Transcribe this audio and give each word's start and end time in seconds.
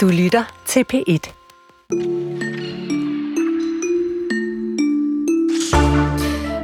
Du 0.00 0.08
lytter 0.08 0.44
til 0.66 0.84
P1. 0.92 1.32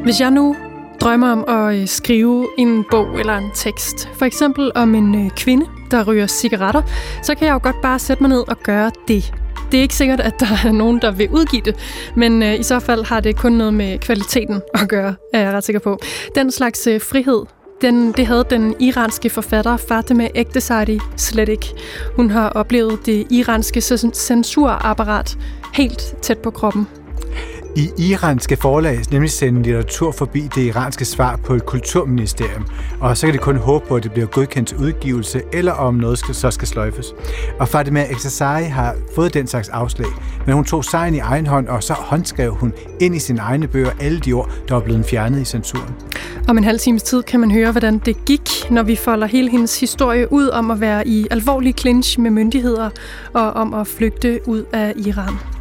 Hvis 0.02 0.20
jeg 0.20 0.30
nu 0.30 0.56
drømmer 1.00 1.32
om 1.32 1.44
at 1.48 1.80
øh, 1.80 1.88
skrive 1.88 2.48
en 2.58 2.84
bog 2.90 3.20
eller 3.20 3.36
en 3.36 3.50
tekst, 3.54 4.08
for 4.18 4.24
eksempel 4.24 4.72
om 4.74 4.94
en 4.94 5.24
øh, 5.24 5.30
kvinde, 5.30 5.66
der 5.90 6.04
ryger 6.04 6.26
cigaretter, 6.26 6.82
så 7.22 7.34
kan 7.34 7.46
jeg 7.46 7.54
jo 7.54 7.60
godt 7.62 7.82
bare 7.82 7.98
sætte 7.98 8.22
mig 8.22 8.30
ned 8.30 8.48
og 8.48 8.58
gøre 8.58 8.90
det. 9.08 9.34
Det 9.72 9.78
er 9.78 9.82
ikke 9.82 9.94
sikkert, 9.94 10.20
at 10.20 10.40
der 10.40 10.46
er 10.64 10.72
nogen, 10.72 11.02
der 11.02 11.10
vil 11.10 11.30
udgive 11.30 11.62
det, 11.62 11.76
men 12.16 12.42
øh, 12.42 12.60
i 12.60 12.62
så 12.62 12.78
fald 12.78 13.04
har 13.04 13.20
det 13.20 13.36
kun 13.36 13.52
noget 13.52 13.74
med 13.74 13.98
kvaliteten 13.98 14.62
at 14.74 14.88
gøre, 14.88 15.14
er 15.32 15.40
jeg 15.40 15.52
ret 15.52 15.64
sikker 15.64 15.80
på. 15.80 15.98
Den 16.34 16.50
slags 16.50 16.86
øh, 16.86 17.00
frihed, 17.00 17.42
den, 17.80 18.12
det 18.12 18.26
havde 18.26 18.44
den 18.50 18.74
iranske 18.80 19.30
forfatter 19.30 19.76
Fatima 19.76 20.28
Ektesari 20.34 20.98
slet 21.16 21.48
ikke. 21.48 21.74
Hun 22.16 22.30
har 22.30 22.48
oplevet 22.48 23.06
det 23.06 23.26
iranske 23.30 23.80
censurapparat 24.14 25.38
helt 25.74 26.14
tæt 26.22 26.38
på 26.38 26.50
kroppen. 26.50 26.86
I 27.76 27.90
iranske 27.98 28.56
forlag 28.56 28.98
nemlig 29.10 29.30
sende 29.30 29.62
litteratur 29.62 30.12
forbi 30.12 30.48
det 30.54 30.62
iranske 30.62 31.04
svar 31.04 31.36
på 31.36 31.54
et 31.54 31.66
kulturministerium, 31.66 32.66
og 33.00 33.16
så 33.16 33.26
kan 33.26 33.34
de 33.34 33.38
kun 33.38 33.56
håbe 33.56 33.86
på, 33.88 33.96
at 33.96 34.02
det 34.02 34.12
bliver 34.12 34.26
godkendt 34.26 34.68
til 34.68 34.78
udgivelse, 34.78 35.42
eller 35.52 35.72
om 35.72 35.94
noget 35.94 36.18
skal, 36.18 36.34
så 36.34 36.50
skal 36.50 36.68
sløjfes. 36.68 37.14
Og 37.58 37.68
Fatima 37.68 38.06
Eksasari 38.10 38.64
har 38.64 38.94
fået 39.14 39.34
den 39.34 39.46
slags 39.46 39.68
afslag, 39.68 40.08
men 40.46 40.54
hun 40.54 40.64
tog 40.64 40.84
sejren 40.84 41.14
i 41.14 41.18
egen 41.18 41.46
hånd, 41.46 41.68
og 41.68 41.82
så 41.82 41.92
håndskrev 41.92 42.54
hun 42.54 42.72
ind 43.00 43.16
i 43.16 43.18
sine 43.18 43.40
egne 43.40 43.68
bøger 43.68 43.90
alle 44.00 44.20
de 44.20 44.32
ord, 44.32 44.50
der 44.68 44.74
var 44.74 44.82
blevet 44.82 45.06
fjernet 45.06 45.40
i 45.40 45.44
censuren. 45.44 45.94
Om 46.48 46.58
en 46.58 46.64
halv 46.64 46.78
times 46.78 47.02
tid 47.02 47.22
kan 47.22 47.40
man 47.40 47.50
høre, 47.50 47.70
hvordan 47.70 47.98
det 47.98 48.24
gik, 48.24 48.50
når 48.70 48.82
vi 48.82 48.96
folder 48.96 49.26
hele 49.26 49.50
hendes 49.50 49.80
historie 49.80 50.32
ud 50.32 50.48
om 50.48 50.70
at 50.70 50.80
være 50.80 51.08
i 51.08 51.26
alvorlig 51.30 51.74
clinch 51.78 52.20
med 52.20 52.30
myndigheder 52.30 52.90
og 53.32 53.52
om 53.52 53.74
at 53.74 53.86
flygte 53.86 54.40
ud 54.46 54.64
af 54.72 54.92
Iran. 54.96 55.55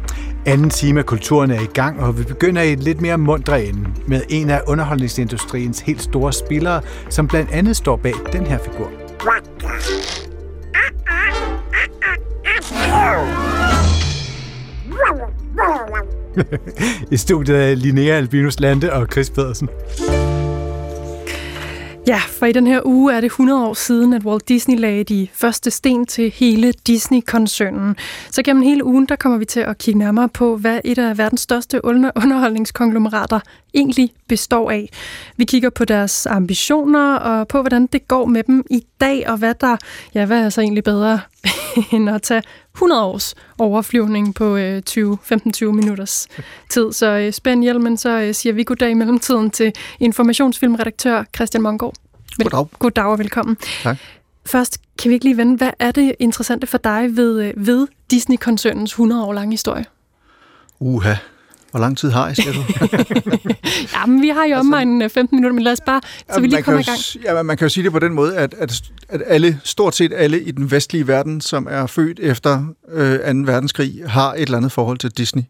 Anden 0.46 0.70
time 0.70 1.00
af 1.00 1.06
kulturen 1.06 1.50
er 1.50 1.60
i 1.60 1.66
gang, 1.74 2.00
og 2.00 2.18
vi 2.18 2.24
begynder 2.24 2.62
i 2.62 2.72
et 2.72 2.80
lidt 2.80 3.00
mere 3.00 3.18
mundre 3.18 3.64
ende 3.64 3.88
med 4.06 4.22
en 4.28 4.50
af 4.50 4.60
underholdningsindustriens 4.66 5.80
helt 5.80 6.02
store 6.02 6.32
spillere, 6.32 6.80
som 7.10 7.28
blandt 7.28 7.50
andet 7.50 7.76
står 7.76 7.96
bag 7.96 8.12
den 8.32 8.46
her 8.46 8.58
figur. 8.58 8.90
I 17.12 17.16
studiet 17.16 17.70
er 17.70 17.74
Linnea 17.74 18.16
Albinus 18.16 18.60
Lande 18.60 18.92
og 18.92 19.06
Chris 19.12 19.30
Pedersen. 19.30 19.68
Ja, 22.06 22.18
for 22.18 22.46
i 22.46 22.52
den 22.52 22.66
her 22.66 22.80
uge 22.84 23.14
er 23.14 23.20
det 23.20 23.26
100 23.26 23.66
år 23.66 23.74
siden, 23.74 24.12
at 24.12 24.24
Walt 24.24 24.48
Disney 24.48 24.78
lagde 24.78 25.04
de 25.04 25.28
første 25.32 25.70
sten 25.70 26.06
til 26.06 26.30
hele 26.30 26.72
Disney-koncernen. 26.86 27.96
Så 28.30 28.42
gennem 28.42 28.62
hele 28.62 28.84
ugen, 28.84 29.06
der 29.06 29.16
kommer 29.16 29.38
vi 29.38 29.44
til 29.44 29.60
at 29.60 29.78
kigge 29.78 29.98
nærmere 29.98 30.28
på, 30.28 30.56
hvad 30.56 30.80
et 30.84 30.98
af 30.98 31.18
verdens 31.18 31.40
største 31.40 31.84
underholdningskonglomerater 31.84 33.40
egentlig 33.74 34.10
består 34.28 34.70
af. 34.70 34.88
Vi 35.36 35.44
kigger 35.44 35.70
på 35.70 35.84
deres 35.84 36.26
ambitioner 36.26 37.14
og 37.14 37.48
på, 37.48 37.60
hvordan 37.60 37.86
det 37.86 38.08
går 38.08 38.26
med 38.26 38.42
dem 38.42 38.64
i 38.70 38.86
dag, 39.00 39.28
og 39.28 39.36
hvad 39.36 39.54
der, 39.54 39.76
ja, 40.14 40.26
hvad 40.26 40.44
er 40.44 40.48
så 40.48 40.60
egentlig 40.60 40.84
bedre 40.84 41.20
end 41.92 42.10
at 42.10 42.22
tage 42.22 42.42
100 42.74 43.04
års 43.04 43.34
overflyvning 43.58 44.34
på 44.34 44.56
øh, 44.56 44.82
20-15-20 44.90 45.64
minutters 45.64 46.28
tid. 46.72 46.92
Så 46.92 47.06
øh, 47.06 47.32
spænd 47.32 47.62
hjelmen, 47.62 47.96
så 47.96 48.10
øh, 48.20 48.34
siger 48.34 48.52
vi 48.52 48.64
goddag 48.64 48.90
i 48.90 48.94
mellemtiden 48.94 49.50
til 49.50 49.72
informationsfilmredaktør 50.00 51.24
Christian 51.36 51.62
Mongård. 51.62 51.94
Vel- 52.38 52.50
Goddag. 52.50 52.66
Goddag 52.78 53.04
og 53.04 53.18
velkommen. 53.18 53.56
Tak. 53.82 53.96
Først 54.46 54.78
kan 54.98 55.08
vi 55.08 55.14
ikke 55.14 55.24
lige 55.24 55.36
vende, 55.36 55.56
hvad 55.56 55.70
er 55.78 55.90
det 55.90 56.14
interessante 56.18 56.66
for 56.66 56.78
dig 56.78 57.16
ved, 57.16 57.42
øh, 57.42 57.52
ved 57.56 57.86
Disney-koncernens 58.10 58.90
100 58.90 59.24
år 59.24 59.32
lange 59.32 59.50
historie? 59.52 59.84
Uha. 60.80 61.14
Hvor 61.76 61.84
lang 61.84 61.98
tid 61.98 62.10
har 62.10 62.28
I, 62.28 62.34
siger 62.34 62.52
du? 62.52 62.60
Jamen, 63.94 64.22
vi 64.22 64.28
har 64.28 64.44
jo 64.44 64.56
altså, 64.56 64.68
omegnen 64.68 65.10
15 65.10 65.36
minutter, 65.36 65.54
men 65.54 65.64
lad 65.64 65.72
os 65.72 65.80
bare, 65.86 66.00
så 66.34 66.40
vi 66.40 66.46
lige 66.46 66.62
kommer 66.62 66.80
i 66.80 66.84
gang. 66.84 67.24
Ja, 67.24 67.42
man 67.42 67.56
kan 67.56 67.64
jo 67.64 67.68
sige 67.68 67.84
det 67.84 67.92
på 67.92 67.98
den 67.98 68.12
måde, 68.12 68.36
at, 68.36 68.54
at, 68.58 68.82
at 69.08 69.22
alle, 69.26 69.60
stort 69.64 69.94
set 69.94 70.12
alle 70.16 70.40
i 70.42 70.50
den 70.50 70.70
vestlige 70.70 71.08
verden, 71.08 71.40
som 71.40 71.66
er 71.70 71.86
født 71.86 72.20
efter 72.20 72.64
øh, 72.92 73.18
2. 73.18 73.24
verdenskrig, 73.24 74.02
har 74.06 74.32
et 74.32 74.42
eller 74.42 74.56
andet 74.56 74.72
forhold 74.72 74.98
til 74.98 75.10
Disney. 75.10 75.42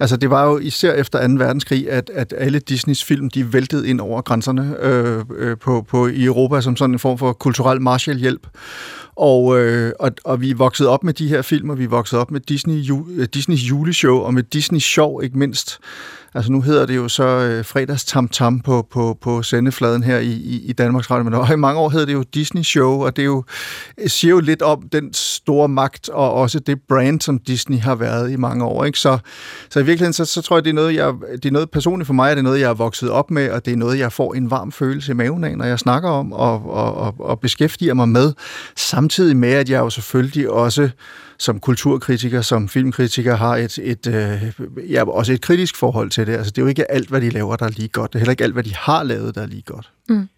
Altså, 0.00 0.16
det 0.16 0.30
var 0.30 0.44
jo 0.44 0.58
især 0.58 0.92
efter 0.92 1.28
2. 1.28 1.34
verdenskrig, 1.34 1.90
at, 1.90 2.10
at 2.14 2.34
alle 2.38 2.58
Disneys 2.58 3.04
film, 3.04 3.30
de 3.30 3.52
væltede 3.52 3.88
ind 3.88 4.00
over 4.00 4.22
grænserne 4.22 4.76
øh, 4.80 5.24
øh, 5.38 5.56
på, 5.58 5.86
på, 5.88 6.06
i 6.06 6.24
Europa 6.24 6.60
som 6.60 6.76
sådan 6.76 6.94
en 6.94 6.98
form 6.98 7.18
for 7.18 7.32
kulturel 7.32 7.80
Marshallhjælp. 7.80 8.46
Og, 9.16 9.58
øh, 9.58 9.92
og, 10.00 10.10
og 10.24 10.40
vi 10.40 10.50
er 10.50 10.54
vokset 10.54 10.88
op 10.88 11.04
med 11.04 11.14
de 11.14 11.28
her 11.28 11.42
film, 11.42 11.70
og 11.70 11.78
vi 11.78 11.84
er 11.84 11.88
vokset 11.88 12.18
op 12.18 12.30
med 12.30 12.40
Disney, 12.40 12.74
ju, 12.74 13.06
øh, 13.10 13.28
Disneys 13.34 13.60
juleshow, 13.60 14.16
og 14.16 14.34
med 14.34 14.42
Disney 14.42 14.80
Show 14.80 15.20
ikke 15.20 15.38
mindst. 15.38 15.78
Altså 16.34 16.52
nu 16.52 16.60
hedder 16.60 16.86
det 16.86 16.96
jo 16.96 17.08
så 17.08 17.24
øh, 17.24 17.64
fredags 17.64 18.04
tam 18.04 18.28
tam 18.28 18.60
på, 18.60 18.86
på, 18.90 19.18
på 19.20 19.42
sendefladen 19.42 20.02
her 20.02 20.18
i, 20.18 20.30
i, 20.30 20.64
i 20.64 20.72
Danmarks 20.72 21.10
Radio, 21.10 21.30
men 21.30 21.52
i 21.52 21.56
mange 21.56 21.80
år 21.80 21.88
hed 21.88 22.06
det 22.06 22.12
jo 22.12 22.22
Disney 22.34 22.62
Show, 22.62 23.04
og 23.04 23.16
det 23.16 23.22
er 23.22 23.26
jo, 23.26 23.44
siger 24.06 24.30
jo 24.30 24.40
lidt 24.40 24.62
om 24.62 24.82
den 24.92 25.12
store 25.12 25.68
magt, 25.68 26.08
og 26.08 26.32
også 26.32 26.58
det 26.58 26.78
brand, 26.88 27.20
som 27.20 27.38
Disney 27.38 27.78
har 27.78 27.94
været 27.94 28.30
i 28.30 28.36
mange 28.36 28.64
år. 28.64 28.84
Ikke? 28.84 28.98
Så, 28.98 29.18
så 29.70 29.80
i 29.80 29.84
virkeligheden, 29.84 30.12
så, 30.12 30.24
så 30.24 30.42
tror 30.42 30.56
jeg, 30.56 30.64
det 30.64 30.70
er, 30.70 30.74
noget, 30.74 30.94
jeg, 30.94 31.12
det 31.32 31.44
er 31.44 31.52
noget 31.52 31.70
personligt 31.70 32.06
for 32.06 32.14
mig, 32.14 32.30
og 32.30 32.36
det 32.36 32.40
er 32.40 32.44
noget, 32.44 32.60
jeg 32.60 32.70
er 32.70 32.74
vokset 32.74 33.10
op 33.10 33.30
med, 33.30 33.50
og 33.50 33.64
det 33.64 33.72
er 33.72 33.76
noget, 33.76 33.98
jeg 33.98 34.12
får 34.12 34.34
en 34.34 34.50
varm 34.50 34.72
følelse 34.72 35.12
i 35.12 35.14
maven 35.14 35.44
af, 35.44 35.58
når 35.58 35.64
jeg 35.64 35.78
snakker 35.78 36.08
om 36.10 36.32
og, 36.32 36.70
og, 36.70 36.94
og, 36.94 37.14
og 37.18 37.40
beskæftiger 37.40 37.94
mig 37.94 38.08
med, 38.08 38.32
samtidig 38.76 39.36
med, 39.36 39.52
at 39.52 39.70
jeg 39.70 39.78
jo 39.78 39.90
selvfølgelig 39.90 40.50
også 40.50 40.90
som 41.42 41.60
kulturkritiker, 41.60 42.42
som 42.42 42.68
filmkritiker, 42.68 43.36
har 43.36 43.56
et, 43.56 43.78
et, 43.78 44.06
øh, 44.06 44.92
ja, 44.92 45.04
også 45.04 45.32
et 45.32 45.40
kritisk 45.40 45.76
forhold 45.76 46.10
til 46.10 46.26
det. 46.26 46.32
Altså, 46.32 46.50
det 46.50 46.58
er 46.58 46.62
jo 46.62 46.68
ikke 46.68 46.90
alt, 46.90 47.08
hvad 47.08 47.20
de 47.20 47.30
laver, 47.30 47.56
der 47.56 47.66
er 47.66 47.70
lige 47.70 47.88
godt. 47.88 48.12
Det 48.12 48.18
er 48.18 48.20
heller 48.20 48.30
ikke 48.30 48.44
alt, 48.44 48.52
hvad 48.52 48.62
de 48.62 48.74
har 48.74 49.02
lavet, 49.02 49.34
der 49.34 49.42
er 49.42 49.46
lige 49.46 49.62
godt. 49.62 49.90
Mm. 50.08 50.28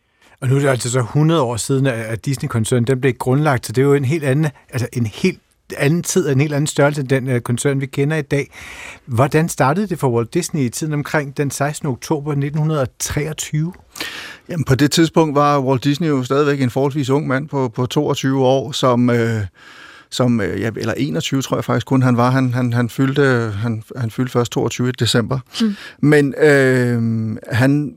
Og 0.40 0.48
nu 0.48 0.56
er 0.56 0.60
det 0.60 0.68
altså 0.68 0.90
så 0.90 0.98
100 0.98 1.42
år 1.42 1.56
siden, 1.56 1.86
at 1.86 2.24
Disney-koncernen 2.24 2.86
den 2.86 3.00
blev 3.00 3.12
grundlagt, 3.12 3.66
så 3.66 3.72
det 3.72 3.82
er 3.82 3.86
jo 3.86 3.94
en 3.94 4.04
helt 4.04 4.24
anden, 4.24 4.50
altså 4.70 4.88
en 4.92 5.06
helt 5.06 5.40
anden 5.76 6.02
tid, 6.02 6.28
en 6.28 6.40
helt 6.40 6.54
anden 6.54 6.66
størrelse 6.66 7.00
end 7.00 7.08
den 7.08 7.34
uh, 7.34 7.38
koncern, 7.38 7.80
vi 7.80 7.86
kender 7.86 8.16
i 8.16 8.22
dag. 8.22 8.50
Hvordan 9.06 9.48
startede 9.48 9.86
det 9.86 9.98
for 9.98 10.10
Walt 10.10 10.34
Disney 10.34 10.60
i 10.60 10.68
tiden 10.68 10.92
omkring 10.92 11.36
den 11.36 11.50
16. 11.50 11.88
oktober 11.88 12.30
1923? 12.30 13.72
Jamen, 14.48 14.64
på 14.64 14.74
det 14.74 14.90
tidspunkt 14.90 15.34
var 15.34 15.60
Walt 15.60 15.84
Disney 15.84 16.08
jo 16.08 16.22
stadigvæk 16.24 16.60
en 16.60 16.70
forholdsvis 16.70 17.10
ung 17.10 17.26
mand 17.26 17.48
på, 17.48 17.68
på 17.68 17.86
22 17.86 18.44
år, 18.44 18.72
som... 18.72 19.10
Øh, 19.10 19.40
som, 20.14 20.40
ja, 20.40 20.70
eller 20.76 20.94
21 20.96 21.42
tror 21.42 21.56
jeg 21.56 21.64
faktisk 21.64 21.86
kun 21.86 22.02
han 22.02 22.16
var. 22.16 22.30
Han, 22.30 22.54
han, 22.54 22.72
han, 22.72 22.88
fyldte, 22.88 23.52
han, 23.62 23.82
han 23.96 24.10
fyldte 24.10 24.32
først 24.32 24.52
22. 24.52 24.92
december. 24.92 25.38
Mm. 25.60 25.74
Men 26.00 26.34
øh, 26.34 27.36
han 27.52 27.94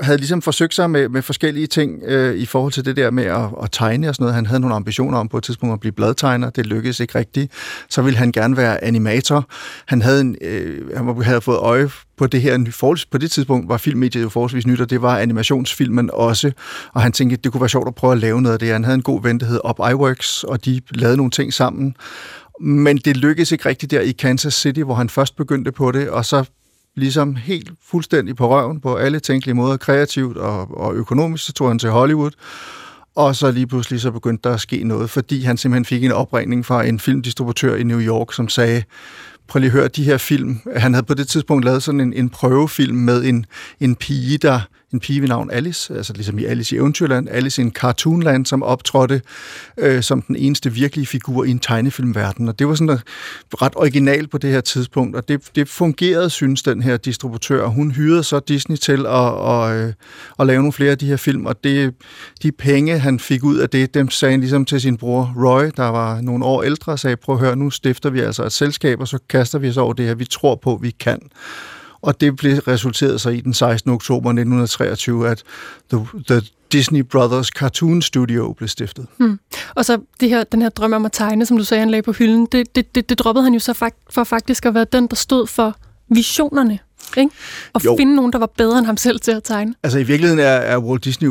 havde 0.00 0.18
ligesom 0.18 0.42
forsøgt 0.42 0.74
sig 0.74 0.90
med, 0.90 1.08
med 1.08 1.22
forskellige 1.22 1.66
ting 1.66 2.02
øh, 2.04 2.36
i 2.36 2.46
forhold 2.46 2.72
til 2.72 2.84
det 2.84 2.96
der 2.96 3.10
med 3.10 3.24
at, 3.24 3.44
at 3.62 3.68
tegne 3.72 4.08
og 4.08 4.14
sådan 4.14 4.22
noget. 4.22 4.34
Han 4.34 4.46
havde 4.46 4.60
nogle 4.60 4.76
ambitioner 4.76 5.18
om 5.18 5.28
på 5.28 5.38
et 5.38 5.44
tidspunkt 5.44 5.72
at 5.72 5.80
blive 5.80 5.92
bladtegner. 5.92 6.50
Det 6.50 6.66
lykkedes 6.66 7.00
ikke 7.00 7.18
rigtigt. 7.18 7.52
Så 7.88 8.02
ville 8.02 8.18
han 8.18 8.32
gerne 8.32 8.56
være 8.56 8.84
animator. 8.84 9.48
Han 9.86 10.02
havde, 10.02 10.20
en, 10.20 10.36
øh, 10.40 10.96
han 10.96 11.22
havde 11.22 11.40
fået 11.40 11.58
øje 11.58 11.90
på 12.16 12.26
det 12.26 12.42
her. 12.42 13.04
På 13.10 13.18
det 13.18 13.30
tidspunkt 13.30 13.68
var 13.68 13.76
filmmediet 13.76 14.22
jo 14.22 14.28
forholdsvis 14.28 14.66
nyt, 14.66 14.80
og 14.80 14.90
det 14.90 15.02
var 15.02 15.18
animationsfilmen 15.18 16.10
også. 16.12 16.52
Og 16.92 17.02
han 17.02 17.12
tænkte, 17.12 17.34
at 17.34 17.44
det 17.44 17.52
kunne 17.52 17.60
være 17.60 17.68
sjovt 17.68 17.88
at 17.88 17.94
prøve 17.94 18.12
at 18.12 18.18
lave 18.18 18.42
noget 18.42 18.52
af 18.52 18.58
det. 18.58 18.68
Han 18.68 18.84
havde 18.84 18.94
en 18.94 19.02
god 19.02 19.22
ven, 19.22 19.40
der 19.40 19.46
hed 19.46 19.60
Up 19.68 19.78
iWorks, 19.90 20.44
og 20.44 20.64
de 20.64 20.80
lavede 20.90 21.16
nogle 21.16 21.30
ting 21.30 21.52
sammen. 21.52 21.96
Men 22.60 22.96
det 22.96 23.16
lykkedes 23.16 23.52
ikke 23.52 23.68
rigtigt 23.68 23.90
der 23.90 24.00
i 24.00 24.12
Kansas 24.12 24.54
City, 24.54 24.80
hvor 24.80 24.94
han 24.94 25.08
først 25.08 25.36
begyndte 25.36 25.72
på 25.72 25.92
det, 25.92 26.10
og 26.10 26.24
så 26.24 26.44
ligesom 26.96 27.36
helt 27.36 27.70
fuldstændig 27.90 28.36
på 28.36 28.48
røven 28.48 28.80
på 28.80 28.94
alle 28.96 29.20
tænkelige 29.20 29.54
måder, 29.54 29.76
kreativt 29.76 30.36
og, 30.36 30.78
og 30.78 30.94
økonomisk, 30.94 31.44
så 31.46 31.52
tog 31.52 31.68
han 31.68 31.78
til 31.78 31.90
Hollywood. 31.90 32.30
Og 33.14 33.36
så 33.36 33.50
lige 33.50 33.66
pludselig 33.66 34.00
så 34.00 34.10
begyndte 34.10 34.48
der 34.48 34.54
at 34.54 34.60
ske 34.60 34.84
noget, 34.84 35.10
fordi 35.10 35.42
han 35.42 35.56
simpelthen 35.56 35.84
fik 35.84 36.04
en 36.04 36.12
opringning 36.12 36.66
fra 36.66 36.86
en 36.86 37.00
filmdistributør 37.00 37.76
i 37.76 37.82
New 37.82 38.00
York, 38.00 38.32
som 38.32 38.48
sagde, 38.48 38.82
prøv 39.48 39.60
lige 39.60 39.68
at 39.68 39.72
høre 39.72 39.88
de 39.88 40.04
her 40.04 40.18
film. 40.18 40.60
Han 40.76 40.94
havde 40.94 41.06
på 41.06 41.14
det 41.14 41.28
tidspunkt 41.28 41.64
lavet 41.64 41.82
sådan 41.82 42.00
en, 42.00 42.12
en 42.12 42.30
prøvefilm 42.30 42.96
med 42.96 43.24
en, 43.24 43.46
en 43.80 43.96
pige, 43.96 44.38
der 44.38 44.60
en 44.92 45.00
pige 45.00 45.20
ved 45.20 45.28
navn 45.28 45.50
Alice, 45.50 45.94
altså 45.94 46.12
ligesom 46.12 46.38
i 46.38 46.44
Alice 46.44 46.76
i 46.76 46.78
Eventyrland, 46.78 47.28
Alice 47.30 47.62
i 47.62 47.64
en 47.64 47.72
Cartoonland, 47.72 48.46
som 48.46 48.62
optrådte 48.62 49.22
øh, 49.76 50.02
som 50.02 50.22
den 50.22 50.36
eneste 50.36 50.72
virkelige 50.72 51.06
figur 51.06 51.44
i 51.44 51.50
en 51.50 51.58
tegnefilmverden. 51.58 52.48
Og 52.48 52.58
det 52.58 52.68
var 52.68 52.74
sådan 52.74 52.86
noget 52.86 53.02
ret 53.62 53.72
originalt 53.76 54.30
på 54.30 54.38
det 54.38 54.50
her 54.50 54.60
tidspunkt, 54.60 55.16
og 55.16 55.28
det, 55.28 55.40
det 55.54 55.68
fungerede, 55.68 56.30
synes 56.30 56.62
den 56.62 56.82
her 56.82 56.96
distributør. 56.96 57.66
Hun 57.66 57.90
hyrede 57.90 58.22
så 58.22 58.40
Disney 58.40 58.76
til 58.76 59.06
at, 59.06 59.12
at, 59.16 59.70
at, 59.70 59.86
øh, 59.86 59.92
at 60.38 60.46
lave 60.46 60.58
nogle 60.58 60.72
flere 60.72 60.90
af 60.90 60.98
de 60.98 61.06
her 61.06 61.16
film, 61.16 61.46
og 61.46 61.64
det, 61.64 61.94
de 62.42 62.52
penge, 62.52 62.98
han 62.98 63.20
fik 63.20 63.44
ud 63.44 63.56
af 63.56 63.70
det, 63.70 63.94
dem 63.94 64.10
sagde 64.10 64.32
han 64.32 64.40
ligesom 64.40 64.64
til 64.64 64.80
sin 64.80 64.96
bror 64.96 65.34
Roy, 65.36 65.70
der 65.76 65.88
var 65.88 66.20
nogle 66.20 66.44
år 66.44 66.62
ældre, 66.62 66.92
og 66.92 66.98
sagde, 66.98 67.16
prøv 67.16 67.34
at 67.34 67.40
høre, 67.40 67.56
nu 67.56 67.70
stifter 67.70 68.10
vi 68.10 68.20
altså 68.20 68.44
et 68.44 68.52
selskab, 68.52 69.00
og 69.00 69.08
så 69.08 69.18
kaster 69.28 69.58
vi 69.58 69.68
os 69.68 69.76
over 69.76 69.92
det 69.92 70.06
her, 70.06 70.14
vi 70.14 70.24
tror 70.24 70.54
på, 70.54 70.78
vi 70.82 70.90
kan 70.90 71.20
og 72.02 72.20
det 72.20 72.36
blev 72.36 72.58
resulteret 72.58 73.20
så 73.20 73.30
i 73.30 73.40
den 73.40 73.54
16. 73.54 73.90
oktober 73.90 74.30
1923, 74.30 75.28
at 75.28 75.42
The, 75.92 76.06
the 76.28 76.42
Disney 76.72 77.00
Brothers 77.00 77.46
Cartoon 77.46 78.02
Studio 78.02 78.52
blev 78.52 78.68
stiftet. 78.68 79.06
Hmm. 79.18 79.38
Og 79.74 79.84
så 79.84 79.98
det 80.20 80.28
her, 80.28 80.44
den 80.44 80.62
her 80.62 80.68
drøm 80.68 80.92
om 80.92 81.04
at 81.04 81.12
tegne, 81.12 81.46
som 81.46 81.56
du 81.56 81.64
sagde, 81.64 81.80
han 81.80 81.90
lagde 81.90 82.02
på 82.02 82.12
hylden, 82.12 82.48
det, 82.52 82.76
det, 82.76 82.94
det, 82.94 83.08
det 83.08 83.18
droppede 83.18 83.44
han 83.44 83.52
jo 83.54 83.60
så 83.60 83.90
for 84.10 84.24
faktisk 84.24 84.66
at 84.66 84.74
være 84.74 84.86
den, 84.92 85.06
der 85.06 85.16
stod 85.16 85.46
for 85.46 85.76
visionerne. 86.08 86.78
Ikke? 87.16 87.30
Og 87.72 87.84
jo. 87.84 87.96
finde 87.98 88.16
nogen, 88.16 88.32
der 88.32 88.38
var 88.38 88.50
bedre 88.56 88.78
end 88.78 88.86
ham 88.86 88.96
selv 88.96 89.20
til 89.20 89.30
at 89.30 89.42
tegne. 89.44 89.74
Altså 89.82 89.98
i 89.98 90.02
virkeligheden 90.02 90.38
er, 90.38 90.44
er 90.44 90.78
Walt 90.78 91.04
Disney 91.04 91.30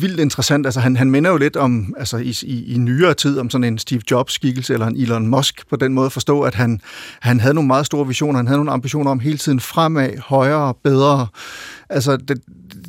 vildt 0.00 0.20
interessant. 0.20 0.66
Altså, 0.66 0.80
han, 0.80 0.96
han 0.96 1.10
minder 1.10 1.30
jo 1.30 1.36
lidt 1.36 1.56
om, 1.56 1.94
altså 1.98 2.16
i, 2.16 2.34
i, 2.42 2.74
i 2.74 2.78
nyere 2.78 3.14
tid, 3.14 3.38
om 3.38 3.50
sådan 3.50 3.64
en 3.64 3.78
Steve 3.78 4.00
Jobs-skikkelse 4.10 4.72
eller 4.72 4.86
en 4.86 4.96
Elon 4.96 5.26
Musk, 5.26 5.68
på 5.70 5.76
den 5.76 5.92
måde 5.92 6.06
at 6.06 6.12
forstå, 6.12 6.40
at 6.40 6.54
han, 6.54 6.80
han 7.20 7.40
havde 7.40 7.54
nogle 7.54 7.66
meget 7.66 7.86
store 7.86 8.06
visioner, 8.06 8.38
han 8.38 8.46
havde 8.46 8.58
nogle 8.58 8.72
ambitioner 8.72 9.10
om 9.10 9.20
hele 9.20 9.38
tiden 9.38 9.60
fremad, 9.60 10.18
højere, 10.18 10.74
bedre. 10.84 11.26
Altså, 11.90 12.16
det, 12.16 12.42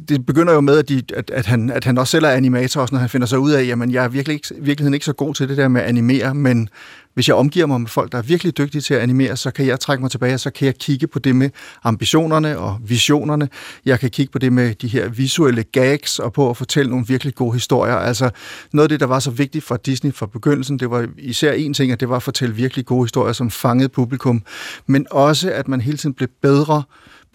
det 0.09 0.25
begynder 0.25 0.53
jo 0.53 0.61
med, 0.61 0.77
at, 0.77 0.89
de, 0.89 1.01
at, 1.15 1.31
at, 1.31 1.45
han, 1.45 1.69
at 1.69 1.83
han 1.83 1.97
også 1.97 2.11
selv 2.11 2.25
er 2.25 2.29
animator, 2.29 2.81
også 2.81 2.95
når 2.95 2.99
han 2.99 3.09
finder 3.09 3.27
sig 3.27 3.39
ud 3.39 3.51
af, 3.51 3.65
jamen 3.65 3.91
jeg 3.91 4.03
er 4.03 4.07
virkelig 4.07 4.33
ikke, 4.33 4.47
virkeligheden 4.59 4.93
ikke 4.93 5.05
så 5.05 5.13
god 5.13 5.33
til 5.33 5.49
det 5.49 5.57
der 5.57 5.67
med 5.67 5.81
at 5.81 5.87
animere, 5.87 6.35
men 6.35 6.69
hvis 7.17 7.27
jeg 7.27 7.35
omgiver 7.35 7.65
mig 7.65 7.81
med 7.81 7.89
folk, 7.89 8.11
der 8.11 8.17
er 8.17 8.21
virkelig 8.21 8.57
dygtige 8.57 8.81
til 8.81 8.93
at 8.93 8.99
animere, 8.99 9.37
så 9.37 9.51
kan 9.51 9.65
jeg 9.65 9.79
trække 9.79 10.01
mig 10.01 10.11
tilbage, 10.11 10.33
og 10.33 10.39
så 10.39 10.49
kan 10.49 10.65
jeg 10.65 10.75
kigge 10.75 11.07
på 11.07 11.19
det 11.19 11.35
med 11.35 11.49
ambitionerne 11.83 12.57
og 12.57 12.77
visionerne. 12.85 13.49
Jeg 13.85 13.99
kan 13.99 14.09
kigge 14.09 14.31
på 14.31 14.39
det 14.39 14.53
med 14.53 14.75
de 14.75 14.87
her 14.87 15.09
visuelle 15.09 15.63
gags 15.63 16.19
og 16.19 16.33
på 16.33 16.49
at 16.49 16.57
fortælle 16.57 16.89
nogle 16.89 17.05
virkelig 17.07 17.35
gode 17.35 17.53
historier. 17.53 17.95
Altså 17.95 18.29
noget 18.73 18.83
af 18.85 18.89
det, 18.89 18.99
der 18.99 19.05
var 19.05 19.19
så 19.19 19.31
vigtigt 19.31 19.63
for 19.63 19.77
Disney 19.77 20.13
fra 20.13 20.25
begyndelsen, 20.25 20.79
det 20.79 20.89
var 20.91 21.07
især 21.17 21.51
en 21.51 21.73
ting, 21.73 21.91
at 21.91 21.99
det 21.99 22.09
var 22.09 22.15
at 22.15 22.23
fortælle 22.23 22.55
virkelig 22.55 22.85
gode 22.85 23.03
historier, 23.03 23.33
som 23.33 23.49
fangede 23.49 23.89
publikum, 23.89 24.43
men 24.87 25.07
også 25.11 25.51
at 25.51 25.67
man 25.67 25.81
hele 25.81 25.97
tiden 25.97 26.13
blev 26.13 26.29
bedre 26.41 26.83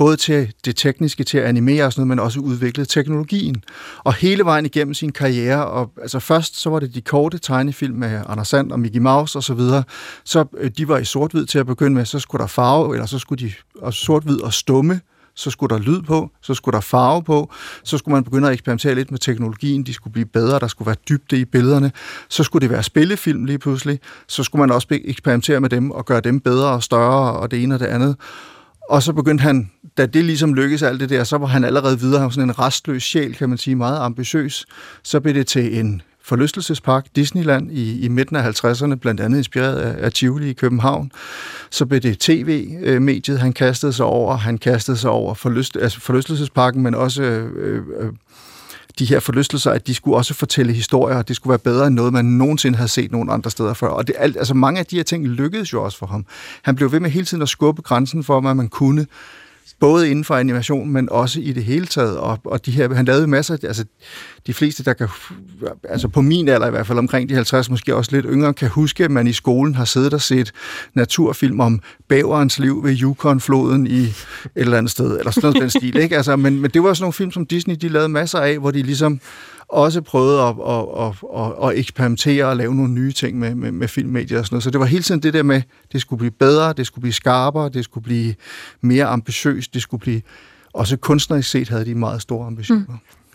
både 0.03 0.17
til 0.17 0.53
det 0.65 0.77
tekniske, 0.77 1.25
til 1.25 1.39
at 1.39 1.45
animere 1.45 1.85
og 1.85 1.93
sådan 1.93 2.07
noget, 2.07 2.09
men 2.09 2.25
også 2.25 2.41
udviklet 2.41 2.89
teknologien. 2.89 3.65
Og 3.99 4.15
hele 4.15 4.45
vejen 4.45 4.67
igennem 4.67 4.95
sin 4.95 5.13
karriere, 5.13 5.67
og 5.67 5.91
altså 6.01 6.19
først 6.19 6.61
så 6.61 6.71
var 6.71 6.81
det 6.81 6.95
de 6.95 7.01
korte 7.01 7.39
tegnefilm 7.39 7.95
med 7.95 8.23
Anders 8.29 8.49
Sand 8.49 8.73
og 8.73 8.81
Mickey 8.81 9.01
Mouse 9.01 9.39
og 9.39 9.43
så 9.43 9.55
videre, 9.55 9.85
så 10.25 10.45
øh, 10.59 10.71
de 10.79 10.89
var 10.89 10.99
i 10.99 11.05
sort-hvid 11.05 11.47
til 11.47 11.59
at 11.59 11.67
begynde 11.67 11.95
med, 11.95 12.05
så 12.05 12.19
skulle 12.19 12.41
der 12.41 12.47
farve, 12.47 12.95
eller 12.95 13.07
så 13.07 13.19
skulle 13.19 13.47
de 13.47 13.53
og 13.75 13.95
sort-hvid 13.95 14.41
og 14.41 14.53
stumme, 14.53 15.01
så 15.35 15.51
skulle 15.51 15.77
der 15.77 15.83
lyd 15.83 16.03
på, 16.03 16.31
så 16.43 16.55
skulle 16.55 16.75
der 16.75 16.81
farve 16.81 17.23
på, 17.23 17.53
så 17.85 17.99
skulle 17.99 18.13
man 18.13 18.25
begynde 18.25 18.49
at 18.49 18.53
eksperimentere 18.53 18.95
lidt 18.95 19.11
med 19.11 19.19
teknologien, 19.19 19.83
de 19.83 19.95
skulle 19.95 20.13
blive 20.13 20.27
bedre, 20.27 20.59
der 20.59 20.67
skulle 20.67 20.87
være 20.87 20.97
dybde 21.09 21.41
i 21.41 21.45
billederne, 21.45 21.93
så 22.29 22.45
skulle 22.45 22.61
det 22.61 22.71
være 22.71 22.83
spillefilm 22.83 23.45
lige 23.45 23.59
pludselig, 23.59 24.01
så 24.29 24.43
skulle 24.43 24.61
man 24.61 24.71
også 24.71 24.87
eksperimentere 24.91 25.61
med 25.61 25.69
dem 25.69 25.91
og 25.91 26.07
gøre 26.07 26.21
dem 26.21 26.41
bedre 26.41 26.69
og 26.69 26.83
større 26.83 27.33
og 27.33 27.51
det 27.51 27.63
ene 27.63 27.75
og 27.75 27.81
det 27.81 27.87
andet. 27.87 28.17
Og 28.93 29.03
så 29.03 29.13
begyndte 29.13 29.43
han, 29.43 29.71
da 29.99 30.07
det 30.07 30.25
ligesom 30.25 30.55
lykkedes 30.55 30.83
alt 30.83 31.01
det 31.01 31.11
der, 31.11 31.25
så 31.25 31.39
var 31.39 31.47
han 31.47 31.65
allerede 31.65 32.01
videre, 32.01 32.19
han 32.19 32.25
var 32.25 32.31
sådan 32.31 32.49
en 32.49 32.59
restløs 32.59 33.03
sjæl, 33.03 33.35
kan 33.35 33.49
man 33.49 33.59
sige, 33.59 33.77
meget 33.77 33.99
ambitiøs. 34.01 34.67
Så 35.03 35.21
blev 35.21 35.35
det 35.35 35.47
til 35.47 35.79
en 35.79 36.03
forlystelsespark, 36.25 37.07
Disneyland, 37.17 37.73
i, 37.73 38.01
i 38.01 38.09
midten 38.09 38.37
af 38.37 38.65
50'erne, 38.65 38.95
blandt 38.95 39.21
andet 39.21 39.39
inspireret 39.39 39.77
af, 39.77 40.05
af 40.05 40.13
Tivoli 40.13 40.51
i 40.51 40.53
København. 40.53 41.13
Så 41.71 41.87
blev 41.87 42.01
det 42.01 42.19
tv-mediet, 42.19 43.41
han 43.41 43.53
kastede 43.53 43.93
sig 43.93 44.07
over. 44.07 44.37
Han 44.37 44.59
kastede 44.59 44.97
sig 44.97 45.11
over 45.11 45.35
forlyst, 45.35 45.77
altså 45.77 46.01
forlystelsesparken, 46.01 46.83
men 46.83 46.95
også 46.95 47.23
øh, 47.23 47.83
øh, 48.01 48.13
de 48.99 49.05
her 49.05 49.21
forlystelser, 49.21 49.71
at 49.71 49.87
de 49.87 49.95
skulle 49.95 50.17
også 50.17 50.35
fortælle 50.35 50.73
historier, 50.73 51.17
og 51.17 51.29
det 51.29 51.37
skulle 51.37 51.51
være 51.51 51.59
bedre 51.59 51.87
end 51.87 51.95
noget, 51.95 52.13
man 52.13 52.25
nogensinde 52.25 52.77
havde 52.77 52.89
set 52.89 53.13
nogen 53.13 53.31
andre 53.31 53.51
steder 53.51 53.75
før. 53.75 53.89
Og 53.89 54.07
det, 54.07 54.15
altså 54.19 54.55
mange 54.55 54.81
af 54.81 54.87
de 54.87 54.97
her 54.97 55.03
ting 55.03 55.27
lykkedes 55.27 55.73
jo 55.73 55.85
også 55.85 55.99
for 55.99 56.07
ham. 56.07 56.27
Han 56.63 56.77
blev 56.77 56.93
ved 56.93 57.01
med 57.01 57.11
hele 57.11 57.27
tiden 57.27 57.43
at 57.43 57.49
skubbe 57.49 57.83
grænsen 57.83 58.25
for, 58.25 58.41
hvad 58.41 58.55
man 58.55 58.69
kunne 58.69 59.07
både 59.81 60.11
inden 60.11 60.25
for 60.25 60.35
animation, 60.35 60.89
men 60.89 61.09
også 61.11 61.41
i 61.41 61.53
det 61.53 61.65
hele 61.65 61.87
taget. 61.87 62.19
Og, 62.19 62.39
og 62.45 62.67
de 62.67 62.71
her, 62.71 62.95
han 62.95 63.05
lavede 63.05 63.27
masser, 63.27 63.57
altså 63.63 63.85
de 64.47 64.55
fleste, 64.55 64.85
der 64.85 64.93
kan, 64.93 65.09
altså 65.89 66.09
på 66.09 66.21
min 66.21 66.49
alder 66.49 66.67
i 66.67 66.71
hvert 66.71 66.87
fald, 66.87 66.99
omkring 66.99 67.29
de 67.29 67.35
50, 67.35 67.71
måske 67.71 67.95
også 67.95 68.13
lidt 68.13 68.27
yngre, 68.29 68.55
kan 68.55 68.69
huske, 68.69 69.05
at 69.05 69.11
man 69.11 69.27
i 69.27 69.33
skolen 69.33 69.75
har 69.75 69.85
siddet 69.85 70.15
og 70.15 70.21
set 70.21 70.53
naturfilm 70.95 71.61
om 71.61 71.81
bæverens 72.09 72.59
liv 72.59 72.85
ved 72.85 72.97
Yukon-floden 73.03 73.87
i 73.87 74.03
et 74.03 74.15
eller 74.57 74.79
andet 74.79 74.91
sted, 74.91 75.19
eller 75.19 75.31
sådan 75.31 75.49
noget 75.49 75.63
den 75.63 75.71
stil, 75.71 75.97
ikke? 75.97 76.17
Altså, 76.17 76.37
men, 76.37 76.61
men 76.61 76.71
det 76.71 76.83
var 76.83 76.95
sådan 76.95 77.03
nogle 77.03 77.13
film, 77.13 77.33
som 77.33 77.47
Disney, 77.47 77.75
de 77.75 77.89
lavede 77.89 78.09
masser 78.09 78.39
af, 78.39 78.59
hvor 78.59 78.71
de 78.71 78.83
ligesom 78.83 79.21
også 79.73 80.01
prøvet 80.01 80.39
at, 80.39 80.55
at, 80.69 80.85
at, 81.07 81.15
at, 81.41 81.69
at 81.69 81.79
eksperimentere 81.79 82.45
og 82.45 82.57
lave 82.57 82.75
nogle 82.75 82.93
nye 82.93 83.13
ting 83.13 83.39
med, 83.39 83.55
med, 83.55 83.73
med 83.73 83.89
filmmedier 83.89 84.39
og 84.39 84.47
sådan 84.47 84.55
noget. 84.55 84.65
Så 84.65 84.71
det 84.71 84.81
var 84.81 84.87
hele 84.87 85.03
tiden 85.03 85.23
det 85.23 85.35
der 85.35 85.43
med, 85.43 85.63
det 85.93 86.01
skulle 86.01 86.19
blive 86.19 86.31
bedre, 86.31 86.73
det 86.73 86.87
skulle 86.87 87.03
blive 87.03 87.13
skarpere, 87.13 87.69
det 87.69 87.85
skulle 87.85 88.05
blive 88.05 88.35
mere 88.81 89.05
ambitiøst, 89.05 89.75
det 89.75 89.83
skulle 89.83 90.01
blive... 90.01 90.23
Også 90.75 90.97
kunstnerisk 90.97 91.51
set 91.51 91.69
havde 91.69 91.85
de 91.85 91.95
meget 91.95 92.23
store 92.23 92.47
ambitioner. 92.47 92.85
Mm. 92.89 92.95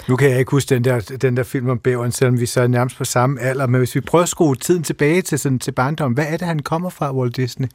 Nu 0.09 0.15
kan 0.15 0.29
jeg 0.29 0.39
ikke 0.39 0.51
huske 0.51 0.75
den 0.75 0.83
der, 0.83 0.99
den 1.21 1.37
der 1.37 1.43
film 1.43 1.69
om 1.69 1.79
bæveren, 1.79 2.11
selvom 2.11 2.39
vi 2.39 2.45
så 2.45 2.61
er 2.61 2.67
nærmest 2.67 2.97
på 2.97 3.05
samme 3.05 3.41
alder, 3.41 3.67
men 3.67 3.77
hvis 3.77 3.95
vi 3.95 4.01
prøver 4.01 4.23
at 4.23 4.29
skrue 4.29 4.55
tiden 4.55 4.83
tilbage 4.83 5.21
til, 5.21 5.39
sådan, 5.39 5.59
til 5.59 5.71
barndom, 5.71 6.13
hvad 6.13 6.25
er 6.27 6.37
det, 6.37 6.47
han 6.47 6.59
kommer 6.59 6.89
fra, 6.89 7.15
Walt 7.15 7.35
Disney? 7.35 7.67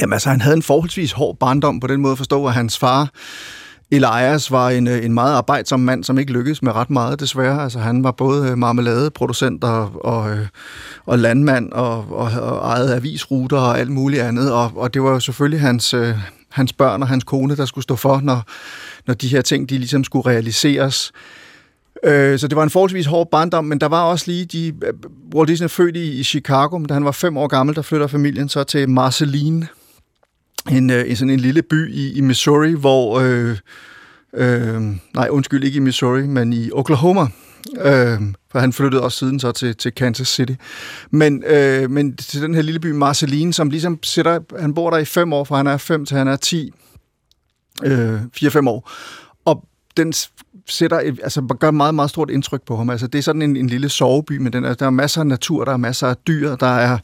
Jamen 0.00 0.12
altså, 0.12 0.30
han 0.30 0.40
havde 0.40 0.56
en 0.56 0.62
forholdsvis 0.62 1.12
hård 1.12 1.36
barndom 1.36 1.80
på 1.80 1.86
den 1.86 2.00
måde 2.00 2.12
at 2.12 2.18
forstå, 2.18 2.46
at 2.46 2.54
hans 2.54 2.78
far 2.78 3.10
Elias 3.92 4.50
var 4.50 4.70
en, 4.70 4.86
øh, 4.86 5.04
en 5.04 5.14
meget 5.14 5.34
arbejdsom 5.34 5.80
mand, 5.80 6.04
som 6.04 6.18
ikke 6.18 6.32
lykkedes 6.32 6.62
med 6.62 6.72
ret 6.72 6.90
meget, 6.90 7.20
desværre. 7.20 7.62
Altså, 7.62 7.78
han 7.78 8.04
var 8.04 8.10
både 8.10 8.50
øh, 8.50 8.58
marmeladeproducent 8.58 9.64
og, 9.64 10.04
og, 10.04 10.30
øh, 10.30 10.46
og 11.06 11.18
landmand 11.18 11.72
og, 11.72 12.06
og, 12.10 12.30
og 12.42 12.68
ejede 12.68 12.94
avisruter 12.94 13.58
og 13.58 13.78
alt 13.78 13.90
muligt 13.90 14.22
andet. 14.22 14.52
Og, 14.52 14.72
og 14.76 14.94
det 14.94 15.02
var 15.02 15.10
jo 15.10 15.20
selvfølgelig 15.20 15.60
hans, 15.60 15.94
hans 16.48 16.72
børn 16.72 17.02
og 17.02 17.08
hans 17.08 17.24
kone, 17.24 17.56
der 17.56 17.64
skulle 17.64 17.82
stå 17.82 17.96
for, 17.96 18.20
når, 18.20 18.42
når 19.06 19.14
de 19.14 19.28
her 19.28 19.42
ting 19.42 19.70
de 19.70 19.78
ligesom 19.78 20.04
skulle 20.04 20.26
realiseres. 20.26 21.12
Så 22.04 22.46
det 22.50 22.56
var 22.56 22.62
en 22.62 22.70
forholdsvis 22.70 23.06
hård 23.06 23.30
barndom, 23.30 23.64
men 23.64 23.80
der 23.80 23.86
var 23.86 24.02
også 24.02 24.24
lige 24.28 24.44
de... 24.44 24.72
Walt 25.34 25.48
Disney 25.48 25.64
er 25.64 25.68
født 25.68 25.96
i, 25.96 26.20
i 26.20 26.22
Chicago, 26.22 26.78
men 26.78 26.86
da 26.86 26.94
han 26.94 27.04
var 27.04 27.12
fem 27.12 27.36
år 27.36 27.46
gammel, 27.46 27.76
der 27.76 27.82
flytter 27.82 28.06
familien 28.06 28.48
så 28.48 28.64
til 28.64 28.88
Marceline, 28.88 29.68
en, 30.70 30.90
øh, 30.90 31.10
en 31.10 31.16
sådan 31.16 31.30
en 31.30 31.40
lille 31.40 31.62
by 31.62 31.92
i, 31.92 32.12
i 32.12 32.20
Missouri, 32.20 32.72
hvor... 32.72 33.20
Øh, 33.20 33.56
øh, 34.34 34.82
nej, 35.14 35.28
undskyld, 35.30 35.64
ikke 35.64 35.76
i 35.76 35.80
Missouri, 35.80 36.26
men 36.26 36.52
i 36.52 36.70
Oklahoma. 36.72 37.26
Øh, 37.78 38.20
for 38.52 38.58
han 38.58 38.72
flyttede 38.72 39.02
også 39.02 39.18
siden 39.18 39.40
så 39.40 39.52
til, 39.52 39.76
til 39.76 39.92
Kansas 39.92 40.28
City. 40.28 40.52
Men, 41.10 41.44
øh, 41.46 41.90
men 41.90 42.16
til 42.16 42.42
den 42.42 42.54
her 42.54 42.62
lille 42.62 42.80
by 42.80 42.90
Marceline, 42.90 43.52
som 43.52 43.70
ligesom 43.70 43.98
sætter... 44.02 44.40
Han 44.60 44.74
bor 44.74 44.90
der 44.90 44.98
i 44.98 45.04
fem 45.04 45.32
år, 45.32 45.44
fra 45.44 45.56
han 45.56 45.66
er 45.66 45.76
fem 45.76 46.06
til 46.06 46.16
han 46.16 46.28
er 46.28 46.36
10. 46.36 46.72
Øh, 47.84 48.20
4-5 48.36 48.68
år. 48.68 48.90
Og 49.44 49.64
den 49.96 50.12
sætter, 50.68 51.00
et, 51.00 51.20
altså 51.22 51.56
gør 51.60 51.70
meget, 51.70 51.94
meget 51.94 52.10
stort 52.10 52.30
indtryk 52.30 52.62
på 52.62 52.76
ham. 52.76 52.90
Altså, 52.90 53.06
det 53.06 53.18
er 53.18 53.22
sådan 53.22 53.42
en, 53.42 53.56
en 53.56 53.66
lille 53.66 53.88
soveby, 53.88 54.36
men 54.36 54.52
den 54.52 54.64
er, 54.64 54.74
der 54.74 54.86
er 54.86 54.90
masser 54.90 55.20
af 55.20 55.26
natur, 55.26 55.64
der 55.64 55.72
er 55.72 55.76
masser 55.76 56.06
af 56.06 56.16
dyr, 56.16 56.56
der 56.56 56.76
er 56.76 56.98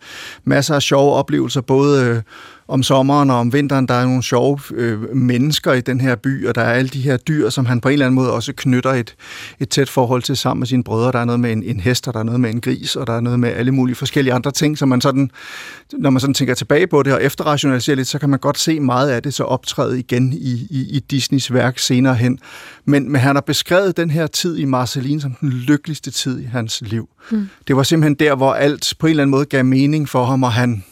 masser 0.44 0.75
af 0.75 0.82
sjove 0.82 1.13
oplevelser, 1.13 1.60
både 1.60 2.05
øh, 2.05 2.22
om 2.69 2.82
sommeren 2.82 3.31
og 3.31 3.37
om 3.37 3.53
vinteren. 3.53 3.89
Der 3.89 3.94
er 3.94 4.05
nogle 4.05 4.23
sjove 4.23 4.58
øh, 4.75 5.17
mennesker 5.17 5.73
i 5.73 5.81
den 5.81 6.01
her 6.01 6.15
by, 6.15 6.46
og 6.46 6.55
der 6.55 6.61
er 6.61 6.73
alle 6.73 6.89
de 6.89 7.01
her 7.01 7.17
dyr, 7.17 7.51
som 7.51 7.67
han 7.67 7.81
på 7.81 7.89
en 7.89 7.93
eller 7.93 8.06
anden 8.06 8.15
måde 8.15 8.32
også 8.32 8.53
knytter 8.56 8.91
et, 8.91 9.15
et 9.61 9.69
tæt 9.69 9.89
forhold 9.89 10.23
til 10.23 10.37
sammen 10.37 10.61
med 10.61 10.67
sine 10.67 10.85
brødre. 10.85 11.13
Der 11.13 11.19
er 11.19 11.25
noget 11.25 11.41
med 11.41 11.53
en, 11.53 11.63
en 11.63 11.81
hest, 11.81 12.08
og 12.08 12.15
der 12.15 12.20
er 12.20 12.25
noget 12.25 12.41
med 12.41 12.51
en 12.51 12.61
gris, 12.61 12.96
og 12.96 13.06
der 13.06 13.13
er 13.13 13.20
noget 13.20 13.41
med 13.41 13.49
alle 13.49 13.73
mulige 13.73 13.96
forskellige 13.96 14.35
andre 14.35 14.51
ting, 14.51 14.79
som 14.79 14.89
man 14.89 15.01
sådan, 15.01 15.31
når 15.93 16.11
man 16.11 16.20
sådan 16.20 16.35
tænker 16.35 16.55
tilbage 16.55 16.87
på 16.87 17.03
det 17.03 17.13
og 17.13 17.23
efterrationaliserer 17.23 17.96
lidt, 17.96 18.08
så 18.08 18.19
kan 18.19 18.31
man 18.31 18.39
godt 18.39 18.58
se 18.58 18.81
meget 18.81 19.11
af 19.11 19.23
det 19.23 19.35
så 19.35 19.44
optræde 19.44 19.99
igen 19.99 20.32
i, 20.32 20.67
i, 20.70 20.87
i 20.91 21.01
Disneys 21.11 21.53
værk 21.53 21.79
senere 21.79 22.15
hen. 22.15 22.39
Men, 22.85 23.13
men 23.13 23.20
han 23.20 23.37
har 23.37 23.41
beskrevet 23.41 23.96
den 23.96 24.11
her 24.11 24.27
tid 24.27 24.56
i 24.56 24.65
Marceline 24.65 25.20
som 25.20 25.35
den 25.41 25.51
lykkeligste 25.51 26.11
tid 26.11 26.41
i 26.41 26.44
hans 26.44 26.82
liv. 26.87 27.08
Mm. 27.31 27.49
Det 27.69 27.77
var 27.77 27.82
simpelthen 27.82 28.15
der, 28.15 28.35
hvor 28.35 28.53
alt 28.53 28.94
på 28.99 29.06
en 29.06 29.11
eller 29.11 29.23
anden 29.23 29.31
måde 29.31 29.44
gav 29.44 29.65
mening 29.65 30.08
for 30.08 30.25
ham, 30.25 30.43
og 30.43 30.53
han 30.53 30.85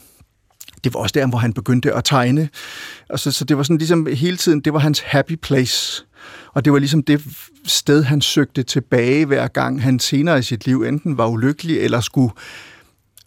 det 0.84 0.94
var 0.94 1.00
også 1.00 1.12
der, 1.12 1.26
hvor 1.26 1.38
han 1.38 1.52
begyndte 1.52 1.92
at 1.92 2.04
tegne. 2.04 2.48
Og 3.08 3.18
så, 3.18 3.30
så 3.32 3.44
det 3.44 3.56
var 3.56 3.62
sådan 3.62 3.78
ligesom 3.78 4.06
hele 4.06 4.36
tiden, 4.36 4.60
det 4.60 4.72
var 4.72 4.78
hans 4.78 5.00
happy 5.00 5.36
place. 5.36 6.04
Og 6.52 6.64
det 6.64 6.72
var 6.72 6.78
ligesom 6.78 7.02
det 7.02 7.22
sted, 7.64 8.02
han 8.02 8.20
søgte 8.20 8.62
tilbage 8.62 9.26
hver 9.26 9.48
gang 9.48 9.82
han 9.82 9.98
senere 9.98 10.38
i 10.38 10.42
sit 10.42 10.66
liv 10.66 10.82
enten 10.82 11.18
var 11.18 11.26
ulykkelig 11.26 11.78
eller 11.78 12.00
skulle... 12.00 12.32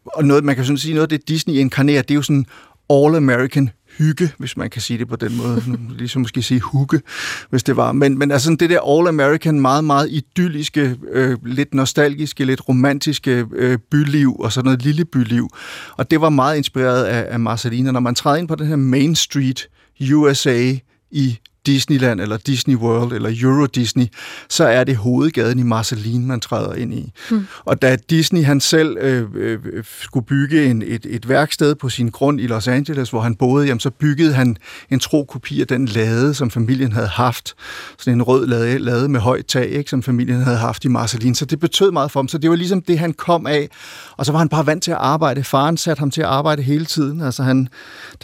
Og 0.06 0.26
noget, 0.26 0.44
man 0.44 0.56
kan 0.56 0.66
sådan 0.66 0.78
sige, 0.78 0.94
noget 0.94 1.12
af 1.12 1.20
det 1.20 1.28
Disney 1.28 1.54
inkarnerer, 1.54 2.02
det 2.02 2.12
er 2.12 2.16
jo 2.16 2.22
sådan 2.22 2.46
all-American 2.94 3.76
hygge, 3.98 4.32
hvis 4.38 4.58
man 4.58 4.70
kan 4.70 4.82
sige 4.82 5.00
det 5.00 5.08
på 5.08 5.16
den 5.16 5.38
måde. 5.38 5.63
ligesom 5.98 6.22
måske 6.22 6.42
sige 6.42 6.60
hugge, 6.60 7.01
hvis 7.50 7.63
det 7.63 7.75
var. 7.75 7.92
Men, 7.92 8.18
men 8.18 8.32
altså 8.32 8.56
det 8.60 8.70
der 8.70 8.80
all-American, 8.80 9.51
meget, 9.51 9.84
meget 9.84 10.08
idylliske, 10.12 10.98
øh, 11.12 11.38
lidt 11.46 11.74
nostalgiske, 11.74 12.46
lidt 12.46 12.70
romantiske 12.70 13.46
øh, 13.56 13.77
byliv, 13.92 14.36
og 14.39 14.51
sådan 14.51 14.66
noget 14.66 14.82
lille 14.82 15.06
byliv. 15.06 15.50
Og 15.98 16.12
det 16.12 16.22
var 16.22 16.30
meget 16.30 16.58
inspireret 16.58 17.04
af, 17.04 17.27
af 17.34 17.39
Marcelina. 17.39 17.92
Når 17.92 18.00
man 18.00 18.16
træder 18.16 18.38
ind 18.38 18.48
på 18.48 18.56
den 18.56 18.68
her 18.68 18.75
Main 18.75 19.16
Street 19.16 19.68
USA 20.13 20.74
i 21.12 21.39
Disneyland, 21.67 22.21
eller 22.21 22.38
Disney 22.38 22.75
World, 22.75 23.13
eller 23.13 23.29
Euro 23.41 23.65
Disney, 23.65 24.05
så 24.50 24.63
er 24.63 24.83
det 24.83 24.95
hovedgaden 24.95 25.59
i 25.59 25.63
Marceline, 25.63 26.25
man 26.25 26.39
træder 26.39 26.74
ind 26.74 26.93
i. 26.93 27.12
Mm. 27.31 27.47
Og 27.65 27.81
da 27.81 27.97
Disney 28.09 28.43
han 28.43 28.59
selv 28.59 28.97
øh, 29.01 29.25
øh, 29.36 29.59
skulle 30.01 30.25
bygge 30.25 30.65
en, 30.65 30.83
et, 30.86 31.05
et 31.09 31.29
værksted 31.29 31.75
på 31.75 31.89
sin 31.89 32.09
grund 32.09 32.41
i 32.41 32.47
Los 32.47 32.67
Angeles, 32.67 33.09
hvor 33.09 33.21
han 33.21 33.36
boede, 33.36 33.65
jamen, 33.67 33.79
så 33.79 33.89
byggede 33.89 34.33
han 34.33 34.57
en 34.89 35.00
tro 35.00 35.24
kopi 35.24 35.62
af 35.62 35.67
den 35.67 35.86
lade, 35.86 36.33
som 36.33 36.51
familien 36.51 36.91
havde 36.91 37.07
haft. 37.07 37.53
Sådan 37.97 38.13
en 38.13 38.24
rød 38.24 38.47
lade, 38.47 38.79
lade 38.79 39.09
med 39.09 39.19
højt 39.19 39.45
tag, 39.45 39.69
ikke, 39.69 39.89
som 39.89 40.03
familien 40.03 40.41
havde 40.41 40.57
haft 40.57 40.86
i 40.86 40.88
Marceline. 40.88 41.36
Så 41.36 41.45
det 41.45 41.59
betød 41.59 41.91
meget 41.91 42.12
for 42.12 42.19
ham. 42.19 42.27
Så 42.27 42.38
det 42.38 42.50
var 42.50 42.55
ligesom 42.55 42.81
det, 42.81 43.00
han 43.00 43.13
kom 43.13 43.47
af. 43.47 43.69
Og 44.17 44.25
så 44.25 44.31
var 44.31 44.39
han 44.39 44.50
bare 44.50 44.65
vant 44.65 44.83
til 44.83 44.91
at 44.91 44.97
arbejde. 44.97 45.43
Faren 45.43 45.77
satte 45.77 46.00
ham 46.00 46.12
til 46.12 46.21
at 46.21 46.27
arbejde 46.27 46.62
hele 46.62 46.86
tiden. 46.86 47.21
Altså 47.21 47.43
han, 47.43 47.69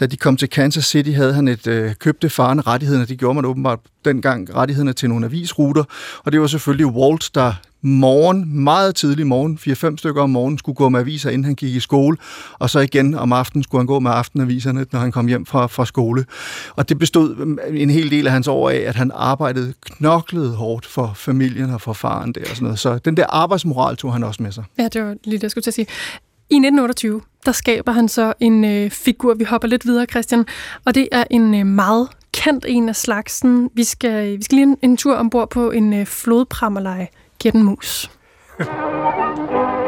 da 0.00 0.06
de 0.06 0.16
kom 0.16 0.36
til 0.36 0.48
Kansas 0.48 0.84
City, 0.84 1.10
havde 1.10 1.34
han 1.34 1.48
et 1.48 1.66
øh, 1.66 1.94
købte 1.94 2.30
faren 2.30 2.66
rettighederne. 2.66 3.06
Det 3.06 3.18
gjorde 3.18 3.33
man 3.34 3.44
åbenbart 3.44 3.78
dengang 4.04 4.54
rettighederne 4.54 4.92
til 4.92 5.08
nogle 5.08 5.26
avisruter. 5.26 5.84
Og 6.24 6.32
det 6.32 6.40
var 6.40 6.46
selvfølgelig 6.46 6.86
Walt, 6.86 7.30
der 7.34 7.52
morgen, 7.84 8.64
meget 8.64 8.94
tidlig 8.94 9.26
morgen, 9.26 9.58
4-5 9.94 9.96
stykker 9.96 10.22
om 10.22 10.30
morgenen, 10.30 10.58
skulle 10.58 10.76
gå 10.76 10.88
med 10.88 11.00
aviser, 11.00 11.30
inden 11.30 11.44
han 11.44 11.54
gik 11.54 11.74
i 11.74 11.80
skole, 11.80 12.16
og 12.58 12.70
så 12.70 12.80
igen 12.80 13.14
om 13.14 13.32
aftenen 13.32 13.62
skulle 13.62 13.80
han 13.80 13.86
gå 13.86 13.98
med 14.00 14.10
aftenaviserne, 14.10 14.86
når 14.92 15.00
han 15.00 15.12
kom 15.12 15.26
hjem 15.26 15.46
fra, 15.46 15.66
fra 15.66 15.86
skole. 15.86 16.24
Og 16.76 16.88
det 16.88 16.98
bestod 16.98 17.34
mm, 17.36 17.58
en 17.72 17.90
hel 17.90 18.10
del 18.10 18.26
af 18.26 18.32
hans 18.32 18.48
år 18.48 18.70
af, 18.70 18.76
at 18.76 18.94
han 18.94 19.10
arbejdede 19.14 19.74
knoklede 19.80 20.54
hårdt 20.54 20.86
for 20.86 21.12
familien 21.16 21.70
og 21.70 21.80
for 21.80 21.92
faren 21.92 22.32
der 22.32 22.40
og 22.40 22.48
sådan 22.48 22.64
noget. 22.64 22.78
Så 22.78 22.98
den 22.98 23.16
der 23.16 23.26
arbejdsmoral 23.28 23.96
tog 23.96 24.12
han 24.12 24.24
også 24.24 24.42
med 24.42 24.52
sig. 24.52 24.64
Ja, 24.78 24.88
det 24.88 25.02
var 25.02 25.14
lige 25.24 25.36
det, 25.36 25.42
jeg 25.42 25.50
skulle 25.50 25.62
til 25.62 25.70
at 25.70 25.74
sige. 25.74 25.86
I 26.50 26.56
1928, 26.56 27.20
der 27.46 27.52
skaber 27.52 27.92
han 27.92 28.08
så 28.08 28.32
en 28.40 28.64
øh, 28.64 28.90
figur, 28.90 29.34
vi 29.34 29.44
hopper 29.44 29.68
lidt 29.68 29.86
videre, 29.86 30.06
Christian, 30.06 30.46
og 30.84 30.94
det 30.94 31.08
er 31.12 31.24
en 31.30 31.54
øh, 31.54 31.66
meget 31.66 32.08
kendt 32.34 32.64
en 32.68 32.88
af 32.88 32.96
slagsen. 32.96 33.70
Vi 33.74 33.84
skal, 33.84 34.38
vi 34.38 34.42
skal 34.42 34.56
lige 34.56 34.66
en, 34.66 34.76
en 34.82 34.96
tur 34.96 35.16
ombord 35.16 35.50
på 35.50 35.70
en 35.70 35.92
øh, 35.92 36.06
flodprammerleje. 36.06 37.08
Giv 37.38 37.52
den 37.52 37.62
mus. 37.62 38.10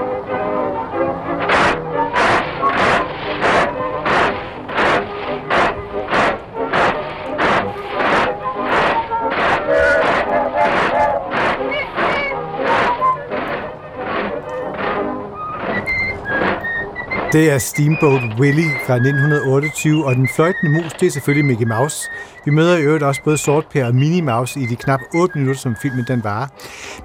Det 17.36 17.50
er 17.50 17.58
Steamboat 17.58 18.22
Willie 18.40 18.70
fra 18.86 18.94
1928, 18.94 20.06
og 20.06 20.16
den 20.16 20.28
fløjtende 20.28 20.72
mus, 20.72 20.92
det 20.92 21.06
er 21.06 21.10
selvfølgelig 21.10 21.44
Mickey 21.44 21.66
Mouse. 21.66 22.10
Vi 22.44 22.50
møder 22.50 22.76
i 22.76 22.82
øvrigt 22.82 23.04
også 23.04 23.20
både 23.24 23.38
Sort 23.38 23.76
og 23.76 23.94
Minnie 23.94 24.22
Mouse 24.22 24.60
i 24.60 24.66
de 24.66 24.76
knap 24.76 25.00
8 25.14 25.38
minutter, 25.38 25.60
som 25.60 25.76
filmen 25.82 26.04
den 26.08 26.24
varer. 26.24 26.46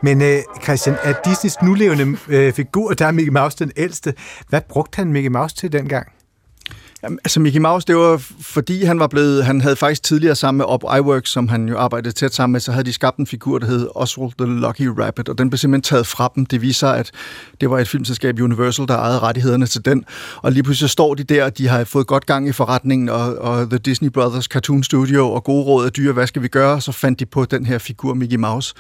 Men 0.02 0.22
øh, 0.22 0.38
Christian, 0.64 0.96
er 1.04 1.14
Disneys 1.26 1.62
nulevende 1.62 2.18
øh, 2.28 2.54
figur, 2.54 2.94
der 2.94 3.06
er 3.06 3.12
Mickey 3.12 3.32
Mouse 3.32 3.58
den 3.60 3.72
ældste, 3.78 4.14
hvad 4.50 4.62
brugte 4.70 4.96
han 4.96 5.14
Mickey 5.14 5.30
Mouse 5.30 5.56
til 5.56 5.72
dengang? 5.72 6.08
Jamen, 7.04 7.20
altså 7.24 7.40
Mickey 7.40 7.60
Mouse, 7.60 7.88
det 7.88 7.96
var 7.96 8.18
fordi 8.42 8.84
han 8.84 9.00
var 9.00 9.08
blevet, 9.08 9.46
han 9.46 9.62
havde 9.62 9.76
faktisk 9.76 10.04
tidligere 10.04 10.36
sammen 10.36 10.58
med 10.58 10.66
Op 10.66 10.84
Iwerks, 10.98 11.30
som 11.30 11.48
han 11.48 11.70
jo 11.70 11.78
arbejdede 11.78 12.14
tæt 12.14 12.34
sammen 12.34 12.52
med, 12.52 12.60
så 12.60 12.72
havde 12.72 12.86
de 12.86 12.94
skabt 12.94 13.18
en 13.18 13.28
figur, 13.28 13.60
der 13.60 13.68
hed 13.68 13.88
Oswald 13.96 14.32
the 14.38 14.60
Lucky 14.60 14.88
Rabbit, 15.00 15.30
og 15.30 15.38
den 15.38 15.50
blev 15.50 15.58
simpelthen 15.58 15.82
taget 15.82 16.08
fra 16.08 16.32
dem. 16.36 16.46
Det 16.46 16.62
viser, 16.62 16.88
at 16.88 17.12
det 17.62 17.70
var 17.70 17.80
et 17.80 17.88
filmselskab 17.88 18.40
Universal, 18.40 18.88
der 18.88 18.98
ejede 18.98 19.20
rettighederne 19.20 19.66
til 19.66 19.86
den, 19.86 20.06
og 20.38 20.52
lige 20.52 20.64
pludselig 20.64 20.90
står 20.90 21.14
de 21.14 21.24
der, 21.24 21.50
de 21.50 21.68
har 21.68 21.84
fået 21.84 22.08
godt 22.08 22.26
gang 22.26 22.48
i 22.48 22.52
forretningen, 22.52 23.10
og, 23.10 23.36
og 23.36 23.70
The 23.70 23.78
Disney 23.78 24.10
Brothers 24.10 24.46
Cartoon 24.46 24.84
Studio 24.84 25.32
og 25.32 25.44
gode 25.44 25.64
råd 25.64 25.86
af 25.86 25.92
dyr, 25.92 26.12
hvad 26.12 26.28
skal 26.28 26.42
vi 26.42 26.48
gøre? 26.48 26.82
Så 26.82 26.92
fandt 26.92 27.20
de 27.20 27.26
på 27.26 27.46
den 27.46 27.66
her 27.66 27.78
figur 27.78 28.14
Mickey 28.14 28.38
Mouse. 28.38 28.74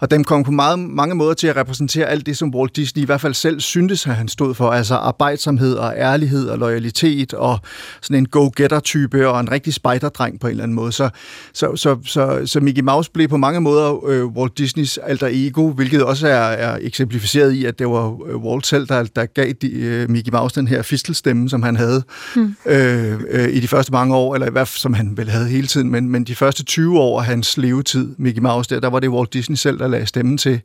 Og 0.00 0.10
den 0.10 0.24
kom 0.24 0.44
på 0.44 0.50
meget, 0.50 0.78
mange 0.78 1.14
måder 1.14 1.34
til 1.34 1.46
at 1.46 1.56
repræsentere 1.56 2.06
alt 2.06 2.26
det, 2.26 2.36
som 2.36 2.54
Walt 2.54 2.76
Disney 2.76 3.02
i 3.02 3.06
hvert 3.06 3.20
fald 3.20 3.34
selv 3.34 3.60
syntes, 3.60 4.06
at 4.06 4.16
han 4.16 4.28
stod 4.28 4.54
for, 4.54 4.70
altså 4.70 4.94
arbejdsomhed 4.94 5.74
og 5.74 5.94
ærlighed 5.96 6.48
og 6.48 6.58
loyalitet 6.58 7.34
og 7.34 7.55
sådan 8.02 8.16
en 8.16 8.26
go-getter-type 8.26 9.28
og 9.28 9.40
en 9.40 9.50
rigtig 9.50 9.74
spejderdreng 9.74 10.40
på 10.40 10.46
en 10.46 10.50
eller 10.50 10.62
anden 10.62 10.74
måde. 10.74 10.92
Så, 10.92 11.08
så, 11.52 11.76
så, 11.76 11.96
så, 12.04 12.42
så 12.44 12.60
Mickey 12.60 12.82
Mouse 12.82 13.10
blev 13.10 13.28
på 13.28 13.36
mange 13.36 13.60
måder 13.60 14.06
øh, 14.06 14.26
Walt 14.26 14.58
Disneys 14.58 14.98
alter 14.98 15.28
ego, 15.30 15.70
hvilket 15.70 16.02
også 16.02 16.28
er, 16.28 16.32
er 16.32 16.78
eksemplificeret 16.80 17.52
i, 17.52 17.64
at 17.64 17.78
det 17.78 17.86
var 17.86 18.16
øh, 18.26 18.36
Walt 18.36 18.66
selv, 18.66 18.86
der, 18.86 19.04
der 19.16 19.26
gav 19.26 19.52
de, 19.62 19.70
øh, 19.70 20.10
Mickey 20.10 20.32
Mouse 20.32 20.60
den 20.60 20.68
her 20.68 20.82
fistelstemme, 20.82 21.48
som 21.48 21.62
han 21.62 21.76
havde 21.76 22.02
hmm. 22.34 22.56
øh, 22.66 23.20
øh, 23.30 23.48
i 23.48 23.60
de 23.60 23.68
første 23.68 23.92
mange 23.92 24.14
år, 24.14 24.34
eller 24.34 24.46
i 24.46 24.50
hvert 24.50 24.68
fald 24.68 24.78
som 24.78 24.94
han 24.94 25.16
vel 25.16 25.30
havde 25.30 25.48
hele 25.48 25.66
tiden, 25.66 25.90
men, 25.90 26.08
men 26.08 26.24
de 26.24 26.34
første 26.34 26.64
20 26.64 26.98
år 26.98 27.20
af 27.20 27.26
hans 27.26 27.56
levetid, 27.56 28.14
Mickey 28.18 28.40
Mouse, 28.40 28.74
der, 28.74 28.80
der 28.80 28.90
var 28.90 29.00
det 29.00 29.10
Walt 29.10 29.32
Disney 29.32 29.56
selv, 29.56 29.78
der 29.78 29.88
lagde 29.88 30.06
stemmen 30.06 30.38
til, 30.38 30.60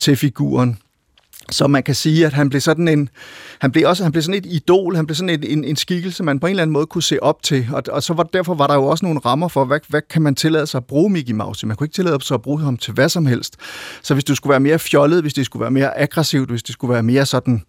til 0.00 0.16
figuren. 0.16 0.78
Så 1.50 1.66
man 1.66 1.82
kan 1.82 1.94
sige, 1.94 2.26
at 2.26 2.32
han 2.32 2.48
blev 2.48 2.60
sådan 2.60 2.88
en, 2.88 3.08
han 3.58 3.72
blev 3.72 3.88
også 3.88 4.02
han 4.02 4.12
blev 4.12 4.22
sådan 4.22 4.44
et 4.44 4.46
idol, 4.46 4.96
han 4.96 5.06
blev 5.06 5.14
sådan 5.14 5.28
en, 5.28 5.44
en, 5.44 5.64
en 5.64 5.76
skikkelse, 5.76 6.22
man 6.22 6.40
på 6.40 6.46
en 6.46 6.50
eller 6.50 6.62
anden 6.62 6.72
måde 6.72 6.86
kunne 6.86 7.02
se 7.02 7.22
op 7.22 7.42
til. 7.42 7.68
Og, 7.72 7.82
og 7.88 8.02
så 8.02 8.14
var, 8.14 8.22
derfor 8.22 8.54
var 8.54 8.66
der 8.66 8.74
jo 8.74 8.84
også 8.84 9.04
nogle 9.04 9.20
rammer 9.24 9.48
for, 9.48 9.64
hvad, 9.64 9.80
hvad 9.88 10.00
kan 10.10 10.22
man 10.22 10.34
tillade 10.34 10.66
sig 10.66 10.78
at 10.78 10.84
bruge 10.84 11.10
Mickey 11.10 11.32
Mouse 11.32 11.66
Man 11.66 11.76
kunne 11.76 11.84
ikke 11.84 11.94
tillade 11.94 12.24
sig 12.24 12.34
at 12.34 12.42
bruge 12.42 12.60
ham 12.60 12.76
til 12.76 12.92
hvad 12.92 13.08
som 13.08 13.26
helst. 13.26 13.56
Så 14.02 14.14
hvis 14.14 14.24
du 14.24 14.34
skulle 14.34 14.50
være 14.50 14.60
mere 14.60 14.78
fjollet, 14.78 15.22
hvis 15.22 15.34
det 15.34 15.46
skulle 15.46 15.60
være 15.60 15.70
mere 15.70 15.98
aggressivt, 15.98 16.50
hvis 16.50 16.62
det 16.62 16.72
skulle 16.72 16.92
være 16.94 17.02
mere 17.02 17.26
sådan, 17.26 17.54
øh, 17.54 17.60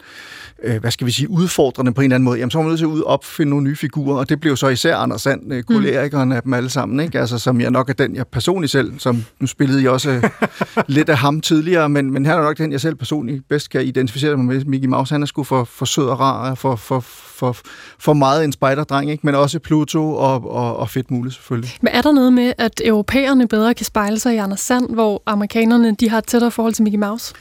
hvad 0.80 0.92
skal 0.92 1.08
vi 1.08 1.12
sige, 1.12 1.30
udfordrende 1.30 1.94
på 1.94 2.02
en 2.02 2.06
eller 2.06 2.16
anden 2.16 2.26
måde, 2.26 2.38
jamen 2.40 2.52
så 2.52 2.58
var 2.58 2.64
man 2.64 2.70
nødt 2.70 2.80
til 2.80 2.86
at 2.86 2.90
ud 2.90 3.02
opfinde 3.06 3.50
nogle 3.50 3.64
nye 3.64 3.76
figurer, 3.76 4.18
og 4.18 4.30
det 4.30 4.40
blev 4.40 4.58
så 4.58 4.68
især 4.68 4.96
Anders 4.96 5.22
Sand, 5.22 5.54
øh, 5.54 5.64
kolerikeren 5.64 6.32
af 6.32 6.44
dem 6.44 6.54
alle 6.54 6.70
sammen, 6.70 7.00
ikke? 7.00 7.20
Altså, 7.20 7.40
som 7.40 7.62
jeg 7.62 7.72
nok 7.72 7.90
er 7.90 7.94
den, 7.94 8.16
jeg 8.16 8.28
personligt 8.28 8.72
selv, 8.72 9.00
som 9.00 9.24
nu 9.40 9.48
spillede 9.48 9.84
jeg 9.84 9.92
også 9.92 10.10
øh, 10.10 10.24
lidt 10.88 11.10
af 11.10 11.18
ham 11.18 11.42
tidligere, 11.42 11.90
men, 11.90 12.12
men 12.12 12.26
han 12.26 12.38
er 12.38 12.42
nok 12.42 12.58
den, 12.58 12.72
jeg 12.72 12.82
selv 12.82 12.96
personligt 12.96 13.48
bedst 13.50 13.70
kan 13.70 13.86
identificere 13.86 14.38
mig 14.38 14.46
med. 14.46 14.66
Mickey 14.66 14.88
Mouse, 14.88 15.14
han 15.14 15.22
er 15.22 15.26
sgu 15.26 15.44
for, 15.44 15.64
for 15.64 15.86
sød 15.86 16.06
og 16.06 16.20
rar, 16.20 16.56
for, 16.56 16.76
for, 16.76 17.00
for, 17.00 17.58
for 18.00 18.14
meget 18.14 18.44
en 18.44 18.52
spejderdreng, 18.52 19.12
ikke? 19.12 19.26
men 19.26 19.36
også 19.36 19.60
Pluto 19.60 20.16
og, 20.16 20.52
og, 20.52 20.78
og 20.78 20.90
fedt 20.90 21.12
muligt 21.12 21.36
selvfølgelig. 21.36 21.72
Men 21.82 21.94
er 21.94 22.02
der 22.02 22.12
noget 22.12 22.34
med, 22.34 22.54
at 22.58 22.82
europæerne 22.86 23.48
bedre 23.48 23.74
kan 23.74 23.86
spejle 23.86 24.20
sig 24.20 24.34
i 24.34 24.38
Anders 24.38 24.60
Sand, 24.60 24.94
hvor 24.94 25.24
amerikanerne 25.26 25.96
de 26.00 26.10
har 26.10 26.18
et 26.18 26.26
tættere 26.26 26.52
forhold 26.52 26.74
til 26.74 26.84
Mickey 26.84 27.00
Mouse? 27.00 27.34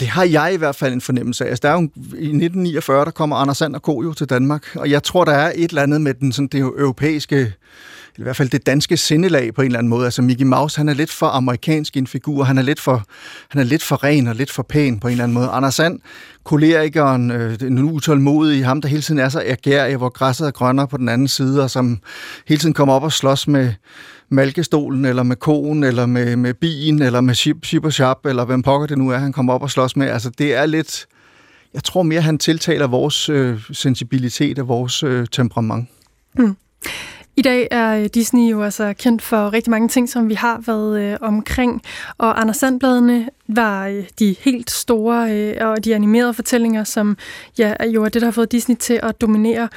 Det 0.00 0.08
har 0.08 0.24
jeg 0.24 0.54
i 0.54 0.56
hvert 0.56 0.76
fald 0.76 0.92
en 0.92 1.00
fornemmelse 1.00 1.44
af. 1.44 1.48
Altså, 1.48 1.60
der 1.62 1.68
er 1.68 1.80
jo, 1.82 1.88
I 2.18 2.32
1949, 2.60 3.04
der 3.04 3.10
kommer 3.10 3.36
Anders 3.36 3.56
Sand 3.56 3.74
og 3.74 3.82
Kojo 3.82 4.12
til 4.12 4.30
Danmark, 4.30 4.76
og 4.76 4.90
jeg 4.90 5.02
tror, 5.02 5.24
der 5.24 5.32
er 5.32 5.52
et 5.54 5.68
eller 5.68 5.82
andet 5.82 6.00
med 6.00 6.14
den, 6.14 6.32
sådan, 6.32 6.48
det 6.48 6.60
europæiske 6.60 7.52
i 8.18 8.22
hvert 8.22 8.36
fald 8.36 8.48
det 8.48 8.66
danske 8.66 8.96
sindelag 8.96 9.54
på 9.54 9.62
en 9.62 9.66
eller 9.66 9.78
anden 9.78 9.88
måde. 9.88 10.04
Altså 10.04 10.22
Mickey 10.22 10.44
Mouse, 10.44 10.78
han 10.78 10.88
er 10.88 10.94
lidt 10.94 11.10
for 11.10 11.26
amerikansk 11.26 11.96
en 11.96 12.06
figur, 12.06 12.44
han 12.44 12.58
er 12.58 12.62
lidt 12.62 12.80
for, 12.80 13.02
han 13.48 13.60
er 13.60 13.64
lidt 13.64 13.82
for 13.82 14.04
ren 14.04 14.26
og 14.26 14.34
lidt 14.34 14.50
for 14.50 14.62
pæn 14.62 15.00
på 15.00 15.08
en 15.08 15.12
eller 15.12 15.24
anden 15.24 15.34
måde. 15.34 15.48
Anders 15.48 15.74
Sand, 15.74 16.00
kolerikeren, 16.44 17.30
øh, 17.30 17.60
den 17.60 17.78
utålmodige, 17.78 18.64
ham 18.64 18.80
der 18.80 18.88
hele 18.88 19.02
tiden 19.02 19.20
er 19.20 19.28
så 19.28 19.42
agerig, 19.46 19.96
hvor 19.96 20.08
græsset 20.08 20.46
er 20.46 20.50
grønnere 20.50 20.88
på 20.88 20.96
den 20.96 21.08
anden 21.08 21.28
side, 21.28 21.62
og 21.62 21.70
som 21.70 21.98
hele 22.46 22.58
tiden 22.58 22.74
kommer 22.74 22.94
op 22.94 23.02
og 23.02 23.12
slås 23.12 23.48
med 23.48 23.72
malkestolen, 24.28 25.04
eller 25.04 25.22
med 25.22 25.36
konen, 25.36 25.84
eller 25.84 26.06
med, 26.06 26.36
med 26.36 26.54
bien, 26.54 27.02
eller 27.02 27.20
med 27.20 27.34
Chip, 27.34 27.64
Chip 27.64 27.84
og 27.84 27.92
sharp, 27.92 28.26
eller 28.26 28.44
hvem 28.44 28.62
pokker 28.62 28.86
det 28.86 28.98
nu 28.98 29.10
er, 29.10 29.18
han 29.18 29.32
kommer 29.32 29.52
op 29.52 29.62
og 29.62 29.70
slås 29.70 29.96
med. 29.96 30.08
Altså 30.08 30.30
det 30.30 30.54
er 30.54 30.66
lidt, 30.66 31.06
jeg 31.74 31.84
tror 31.84 32.02
mere, 32.02 32.20
han 32.20 32.38
tiltaler 32.38 32.86
vores 32.86 33.28
øh, 33.28 33.60
sensibilitet 33.72 34.58
og 34.58 34.68
vores 34.68 35.02
øh, 35.02 35.26
temperament. 35.32 35.88
Mm. 36.34 36.56
I 37.36 37.42
dag 37.42 37.68
er 37.70 37.96
øh, 37.96 38.08
Disney 38.14 38.50
jo 38.50 38.62
altså 38.62 38.94
kendt 38.98 39.22
for 39.22 39.52
rigtig 39.52 39.70
mange 39.70 39.88
ting, 39.88 40.08
som 40.08 40.28
vi 40.28 40.34
har 40.34 40.62
været 40.66 41.00
øh, 41.00 41.16
omkring, 41.20 41.82
og 42.18 42.40
Anders 42.40 42.56
Sandbladene 42.56 43.28
var 43.48 43.86
øh, 43.86 44.04
de 44.18 44.36
helt 44.40 44.70
store 44.70 45.32
øh, 45.32 45.68
og 45.68 45.84
de 45.84 45.94
animerede 45.94 46.34
fortællinger, 46.34 46.84
som 46.84 47.16
ja, 47.58 47.74
jo 47.86 48.04
er 48.04 48.08
det, 48.08 48.22
der 48.22 48.26
har 48.26 48.32
fået 48.32 48.52
Disney 48.52 48.76
til 48.76 49.00
at 49.02 49.20
dominere 49.20 49.68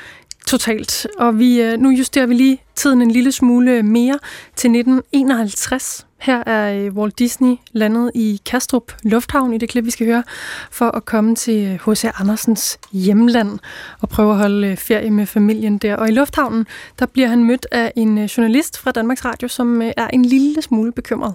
totalt. 0.47 1.07
Og 1.17 1.39
vi, 1.39 1.61
øh, 1.61 1.79
nu 1.79 1.89
justerer 1.89 2.25
vi 2.25 2.33
lige 2.33 2.61
tiden 2.75 3.01
en 3.01 3.11
lille 3.11 3.31
smule 3.31 3.83
mere 3.83 4.19
til 4.55 4.69
1951, 4.69 6.07
her 6.19 6.43
er 6.43 6.85
øh, 6.85 6.93
Walt 6.93 7.19
Disney 7.19 7.55
landet 7.71 8.11
i 8.15 8.41
Kastrup 8.45 8.91
Lufthavn 9.03 9.53
i 9.53 9.57
det 9.57 9.69
klip, 9.69 9.85
vi 9.85 9.91
skal 9.91 10.07
høre, 10.07 10.23
for 10.71 10.85
at 10.85 11.05
komme 11.05 11.35
til 11.35 11.65
øh, 11.65 11.91
H.C. 11.91 12.05
Andersens 12.19 12.79
hjemland 12.91 13.59
og 14.01 14.09
prøve 14.09 14.31
at 14.31 14.37
holde 14.37 14.75
ferie 14.75 15.11
med 15.11 15.25
familien 15.25 15.77
der. 15.77 15.95
Og 15.95 16.09
i 16.09 16.11
lufthavnen, 16.11 16.65
der 16.99 17.05
bliver 17.05 17.27
han 17.27 17.43
mødt 17.43 17.67
af 17.71 17.91
en 17.95 18.25
journalist 18.25 18.79
fra 18.79 18.91
Danmarks 18.91 19.25
Radio, 19.25 19.47
som 19.47 19.81
er 19.81 20.07
en 20.13 20.25
lille 20.25 20.61
smule 20.61 20.91
bekymret. 20.91 21.33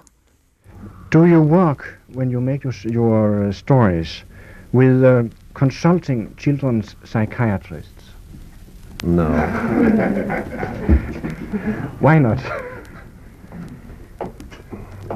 Do 1.12 1.26
you 1.26 1.42
work 1.42 1.98
when 2.16 2.32
you 2.32 2.40
make 2.40 2.60
your, 2.64 2.74
your 2.94 3.46
uh, 3.46 3.52
stories 3.52 4.26
with 4.74 5.04
uh, 5.04 5.30
consulting 5.54 6.28
children's 6.38 6.96
psychiatrists? 7.04 7.91
No. 9.02 9.28
Why 12.00 12.18
not? 12.18 12.40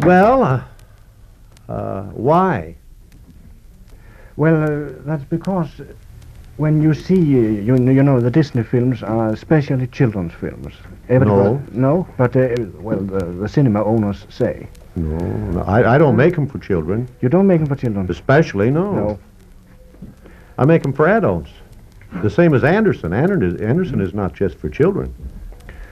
Well, 0.00 0.43
uh, 0.43 0.62
uh, 1.69 2.02
why? 2.12 2.76
Well, 4.37 4.62
uh, 4.62 4.93
that's 5.05 5.25
because 5.25 5.69
when 6.59 6.83
you 6.83 6.95
see, 6.95 7.16
uh, 7.16 7.40
you, 7.62 7.76
you 7.76 8.02
know, 8.02 8.21
the 8.21 8.31
Disney 8.31 8.62
films 8.62 9.02
are 9.02 9.31
especially 9.31 9.87
children's 9.88 10.33
films. 10.35 10.75
No. 11.09 11.62
No, 11.73 12.07
but, 12.16 12.37
uh, 12.37 12.55
well, 12.78 13.00
the, 13.00 13.25
the 13.25 13.49
cinema 13.49 13.85
owners 13.85 14.26
say. 14.28 14.69
No, 14.97 15.19
no 15.19 15.62
I, 15.62 15.95
I 15.95 15.99
don't 15.99 16.16
make 16.16 16.35
them 16.35 16.47
for 16.47 16.59
children. 16.59 17.09
You 17.21 17.28
don't 17.28 17.47
make 17.47 17.61
them 17.61 17.69
for 17.69 17.76
children? 17.76 18.11
Especially, 18.11 18.71
no. 18.71 18.93
No. 18.93 19.19
I 20.59 20.64
make 20.64 20.83
them 20.83 20.93
for 20.93 21.09
adults. 21.09 21.50
The 22.23 22.30
same 22.30 22.54
as 22.54 22.64
Anderson. 22.64 23.12
Anderson, 23.12 23.62
Anderson 23.62 24.00
is 24.00 24.14
not 24.14 24.32
just 24.35 24.56
for 24.58 24.68
children. 24.68 25.14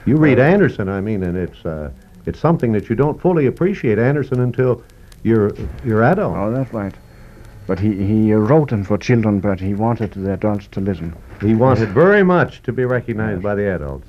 You 0.05 0.17
read 0.17 0.39
Anderson, 0.39 0.89
I 0.89 1.01
mean, 1.01 1.23
and 1.23 1.37
it's 1.37 1.65
uh, 1.65 1.91
it's 2.25 2.39
something 2.39 2.71
that 2.73 2.89
you 2.89 2.95
don't 2.95 3.19
fully 3.19 3.45
appreciate 3.45 3.97
Anderson 3.99 4.39
until 4.41 4.83
you're 5.23 5.51
you're 5.83 6.03
adult. 6.03 6.35
Oh, 6.35 6.51
that's 6.51 6.73
right. 6.73 6.93
But 7.67 7.79
he, 7.79 7.93
he 7.93 8.33
wrote 8.33 8.69
them 8.69 8.83
for 8.83 8.97
children, 8.97 9.39
but 9.39 9.59
he 9.59 9.73
wanted 9.73 10.11
the 10.11 10.33
adults 10.33 10.67
to 10.67 10.79
listen. 10.79 11.15
He 11.41 11.55
wanted 11.55 11.89
very 11.89 12.23
much 12.23 12.61
to 12.63 12.71
be 12.71 12.85
recognized 12.85 13.41
by 13.41 13.55
the 13.55 13.73
adults. 13.73 14.07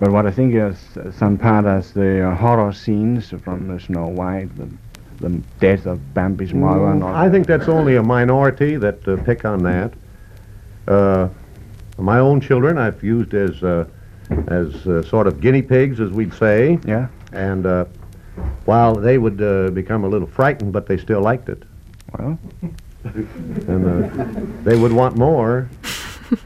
But 0.00 0.10
what 0.10 0.26
I 0.26 0.32
think 0.32 0.54
is 0.54 0.96
uh, 0.96 1.12
some 1.12 1.38
part 1.38 1.66
as 1.66 1.92
the 1.92 2.28
uh, 2.28 2.34
horror 2.34 2.72
scenes 2.72 3.30
from 3.30 3.68
the 3.68 3.78
Snow 3.78 4.08
White, 4.08 4.48
the, 4.56 4.68
the 5.20 5.40
death 5.60 5.86
of 5.86 6.00
Bambi's 6.14 6.54
mother, 6.54 6.90
and 6.90 7.04
all 7.04 7.14
I 7.14 7.28
think 7.30 7.46
that's 7.46 7.68
only 7.68 7.96
a 7.96 8.02
minority 8.02 8.76
that 8.76 9.06
uh, 9.06 9.16
pick 9.22 9.44
on 9.44 9.62
that. 9.64 9.92
Uh, 10.90 11.28
my 11.98 12.18
own 12.18 12.40
children, 12.40 12.78
I've 12.78 13.02
used 13.02 13.34
as 13.34 13.62
uh, 13.62 13.84
as 14.48 14.86
uh, 14.86 15.02
sort 15.02 15.26
of 15.26 15.40
guinea 15.40 15.62
pigs, 15.62 16.00
as 16.00 16.10
we'd 16.10 16.34
say. 16.34 16.78
Yeah. 16.86 17.06
And 17.32 17.66
uh, 17.66 17.84
while 18.64 18.94
they 18.94 19.18
would 19.18 19.40
uh, 19.40 19.70
become 19.70 20.04
a 20.04 20.08
little 20.08 20.28
frightened, 20.28 20.72
but 20.72 20.86
they 20.86 20.98
still 20.98 21.20
liked 21.20 21.48
it, 21.48 21.62
Well, 22.18 22.38
and 23.68 23.84
uh, 23.86 24.08
they 24.64 24.76
would 24.76 24.92
want 24.92 25.16
more. 25.16 25.68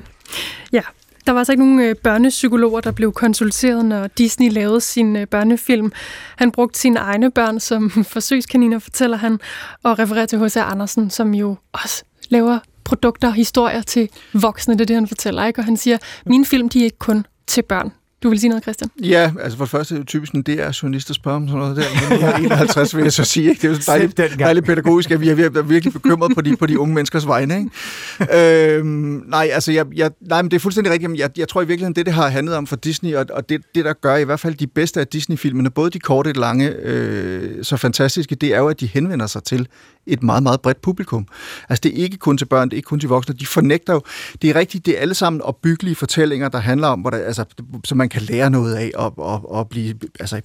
Ja, 0.73 0.83
der 1.27 1.33
var 1.33 1.39
altså 1.39 1.53
ikke 1.53 1.65
nogen 1.65 1.81
øh, 1.81 1.97
børnepsykologer, 1.97 2.81
der 2.81 2.91
blev 2.93 3.13
konsulteret, 3.13 3.85
når 3.85 4.07
Disney 4.07 4.53
lavede 4.53 4.81
sin 4.81 5.17
øh, 5.17 5.27
børnefilm. 5.27 5.93
Han 6.37 6.53
brugte 6.53 6.79
sine 6.79 6.99
egne 6.99 7.31
børn 7.31 7.61
som 7.61 7.91
forsøgskaniner, 8.15 8.79
fortæller 8.79 9.17
han, 9.17 9.41
og 9.83 9.99
refererer 9.99 10.27
til 10.27 10.39
H.C. 10.39 10.57
Andersen, 10.57 11.11
som 11.11 11.35
jo 11.35 11.57
også 11.73 12.05
laver 12.29 12.59
produkter, 12.85 13.31
historier 13.31 13.83
til 13.83 14.09
voksne, 14.33 14.75
det 14.75 14.81
er 14.81 14.87
det, 14.87 14.97
han 14.97 15.09
fortæller. 15.09 15.47
Ikke? 15.47 15.61
Og 15.61 15.65
han 15.65 15.77
siger, 15.77 15.99
mine 16.27 16.45
film, 16.47 16.69
de 16.69 16.81
er 16.81 16.85
ikke 16.85 16.99
kun 16.99 17.27
til 17.47 17.63
børn. 17.63 17.93
Du 18.25 18.29
vil 18.31 18.41
sige 18.41 18.49
noget, 18.49 18.63
Christian? 18.65 18.91
Ja, 19.03 19.33
altså 19.43 19.59
for 19.59 19.65
det 19.65 19.71
første 19.71 19.97
er 19.97 20.05
typisk 20.05 20.33
en 20.33 20.43
DR-journalist, 20.43 21.09
der 21.09 21.15
spørger 21.15 21.37
om 21.37 21.49
sådan 21.49 21.59
noget 21.61 21.77
der. 21.77 21.83
Men 22.11 22.21
jeg 22.21 22.31
er 22.33 22.37
51, 22.37 22.97
vil 22.97 23.03
jeg 23.03 23.13
så 23.13 23.25
sige. 23.25 23.49
Ikke? 23.51 23.63
Det 23.63 23.69
er 23.69 23.73
jo 23.99 24.09
dejligt, 24.17 24.39
dejligt 24.39 24.67
pædagogisk, 24.67 25.11
at 25.11 25.21
vi 25.21 25.29
er 25.29 25.35
vir- 25.37 25.61
virkelig 25.63 25.93
bekymret 25.93 26.33
på 26.35 26.41
de, 26.41 26.57
på 26.57 26.67
de 26.67 26.79
unge 26.79 26.95
menneskers 26.95 27.27
vegne. 27.27 27.59
Ikke? 27.59 28.77
øhm, 28.77 29.23
nej, 29.29 29.49
altså, 29.53 29.73
jeg, 29.73 29.87
jeg, 29.97 30.11
nej, 30.21 30.43
men 30.43 30.51
det 30.51 30.57
er 30.57 30.61
fuldstændig 30.61 30.93
rigtigt. 30.93 31.03
Jamen, 31.03 31.17
Jeg, 31.19 31.31
jeg 31.39 31.49
tror 31.49 31.63
i 31.63 31.67
virkeligheden, 31.67 31.97
det, 31.97 32.07
det 32.07 32.15
har 32.15 32.29
handlet 32.29 32.57
om 32.57 32.67
for 32.67 32.77
Disney, 32.77 33.15
og, 33.15 33.27
og 33.33 33.49
det, 33.49 33.61
det, 33.75 33.85
der 33.85 33.93
gør 33.93 34.17
i 34.17 34.25
hvert 34.25 34.41
fald 34.41 34.55
de 34.55 34.67
bedste 34.67 35.01
af 35.01 35.07
Disney-filmene, 35.07 35.71
både 35.71 35.91
de 35.91 35.99
korte 35.99 36.29
og 36.29 36.35
de 36.35 36.41
lange, 36.41 36.69
øh, 36.83 37.65
så 37.65 37.77
fantastiske, 37.77 38.35
det 38.35 38.55
er 38.55 38.59
jo, 38.59 38.69
at 38.69 38.81
de 38.81 38.87
henvender 38.87 39.27
sig 39.27 39.43
til 39.45 39.69
et 40.07 40.23
meget, 40.23 40.43
meget 40.43 40.61
bredt 40.61 40.81
publikum. 40.81 41.27
Altså, 41.69 41.81
det 41.83 41.99
er 42.01 42.03
ikke 42.05 42.17
kun 42.17 42.39
til 42.39 42.45
børn, 42.45 42.69
det 42.69 42.73
er 42.73 42.77
ikke 42.77 42.87
kun 42.87 43.01
til 43.01 43.09
voksne. 43.09 43.35
De 43.35 43.47
fornægter 43.47 43.93
jo, 43.93 44.01
det 44.43 44.51
er 44.51 44.55
rigtigt, 44.57 44.87
det 44.87 44.97
er 44.97 45.01
alle 45.01 45.15
sammen 45.15 45.43
opbyggelige 45.43 45.95
fortællinger, 45.95 46.49
der 46.49 46.59
handler 46.59 46.89
om, 46.89 47.01
hvordan, 47.01 47.21
altså, 47.21 47.45
så 47.85 47.95
man 47.95 48.09
kan 48.15 48.23
lære 48.23 48.51
noget 48.51 48.75
af 48.75 48.91
og, 48.95 49.19
og, 49.19 49.53
og 49.53 49.69
blive, 49.69 49.95
altså, 50.21 50.37
i, 50.37 50.41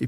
i, 0.00 0.04
i 0.04 0.06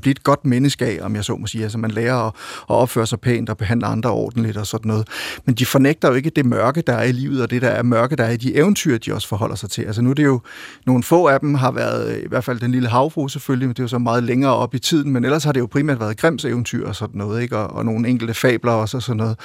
blive 0.00 0.10
et 0.10 0.22
godt 0.22 0.44
menneske 0.44 0.86
af, 0.86 0.98
om 1.02 1.16
jeg 1.16 1.24
så 1.24 1.36
må 1.36 1.46
sige. 1.46 1.62
Altså, 1.62 1.78
man 1.78 1.90
lærer 1.90 2.16
at, 2.16 2.32
at 2.70 2.74
opføre 2.74 3.06
sig 3.06 3.20
pænt 3.20 3.48
og 3.48 3.56
behandle 3.56 3.86
andre 3.86 4.10
ordentligt 4.10 4.56
og 4.56 4.66
sådan 4.66 4.88
noget. 4.88 5.08
Men 5.44 5.54
de 5.54 5.66
fornægter 5.66 6.08
jo 6.08 6.14
ikke 6.14 6.30
det 6.30 6.46
mørke, 6.46 6.82
der 6.86 6.92
er 6.92 7.02
i 7.02 7.12
livet, 7.12 7.42
og 7.42 7.50
det 7.50 7.62
der 7.62 7.68
er 7.68 7.82
mørke, 7.82 8.16
der 8.16 8.24
er 8.24 8.30
i 8.30 8.36
de 8.36 8.56
eventyr, 8.56 8.98
de 8.98 9.14
også 9.14 9.28
forholder 9.28 9.54
sig 9.56 9.70
til. 9.70 9.82
Altså, 9.82 10.02
nu 10.02 10.10
er 10.10 10.14
det 10.14 10.24
jo, 10.24 10.40
nogle 10.86 11.02
få 11.02 11.26
af 11.26 11.40
dem 11.40 11.54
har 11.54 11.70
været, 11.70 12.22
i 12.24 12.28
hvert 12.28 12.44
fald 12.44 12.60
den 12.60 12.72
lille 12.72 12.88
havfru 12.88 13.28
selvfølgelig, 13.28 13.68
men 13.68 13.74
det 13.74 13.78
er 13.78 13.84
jo 13.84 13.88
så 13.88 13.98
meget 13.98 14.24
længere 14.24 14.54
op 14.54 14.74
i 14.74 14.78
tiden, 14.78 15.10
men 15.10 15.24
ellers 15.24 15.44
har 15.44 15.52
det 15.52 15.60
jo 15.60 15.66
primært 15.66 16.00
været 16.00 16.16
Grimms 16.16 16.44
eventyr 16.44 16.88
og 16.88 16.96
sådan 16.96 17.18
noget, 17.18 17.42
ikke? 17.42 17.56
Og, 17.56 17.70
og 17.70 17.84
nogle 17.84 18.08
enkelte 18.08 18.34
fabler 18.34 18.72
også 18.72 18.96
og 18.96 19.02
sådan 19.02 19.16
noget, 19.16 19.38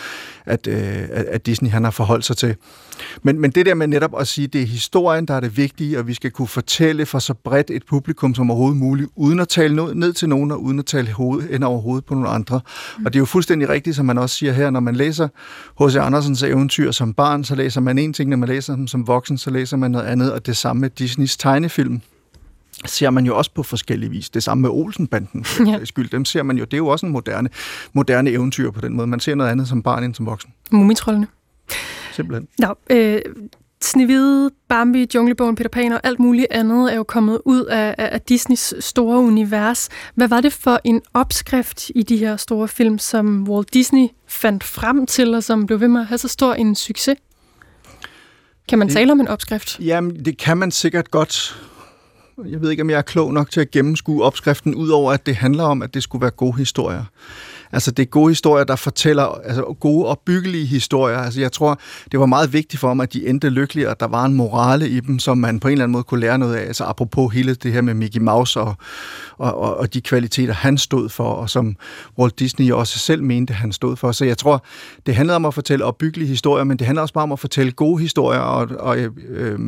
at, 0.46 0.68
øh, 0.68 0.78
at, 1.12 1.26
at 1.26 1.46
Disney 1.46 1.70
han 1.70 1.84
har 1.84 1.92
forholdt 1.92 2.26
sig 2.26 2.38
til. 2.38 2.56
Men, 3.24 3.40
men 3.40 3.52
det 3.52 3.66
der 3.66 3.74
med 3.74 3.88
netop 3.88 4.20
at 4.20 4.28
sige, 4.28 4.48
det 4.48 4.62
er 4.62 4.66
historien, 4.66 5.26
der 5.26 5.34
er 5.34 5.40
det 5.40 5.58
vigtige, 5.58 6.00
og 6.00 6.08
vi 6.08 6.14
skal 6.14 6.32
kunne 6.32 6.48
fortælle 6.48 6.97
for 7.06 7.20
så 7.20 7.34
bredt 7.34 7.72
et 7.72 7.84
publikum 7.86 8.36
som 8.36 8.51
overhovedet 8.51 8.77
muligt, 8.77 9.10
uden 9.16 9.39
at 9.39 9.48
tale 9.48 9.75
ned 10.00 10.13
til 10.13 10.30
nogen, 10.30 10.51
og 10.51 10.63
uden 10.63 10.80
at 10.80 10.86
tale 10.86 11.12
hoved, 11.12 11.50
ind 11.50 11.63
over 11.63 11.82
hovedet 11.82 12.06
på 12.06 12.13
nogle 12.13 12.30
andre. 12.30 12.62
Mm. 12.98 13.06
Og 13.06 13.13
det 13.13 13.20
er 13.20 13.22
jo 13.22 13.25
fuldstændig 13.25 13.70
rigtigt, 13.70 13.96
som 13.96 14.06
man 14.06 14.18
også 14.18 14.36
siger 14.36 14.54
her, 14.54 14.70
når 14.70 14.80
man 14.80 14.96
læser 14.96 15.27
H.C. 15.80 15.96
Andersens 15.96 16.44
eventyr 16.44 16.92
som 16.92 17.13
barn, 17.13 17.44
så 17.44 17.56
læser 17.56 17.82
man 17.82 17.98
en 17.98 18.13
ting, 18.13 18.30
når 18.30 18.38
man 18.38 18.50
læser 18.50 18.75
dem 18.75 18.88
som 18.88 19.08
voksen, 19.08 19.38
så 19.38 19.50
læser 19.50 19.77
man 19.77 19.92
noget 19.92 20.06
andet, 20.06 20.34
og 20.34 20.46
det 20.46 20.58
samme 20.58 20.80
med 20.80 20.89
Disneys 20.89 21.38
tegnefilm 21.38 22.01
ser 22.86 23.10
man 23.10 23.26
jo 23.26 23.38
også 23.38 23.52
på 23.56 23.63
forskellige 23.63 24.10
vis. 24.10 24.30
Det 24.30 24.43
samme 24.43 24.62
med 24.62 24.69
Olsenbanden, 24.69 25.45
ja. 25.67 25.86
skyld. 25.86 26.10
Dem 26.10 26.26
ser 26.26 26.43
man 26.43 26.58
jo. 26.58 26.63
Det 26.63 26.74
er 26.74 26.78
jo 26.78 26.88
også 26.88 27.06
en 27.06 27.12
moderne, 27.12 27.50
moderne 27.93 28.30
eventyr 28.30 28.72
på 28.72 28.82
den 28.82 28.93
måde. 28.93 29.08
Man 29.08 29.19
ser 29.19 29.36
noget 29.36 29.52
andet 29.52 29.67
som 29.67 29.84
barn 29.84 30.04
end 30.04 30.15
som 30.15 30.26
voksen. 30.26 30.54
Mumitrollene. 30.72 31.28
Simpelthen. 32.13 32.48
Nå, 32.60 32.76
øh, 32.89 33.22
Snevide, 33.82 34.52
Bambi, 34.70 35.08
Junglebogen, 35.16 35.56
Peter 35.56 35.70
Pan 35.70 35.92
og 35.92 36.00
alt 36.04 36.20
muligt 36.20 36.48
andet 36.52 36.92
er 36.92 36.96
jo 36.96 37.04
kommet 37.04 37.42
ud 37.46 37.66
af, 37.66 37.96
af 37.98 38.10
af 38.12 38.22
Disneys 38.22 38.74
store 38.80 39.18
univers. 39.20 39.90
Hvad 40.16 40.28
var 40.28 40.42
det 40.42 40.54
for 40.54 40.80
en 40.84 41.02
opskrift 41.13 41.92
i 41.96 42.04
de 42.04 42.18
her 42.18 42.38
store 42.38 42.68
film, 42.68 42.98
som 43.00 43.50
Walt 43.50 43.74
Disney 43.74 44.08
fandt 44.28 44.63
frem 44.63 45.06
til, 45.06 45.34
og 45.34 45.44
som 45.44 45.66
blev 45.66 45.80
ved 45.80 45.88
med 45.88 46.02
at 46.02 46.08
have 46.08 46.18
så 46.18 46.28
stor 46.28 46.54
en 46.54 46.76
succes? 46.76 47.18
Kan 48.70 48.80
man 48.80 48.88
Det- 48.88 48.96
tale 48.96 49.12
om 49.12 49.20
en 49.20 49.28
opskrift? 49.28 49.80
Jamen, 49.80 50.26
det 50.26 50.38
kan 50.38 50.58
man 50.58 50.72
sikkert 50.72 51.12
godt. 51.12 51.62
Jeg 52.46 52.62
ved 52.62 52.70
ikke, 52.72 52.84
om 52.84 52.90
jeg 52.90 52.98
er 52.98 53.02
klog 53.02 53.34
nok 53.34 53.52
til 53.52 53.62
at 53.62 53.72
gennemskue 53.72 54.24
opskriften, 54.24 54.76
udover 54.76 55.12
at 55.13 55.26
det 55.26 55.36
handler 55.36 55.63
om, 55.63 55.82
at 55.82 55.94
det 55.94 56.04
skulle 56.04 56.22
være 56.22 56.32
gode 56.32 56.58
historier. 56.58 57.04
Altså, 57.71 57.91
det 57.91 58.03
er 58.03 58.08
gode 58.08 58.32
historier, 58.32 58.63
der 58.63 58.75
fortæller, 58.75 59.23
altså 59.23 59.75
gode 59.80 60.08
og 60.08 60.19
byggelige 60.25 60.65
historier. 60.65 61.17
Altså, 61.17 61.41
jeg 61.41 61.51
tror, 61.51 61.80
det 62.12 62.19
var 62.19 62.25
meget 62.25 62.53
vigtigt 62.53 62.80
for 62.80 62.93
mig, 62.93 63.03
at 63.03 63.13
de 63.13 63.27
endte 63.27 63.49
lykkelige, 63.49 63.89
og 63.89 63.99
der 63.99 64.08
var 64.08 64.25
en 64.25 64.34
morale 64.34 64.89
i 64.89 64.99
dem, 64.99 65.19
som 65.19 65.38
man 65.38 65.60
på 65.60 65.67
en 65.67 65.71
eller 65.71 65.84
anden 65.84 65.91
måde 65.91 66.03
kunne 66.03 66.19
lære 66.19 66.38
noget 66.38 66.56
af. 66.56 66.62
Altså, 66.62 66.84
apropos 66.84 67.34
hele 67.34 67.56
det 67.56 67.73
her 67.73 67.82
med 67.82 67.93
Mickey 67.93 68.19
Mouse 68.19 68.60
og, 68.60 68.75
og, 69.38 69.58
og, 69.58 69.77
og 69.77 69.93
de 69.93 70.01
kvaliteter, 70.01 70.53
han 70.53 70.77
stod 70.77 71.10
for, 71.10 71.30
og 71.30 71.49
som 71.49 71.75
Walt 72.17 72.39
Disney 72.39 72.71
også 72.71 72.99
selv 72.99 73.23
mente, 73.23 73.53
han 73.53 73.71
stod 73.71 73.95
for. 73.95 74.12
Så 74.12 74.25
jeg 74.25 74.38
tror, 74.38 74.63
det 75.06 75.15
handlede 75.15 75.36
om 75.36 75.45
at 75.45 75.53
fortælle 75.53 75.86
opbyggelige 75.86 76.27
historier, 76.27 76.63
men 76.63 76.80
det 76.80 76.88
handler 76.88 77.01
også 77.01 77.13
bare 77.13 77.23
om 77.23 77.32
at 77.32 77.39
fortælle 77.39 77.71
gode 77.71 78.01
historier, 78.01 78.39
og, 78.39 78.67
og 78.80 78.97
øh, 78.97 79.12
øh, 79.30 79.60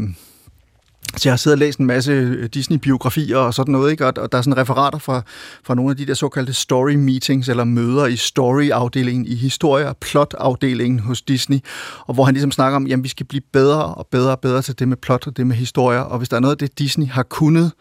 så 1.17 1.29
jeg 1.29 1.31
har 1.31 1.37
siddet 1.37 1.55
og 1.55 1.59
læst 1.59 1.79
en 1.79 1.85
masse 1.85 2.11
øh, 2.11 2.49
Disney-biografier 2.53 3.37
og 3.37 3.53
sådan 3.53 3.71
noget, 3.71 3.91
ikke? 3.91 4.05
Og, 4.07 4.13
og 4.17 4.31
der 4.31 4.37
er 4.37 4.41
sådan 4.41 4.57
referater 4.57 4.97
fra, 4.97 5.21
fra 5.63 5.75
nogle 5.75 5.91
af 5.91 5.97
de 5.97 6.05
der 6.05 6.13
såkaldte 6.13 6.53
story 6.53 6.93
meetings, 6.93 7.49
eller 7.49 7.63
møder 7.63 8.05
i 8.05 8.15
story-afdelingen, 8.15 9.25
i 9.25 9.35
historie- 9.35 9.87
og 9.87 9.97
plot-afdelingen 9.97 10.99
hos 10.99 11.21
Disney, 11.21 11.59
og 12.07 12.13
hvor 12.13 12.23
han 12.23 12.33
ligesom 12.33 12.51
snakker 12.51 12.75
om, 12.75 12.87
jamen 12.87 13.03
vi 13.03 13.09
skal 13.09 13.25
blive 13.25 13.41
bedre 13.53 13.85
og 13.85 14.07
bedre 14.11 14.31
og 14.31 14.39
bedre 14.39 14.61
til 14.61 14.79
det 14.79 14.87
med 14.87 14.97
plot 14.97 15.27
og 15.27 15.37
det 15.37 15.47
med 15.47 15.55
historier, 15.55 15.99
og 15.99 16.17
hvis 16.17 16.29
der 16.29 16.35
er 16.35 16.41
noget 16.41 16.53
af 16.53 16.57
det, 16.57 16.79
Disney 16.79 17.07
har 17.07 17.23
kunnet, 17.23 17.71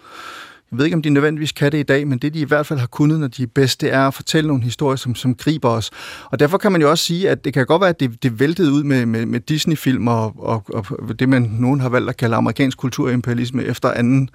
jeg 0.71 0.79
ved 0.79 0.85
ikke, 0.85 0.95
om 0.95 1.03
de 1.03 1.11
nødvendigvis 1.11 1.53
kan 1.53 1.73
det 1.73 1.79
i 1.79 1.83
dag, 1.83 2.07
men 2.07 2.19
det, 2.19 2.35
de 2.35 2.41
i 2.41 2.45
hvert 2.45 2.67
fald 2.67 2.79
har 2.79 2.87
kunnet, 2.87 3.21
når 3.21 3.29
de 3.29 3.43
er 3.43 3.47
bedst, 3.55 3.81
det 3.81 3.95
er 3.95 4.07
at 4.07 4.15
fortælle 4.15 4.49
nogle 4.49 4.63
historier, 4.63 4.97
som, 4.97 5.15
som 5.15 5.35
griber 5.35 5.69
os. 5.69 5.91
Og 6.25 6.39
derfor 6.39 6.59
kan 6.59 6.73
man 6.73 6.81
jo 6.81 6.91
også 6.91 7.05
sige, 7.05 7.31
at 7.31 7.45
det 7.45 7.55
kan 7.55 7.67
godt 7.67 7.81
være, 7.81 7.89
at 7.89 8.01
det, 8.01 8.23
det 8.23 8.41
væltede 8.41 8.73
ud 8.73 8.83
med, 8.83 9.07
med, 9.07 9.27
med 9.27 9.41
Disney-film 9.41 10.09
og, 10.09 10.35
og, 10.39 10.65
og 10.69 11.19
det, 11.19 11.29
man 11.29 11.43
nogen 11.43 11.81
har 11.81 11.89
valgt 11.89 12.09
at 12.09 12.17
kalde 12.17 12.37
amerikansk 12.37 12.79
kulturimperialisme 12.79 13.65
efter 13.65 13.91
anden 13.93 14.31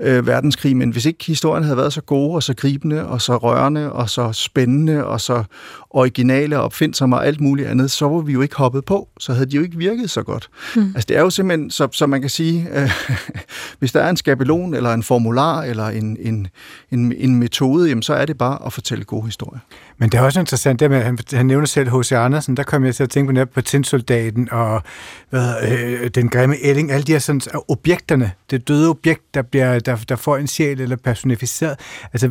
øh, 0.00 0.26
verdenskrig, 0.26 0.76
men 0.76 0.90
hvis 0.90 1.04
ikke 1.04 1.24
historien 1.26 1.64
havde 1.64 1.76
været 1.76 1.92
så 1.92 2.00
gode 2.00 2.34
og 2.34 2.42
så 2.42 2.54
gribende 2.54 3.06
og 3.06 3.22
så 3.22 3.36
rørende 3.36 3.92
og 3.92 4.10
så 4.10 4.32
spændende 4.32 5.04
og 5.04 5.20
så 5.20 5.44
originale 5.90 6.58
og 6.58 6.64
opfindsomme 6.64 7.16
og 7.16 7.26
alt 7.26 7.40
muligt 7.40 7.68
andet, 7.68 7.90
så 7.90 8.08
var 8.08 8.20
vi 8.20 8.32
jo 8.32 8.42
ikke 8.42 8.56
hoppet 8.56 8.84
på, 8.84 9.08
så 9.18 9.32
havde 9.32 9.50
de 9.50 9.56
jo 9.56 9.62
ikke 9.62 9.76
virket 9.76 10.10
så 10.10 10.22
godt. 10.22 10.48
Mm. 10.76 10.92
Altså 10.94 11.06
det 11.08 11.16
er 11.16 11.20
jo 11.20 11.30
simpelthen, 11.30 11.70
så, 11.70 11.88
så 11.92 12.06
man 12.06 12.20
kan 12.20 12.30
sige, 12.30 12.68
øh, 12.72 12.90
hvis 13.78 13.92
der 13.92 14.00
er 14.00 14.10
en 14.10 14.16
skabelon 14.16 14.74
eller 14.74 14.94
en 14.94 15.02
formular 15.02 15.62
eller 15.62 15.86
en, 15.88 16.16
en, 16.20 16.48
en, 16.90 17.12
en 17.16 17.36
metode, 17.36 17.88
jamen 17.88 18.02
så 18.02 18.14
er 18.14 18.26
det 18.26 18.38
bare 18.38 18.66
at 18.66 18.72
fortælle 18.72 19.04
gode 19.04 19.24
historier. 19.24 19.60
Men 19.98 20.10
det 20.10 20.18
er 20.18 20.22
også 20.22 20.40
interessant, 20.40 20.80
det 20.80 20.90
med, 20.90 20.98
at 20.98 21.04
han, 21.04 21.18
han 21.32 21.46
nævner 21.46 21.66
selv 21.66 22.00
H.C. 22.00 22.12
Andersen, 22.12 22.56
der 22.56 22.62
kom 22.62 22.84
jeg 22.84 22.94
til 22.94 23.02
at 23.02 23.10
tænke 23.10 23.28
på 23.28 23.32
netop 23.32 23.50
på 23.50 23.60
Tinsoldaten 23.60 24.48
og 24.52 24.82
hvad, 25.30 25.54
øh, 25.68 26.10
den 26.14 26.28
grimme 26.28 26.56
ælling, 26.62 26.92
alle 26.92 27.04
de 27.04 27.12
her 27.12 27.18
sådan, 27.18 27.40
objekterne, 27.68 28.32
det 28.50 28.68
døde 28.68 28.88
objekt, 28.90 29.34
der, 29.34 29.42
bliver, 29.42 29.78
der, 29.86 29.96
der 30.08 30.16
får 30.16 30.36
en 30.36 30.46
sjæl 30.46 30.80
eller 30.80 30.96
personificeret. 30.96 31.76
Altså, 32.12 32.30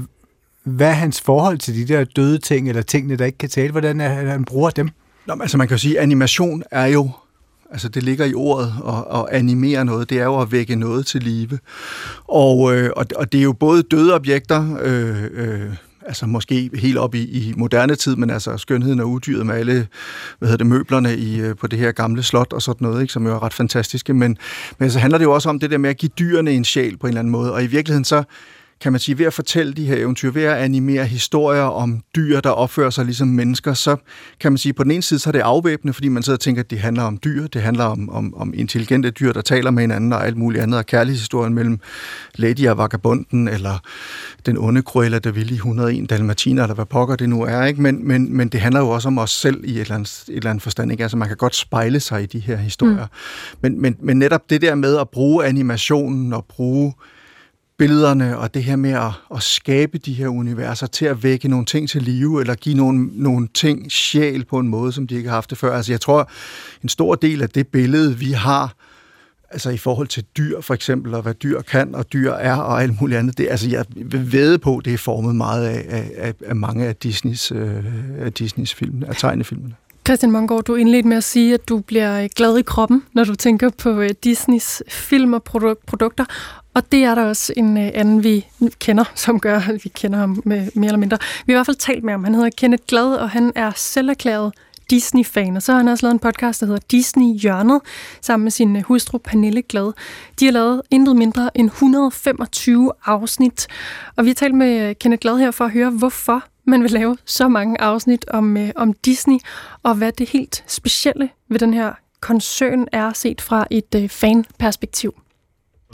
hvad 0.63 0.87
er 0.87 0.93
hans 0.93 1.21
forhold 1.21 1.57
til 1.57 1.75
de 1.75 1.93
der 1.93 2.03
døde 2.03 2.37
ting, 2.37 2.69
eller 2.69 2.81
tingene, 2.81 3.15
der 3.15 3.25
ikke 3.25 3.37
kan 3.37 3.49
tale? 3.49 3.71
Hvordan 3.71 4.01
er, 4.01 4.09
han 4.09 4.45
bruger 4.45 4.69
dem? 4.69 4.89
Nå, 5.25 5.35
men 5.35 5.41
altså 5.41 5.57
man 5.57 5.67
kan 5.67 5.75
jo 5.75 5.79
sige, 5.79 5.97
at 5.97 6.03
animation 6.03 6.63
er 6.71 6.85
jo, 6.85 7.09
altså 7.71 7.89
det 7.89 8.03
ligger 8.03 8.25
i 8.25 8.33
ordet, 8.33 8.73
og, 8.81 9.07
og 9.07 9.35
animere 9.35 9.85
noget, 9.85 10.09
det 10.09 10.19
er 10.19 10.23
jo 10.23 10.41
at 10.41 10.51
vække 10.51 10.75
noget 10.75 11.05
til 11.05 11.23
live. 11.23 11.59
Og, 12.27 12.75
øh, 12.75 12.91
og, 12.95 13.05
og 13.15 13.31
det 13.31 13.39
er 13.39 13.43
jo 13.43 13.53
både 13.53 13.83
døde 13.83 14.13
objekter, 14.13 14.77
øh, 14.81 15.23
øh, 15.31 15.73
altså 16.05 16.25
måske 16.25 16.69
helt 16.73 16.97
op 16.97 17.15
i, 17.15 17.21
i 17.21 17.53
moderne 17.57 17.95
tid, 17.95 18.15
men 18.15 18.29
altså 18.29 18.57
skønheden 18.57 18.99
og 18.99 19.09
udyret 19.09 19.45
med 19.45 19.55
alle 19.55 19.87
hvad 20.39 20.49
hedder 20.49 20.57
det, 20.57 20.67
møblerne 20.67 21.15
i, 21.15 21.39
øh, 21.39 21.55
på 21.55 21.67
det 21.67 21.79
her 21.79 21.91
gamle 21.91 22.23
slot 22.23 22.53
og 22.53 22.61
sådan 22.61 22.87
noget, 22.87 23.01
ikke, 23.01 23.13
som 23.13 23.25
jo 23.27 23.33
er 23.33 23.43
ret 23.43 23.53
fantastiske. 23.53 24.13
Men, 24.13 24.37
men 24.77 24.91
så 24.91 24.99
handler 24.99 25.17
det 25.17 25.25
jo 25.25 25.33
også 25.33 25.49
om 25.49 25.59
det 25.59 25.71
der 25.71 25.77
med 25.77 25.89
at 25.89 25.97
give 25.97 26.11
dyrene 26.19 26.51
en 26.51 26.65
sjæl 26.65 26.97
på 26.97 27.07
en 27.07 27.11
eller 27.11 27.19
anden 27.19 27.31
måde, 27.31 27.53
og 27.53 27.63
i 27.63 27.67
virkeligheden 27.67 28.05
så 28.05 28.23
kan 28.81 28.91
man 28.91 28.99
sige, 28.99 29.17
ved 29.17 29.25
at 29.25 29.33
fortælle 29.33 29.73
de 29.73 29.85
her 29.85 29.95
eventyr, 29.95 30.31
ved 30.31 30.43
at 30.43 30.57
animere 30.57 31.05
historier 31.05 31.61
om 31.61 32.01
dyr, 32.15 32.39
der 32.39 32.49
opfører 32.49 32.89
sig 32.89 33.05
ligesom 33.05 33.27
mennesker, 33.27 33.73
så 33.73 33.95
kan 34.39 34.51
man 34.51 34.57
sige, 34.57 34.73
på 34.73 34.83
den 34.83 34.91
ene 34.91 35.03
side, 35.03 35.19
så 35.19 35.29
er 35.29 35.31
det 35.31 35.39
afvæbnende, 35.39 35.93
fordi 35.93 36.07
man 36.07 36.23
sidder 36.23 36.37
og 36.37 36.41
tænker, 36.41 36.63
at 36.63 36.69
det 36.69 36.79
handler 36.79 37.03
om 37.03 37.19
dyr, 37.23 37.47
det 37.47 37.61
handler 37.61 37.83
om, 37.83 38.09
om, 38.09 38.33
om 38.33 38.53
intelligente 38.55 39.11
dyr, 39.11 39.31
der 39.31 39.41
taler 39.41 39.71
med 39.71 39.83
hinanden 39.83 40.13
og 40.13 40.25
alt 40.25 40.37
muligt 40.37 40.63
andet, 40.63 40.77
og 40.79 40.85
kærlighedshistorien 40.85 41.53
mellem 41.53 41.79
Lady 42.35 42.67
og 42.67 42.77
Vagabunden, 42.77 43.47
eller 43.47 43.79
den 44.45 44.57
onde 44.57 44.81
Cruella 44.81 45.19
der 45.19 45.31
ville 45.31 45.51
i 45.51 45.55
101 45.55 46.09
Dalmatiner, 46.09 46.63
eller 46.63 46.75
hvad 46.75 46.85
pokker 46.85 47.15
det 47.15 47.29
nu 47.29 47.43
er, 47.43 47.65
ikke? 47.65 47.81
Men, 47.81 48.07
men, 48.07 48.37
men 48.37 48.49
det 48.49 48.61
handler 48.61 48.79
jo 48.79 48.89
også 48.89 49.07
om 49.07 49.17
os 49.17 49.31
selv 49.31 49.63
i 49.63 49.71
et 49.71 49.79
eller 49.79 49.95
andet, 49.95 50.23
et 50.27 50.35
eller 50.35 50.49
andet 50.49 50.63
forstand, 50.63 50.91
ikke? 50.91 51.03
Altså 51.03 51.17
man 51.17 51.27
kan 51.27 51.37
godt 51.37 51.55
spejle 51.55 51.99
sig 51.99 52.23
i 52.23 52.25
de 52.25 52.39
her 52.39 52.57
historier. 52.57 53.05
Mm. 53.05 53.57
Men, 53.61 53.81
men, 53.81 53.95
men 53.99 54.19
netop 54.19 54.49
det 54.49 54.61
der 54.61 54.75
med 54.75 54.97
at 54.97 55.09
bruge 55.09 55.45
animationen 55.45 56.33
og 56.33 56.45
bruge 56.45 56.93
billederne 57.77 58.37
og 58.37 58.53
det 58.53 58.63
her 58.63 58.75
med 58.75 58.91
at, 58.91 59.11
at 59.35 59.43
skabe 59.43 59.97
de 59.97 60.13
her 60.13 60.27
universer 60.27 60.87
til 60.87 61.05
at 61.05 61.23
vække 61.23 61.47
nogle 61.47 61.65
ting 61.65 61.89
til 61.89 62.01
live, 62.01 62.41
eller 62.41 62.55
give 62.55 62.75
nogle, 62.75 63.09
nogle 63.13 63.47
ting 63.53 63.91
sjæl 63.91 64.45
på 64.45 64.59
en 64.59 64.67
måde, 64.67 64.91
som 64.91 65.07
de 65.07 65.15
ikke 65.15 65.29
har 65.29 65.35
haft 65.35 65.49
det 65.49 65.57
før. 65.57 65.75
Altså 65.75 65.91
jeg 65.91 66.01
tror, 66.01 66.29
en 66.83 66.89
stor 66.89 67.15
del 67.15 67.41
af 67.41 67.49
det 67.49 67.67
billede, 67.67 68.17
vi 68.17 68.31
har, 68.31 68.73
altså 69.49 69.69
i 69.69 69.77
forhold 69.77 70.07
til 70.07 70.23
dyr 70.37 70.61
for 70.61 70.73
eksempel, 70.73 71.13
og 71.13 71.21
hvad 71.21 71.33
dyr 71.33 71.61
kan 71.61 71.95
og 71.95 72.13
dyr 72.13 72.31
er 72.31 72.55
og 72.55 72.83
alt 72.83 73.01
muligt 73.01 73.19
andet, 73.19 73.37
det, 73.37 73.47
altså 73.49 73.69
jeg 73.69 73.85
vil 73.95 74.59
på, 74.59 74.81
det 74.85 74.93
er 74.93 74.97
formet 74.97 75.35
meget 75.35 75.65
af, 75.65 76.11
af, 76.17 76.33
af 76.45 76.55
mange 76.55 76.85
af 76.85 76.95
Disneys, 76.95 77.51
øh, 77.51 77.85
af 78.19 78.33
Disneys 78.33 78.73
film, 78.73 79.03
af 79.07 79.15
tegnefilmene. 79.15 79.75
Christian 80.07 80.31
Mongård, 80.31 80.63
du 80.63 80.75
indledte 80.75 81.09
med 81.09 81.17
at 81.17 81.23
sige, 81.23 81.53
at 81.53 81.69
du 81.69 81.79
bliver 81.79 82.27
glad 82.27 82.57
i 82.57 82.61
kroppen, 82.61 83.03
når 83.13 83.23
du 83.23 83.35
tænker 83.35 83.69
på 83.77 84.01
øh, 84.01 84.09
Disneys 84.23 84.83
film 84.89 85.33
og 85.33 85.43
produkter, 85.87 86.25
og 86.75 86.91
det 86.91 87.03
er 87.03 87.15
der 87.15 87.23
også 87.23 87.53
en 87.57 87.77
øh, 87.77 87.91
anden, 87.93 88.23
vi 88.23 88.45
kender, 88.79 89.03
som 89.15 89.39
gør, 89.39 89.59
at 89.59 89.83
vi 89.83 89.89
kender 89.89 90.19
ham 90.19 90.41
med 90.45 90.67
mere 90.75 90.85
eller 90.85 90.97
mindre. 90.97 91.17
Vi 91.45 91.53
har 91.53 91.55
i 91.55 91.57
hvert 91.57 91.65
fald 91.65 91.77
talt 91.77 92.03
med 92.03 92.13
ham. 92.13 92.23
Han 92.23 92.35
hedder 92.35 92.49
Kenneth 92.57 92.83
Glad, 92.87 93.13
og 93.13 93.29
han 93.29 93.51
er 93.55 93.71
selverklæret 93.75 94.53
Disney-fan, 94.89 95.55
og 95.55 95.63
så 95.63 95.71
har 95.71 95.79
han 95.79 95.87
også 95.87 96.05
lavet 96.05 96.13
en 96.13 96.19
podcast, 96.19 96.59
der 96.59 96.65
hedder 96.67 96.81
Disney 96.91 97.39
Hjørnet, 97.39 97.81
sammen 98.21 98.43
med 98.43 98.51
sin 98.51 98.75
øh, 98.75 98.83
hustru 98.83 99.17
Pernille 99.17 99.61
Glad. 99.61 99.93
De 100.39 100.45
har 100.45 100.51
lavet 100.51 100.81
intet 100.91 101.15
mindre 101.15 101.57
end 101.57 101.67
125 101.67 102.91
afsnit, 103.05 103.67
og 104.15 104.23
vi 104.23 104.29
har 104.29 104.35
talt 104.35 104.55
med 104.55 104.89
øh, 104.89 104.95
Kenneth 104.95 105.21
Glad 105.21 105.37
her 105.37 105.51
for 105.51 105.65
at 105.65 105.71
høre, 105.71 105.89
hvorfor 105.89 106.43
man 106.65 106.83
vil 106.83 106.91
lave 106.91 107.17
så 107.25 107.47
mange 107.47 107.81
afsnit 107.81 108.25
om, 108.29 108.57
om 108.75 108.93
Disney, 108.93 109.37
og 109.83 109.95
hvad 109.95 110.11
det 110.11 110.29
helt 110.29 110.63
specielle 110.67 111.29
ved 111.49 111.59
den 111.59 111.73
her 111.73 111.93
koncern 112.19 112.87
er 112.91 113.13
set 113.13 113.41
fra 113.41 113.67
et 113.71 114.11
fanperspektiv. 114.11 115.15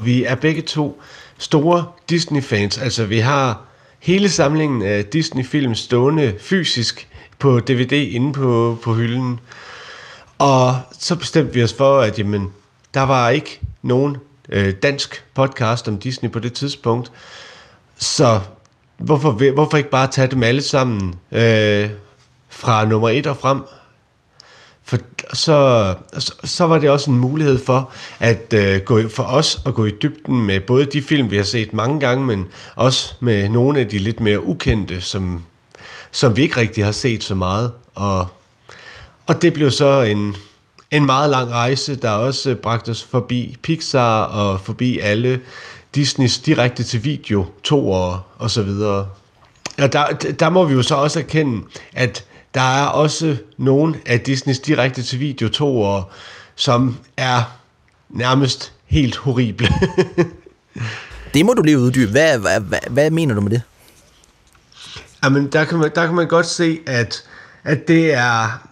Vi 0.04 0.24
er 0.24 0.36
begge 0.36 0.62
to 0.62 1.02
store 1.38 1.86
Disney-fans. 2.10 2.78
Altså, 2.78 3.06
vi 3.06 3.20
har 3.20 3.62
hele 4.00 4.30
samlingen 4.30 4.82
af 4.82 5.06
Disney-film 5.06 5.76
stående 5.76 6.36
fysisk 6.40 7.08
på 7.40 7.60
DVD 7.60 7.92
inde 7.92 8.34
på, 8.34 8.78
på 8.84 8.94
hylden. 8.94 9.40
Og 10.38 10.76
så 11.00 11.16
bestemte 11.16 11.54
vi 11.54 11.64
os 11.64 11.74
for, 11.74 12.00
at 12.00 12.20
jamen, 12.20 12.54
der 12.94 13.02
var 13.02 13.30
ikke 13.30 13.60
nogen 13.82 14.18
øh, 14.50 14.74
dansk 14.74 15.26
podcast 15.34 15.88
om 15.88 15.98
Disney 15.98 16.32
på 16.32 16.40
det 16.40 16.54
tidspunkt. 16.54 17.12
Så 17.98 18.40
hvorfor, 18.98 19.52
hvorfor 19.54 19.78
ikke 19.78 19.90
bare 19.90 20.08
tage 20.08 20.28
dem 20.28 20.44
alle 20.44 20.62
sammen 20.62 21.16
øh, 21.32 21.90
fra 22.50 22.86
nummer 22.86 23.10
et 23.10 23.28
og 23.28 23.38
frem? 23.38 23.62
For 24.84 24.98
så, 25.34 25.96
så, 26.20 26.34
så 26.44 26.68
var 26.68 26.78
det 26.78 26.90
også 26.90 27.12
en 27.12 27.18
mulighed 27.20 27.66
for 27.66 27.92
at 28.20 28.54
øh, 28.54 28.82
gå 28.82 29.10
for 29.10 29.24
os 29.24 29.62
at 29.66 29.74
gå 29.74 29.86
i 29.86 29.92
dybden 30.02 30.46
med 30.46 30.60
både 30.60 30.86
de 30.86 31.02
film, 31.02 31.32
vi 31.32 31.38
har 31.38 31.44
set 31.44 31.74
mange 31.74 32.00
gange, 32.00 32.26
men 32.26 32.48
også 32.76 33.14
med 33.20 33.50
nogle 33.50 33.80
af 33.80 33.88
de 33.88 33.98
lidt 33.98 34.20
mere 34.20 34.44
ukendte, 34.46 35.02
som, 35.02 35.44
som 36.12 36.38
vi 36.38 36.42
ikke 36.42 36.58
rigtig 36.58 36.86
har 36.86 36.92
set 36.92 37.24
så 37.24 37.36
meget. 37.36 37.72
Og, 37.96 38.28
og 39.28 39.42
det 39.42 39.54
blev 39.54 39.72
så 39.72 40.02
en, 40.02 40.36
en 40.92 41.06
meget 41.06 41.30
lang 41.30 41.52
rejse, 41.52 41.96
der 41.96 42.10
også 42.10 42.56
bragte 42.56 42.90
os 42.90 43.04
forbi 43.04 43.58
Pixar 43.64 44.24
og 44.24 44.62
forbi 44.62 45.00
alle 45.00 45.42
Disneys 45.96 46.40
direkte 46.40 46.84
til 46.84 47.04
video, 47.04 47.46
to 47.64 47.92
år 47.92 48.36
og 48.38 48.52
så 48.52 48.62
videre. 48.62 49.08
Og 49.78 49.94
der, 49.94 50.06
der 50.40 50.50
må 50.50 50.66
vi 50.66 50.74
jo 50.74 50.82
så 50.82 50.96
også 50.96 51.20
erkende, 51.20 51.62
at 51.94 52.26
der 52.54 52.82
er 52.82 52.86
også 52.86 53.38
nogle 53.58 53.96
af 54.06 54.20
Disneys 54.20 54.60
direkte 54.60 55.04
til 55.04 55.20
video 55.20 55.50
toer, 55.50 56.04
som 56.56 56.98
er 57.18 57.58
nærmest 58.10 58.74
helt 58.86 59.18
horrible. 59.18 59.68
det 61.34 61.46
må 61.46 61.54
du 61.54 61.62
lige 61.62 61.80
uddybe. 61.80 62.12
Hvad, 62.12 62.40
hvad, 62.40 62.60
hvad, 62.60 62.80
hvad 62.90 63.12
mener 63.12 63.36
du 63.36 63.42
med 63.42 63.52
det? 63.52 63.62
Jamen, 65.24 65.48
der 65.48 65.66
kan 65.66 65.78
man, 65.78 65.92
der 65.96 66.06
kan 66.06 66.16
man 66.16 66.28
godt 66.28 66.46
se, 66.46 66.80
at, 66.88 67.24
at 67.64 67.88
det 67.88 68.14
er... 68.14 68.68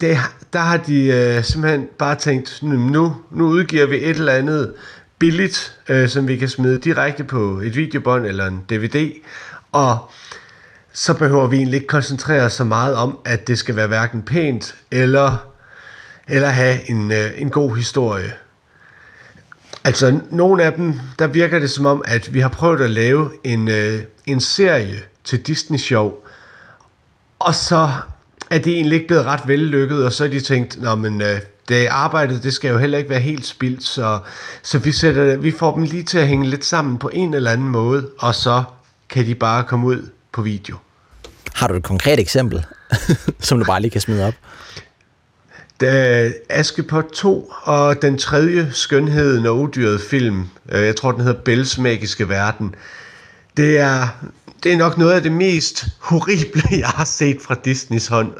Det, 0.00 0.18
der 0.52 0.58
har 0.58 0.76
de 0.76 1.04
øh, 1.04 1.44
simpelthen 1.44 1.88
bare 1.98 2.14
tænkt, 2.14 2.58
nu, 2.62 3.16
nu 3.30 3.46
udgiver 3.46 3.86
vi 3.86 3.96
et 3.96 4.10
eller 4.10 4.32
andet 4.32 4.74
billigt, 5.18 5.78
øh, 5.88 6.08
som 6.08 6.28
vi 6.28 6.36
kan 6.36 6.48
smide 6.48 6.78
direkte 6.78 7.24
på 7.24 7.60
et 7.60 7.76
videobånd 7.76 8.26
eller 8.26 8.46
en 8.46 8.64
DVD, 8.70 9.12
og 9.72 10.10
så 10.96 11.14
behøver 11.14 11.46
vi 11.46 11.56
egentlig 11.56 11.76
ikke 11.76 11.86
koncentrere 11.86 12.42
os 12.42 12.52
så 12.52 12.64
meget 12.64 12.94
om, 12.94 13.18
at 13.24 13.48
det 13.48 13.58
skal 13.58 13.76
være 13.76 13.86
hverken 13.86 14.22
pænt 14.22 14.74
eller, 14.90 15.46
eller 16.28 16.48
have 16.48 16.90
en, 16.90 17.12
øh, 17.12 17.30
en 17.36 17.50
god 17.50 17.76
historie. 17.76 18.32
Altså, 19.84 20.20
nogle 20.30 20.62
af 20.62 20.72
dem, 20.72 21.00
der 21.18 21.26
virker 21.26 21.58
det 21.58 21.70
som 21.70 21.86
om, 21.86 22.02
at 22.04 22.34
vi 22.34 22.40
har 22.40 22.48
prøvet 22.48 22.80
at 22.80 22.90
lave 22.90 23.30
en, 23.44 23.68
øh, 23.68 24.02
en 24.26 24.40
serie 24.40 25.02
til 25.24 25.46
Disney 25.46 25.78
Show, 25.78 26.12
og 27.38 27.54
så 27.54 27.90
er 28.50 28.58
det 28.58 28.72
egentlig 28.72 28.96
ikke 28.96 29.08
blevet 29.08 29.24
ret 29.24 29.48
vellykket, 29.48 30.04
og 30.04 30.12
så 30.12 30.24
har 30.24 30.30
de 30.30 30.40
tænkt, 30.40 30.82
Nå, 30.82 30.94
men 30.94 31.22
øh, 31.22 31.40
det 31.68 31.86
arbejdet, 31.86 32.42
det 32.42 32.54
skal 32.54 32.70
jo 32.70 32.78
heller 32.78 32.98
ikke 32.98 33.10
være 33.10 33.20
helt 33.20 33.46
spildt, 33.46 33.82
så, 33.82 34.18
så 34.62 34.78
vi, 34.78 34.92
sætter, 34.92 35.36
vi 35.36 35.50
får 35.50 35.74
dem 35.74 35.82
lige 35.82 36.02
til 36.02 36.18
at 36.18 36.28
hænge 36.28 36.46
lidt 36.46 36.64
sammen 36.64 36.98
på 36.98 37.10
en 37.12 37.34
eller 37.34 37.50
anden 37.50 37.68
måde, 37.68 38.10
og 38.18 38.34
så 38.34 38.64
kan 39.08 39.26
de 39.26 39.34
bare 39.34 39.64
komme 39.64 39.86
ud 39.86 40.10
på 40.32 40.42
video. 40.42 40.76
Har 41.54 41.66
du 41.66 41.74
et 41.74 41.82
konkret 41.82 42.20
eksempel, 42.20 42.66
som 43.40 43.58
du 43.58 43.64
bare 43.64 43.80
lige 43.80 43.90
kan 43.90 44.00
smide 44.00 44.26
op? 44.26 44.34
Da 45.80 46.32
Askepot 46.48 47.04
2 47.04 47.52
og 47.62 48.02
den 48.02 48.18
tredje 48.18 48.70
skønheden 48.72 49.46
og 49.46 49.58
udyret 49.58 50.00
film, 50.00 50.48
øh, 50.72 50.82
jeg 50.82 50.96
tror 50.96 51.12
den 51.12 51.20
hedder 51.20 51.40
Bells 51.40 51.78
Magiske 51.78 52.28
Verden, 52.28 52.74
det 53.56 53.78
er, 53.78 54.08
det 54.62 54.72
er 54.72 54.76
nok 54.76 54.98
noget 54.98 55.12
af 55.12 55.22
det 55.22 55.32
mest 55.32 55.86
horrible, 55.98 56.62
jeg 56.78 56.88
har 56.88 57.04
set 57.04 57.38
fra 57.42 57.56
Disneys 57.64 58.06
hånd. 58.06 58.32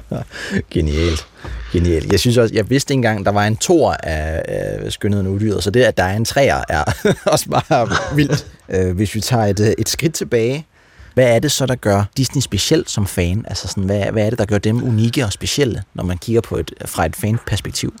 Genialt. 0.70 1.26
Genialt. 1.72 2.12
Jeg 2.12 2.20
synes 2.20 2.36
også, 2.36 2.54
jeg 2.54 2.70
vidste 2.70 2.92
ikke 2.92 2.98
engang, 2.98 3.24
der 3.24 3.32
var 3.32 3.46
en 3.46 3.56
tor 3.56 3.92
af, 3.92 4.42
øh, 4.84 4.92
skønheden 4.92 5.26
udyret, 5.26 5.64
så 5.64 5.70
det, 5.70 5.82
at 5.82 5.96
der 5.96 6.04
er 6.04 6.16
en 6.16 6.24
træer, 6.24 6.64
er 6.68 6.84
også 7.32 7.48
bare 7.48 7.88
vildt. 8.16 8.46
Øh, 8.68 8.96
hvis 8.96 9.14
vi 9.14 9.20
tager 9.20 9.44
et, 9.44 9.74
et 9.78 9.88
skridt 9.88 10.14
tilbage, 10.14 10.66
hvad 11.14 11.34
er 11.34 11.38
det 11.38 11.52
så, 11.52 11.66
der 11.66 11.74
gør 11.74 12.04
Disney 12.16 12.42
specielt 12.42 12.90
som 12.90 13.06
fan? 13.06 13.44
Altså 13.48 13.68
sådan, 13.68 13.84
hvad, 13.84 14.04
hvad 14.12 14.26
er 14.26 14.30
det, 14.30 14.38
der 14.38 14.44
gør 14.44 14.58
dem 14.58 14.82
unikke 14.82 15.24
og 15.24 15.32
specielle, 15.32 15.82
når 15.94 16.04
man 16.04 16.18
kigger 16.18 16.40
på 16.40 16.56
et, 16.56 16.72
fra 16.86 17.06
et 17.06 17.16
fanperspektiv? 17.16 17.94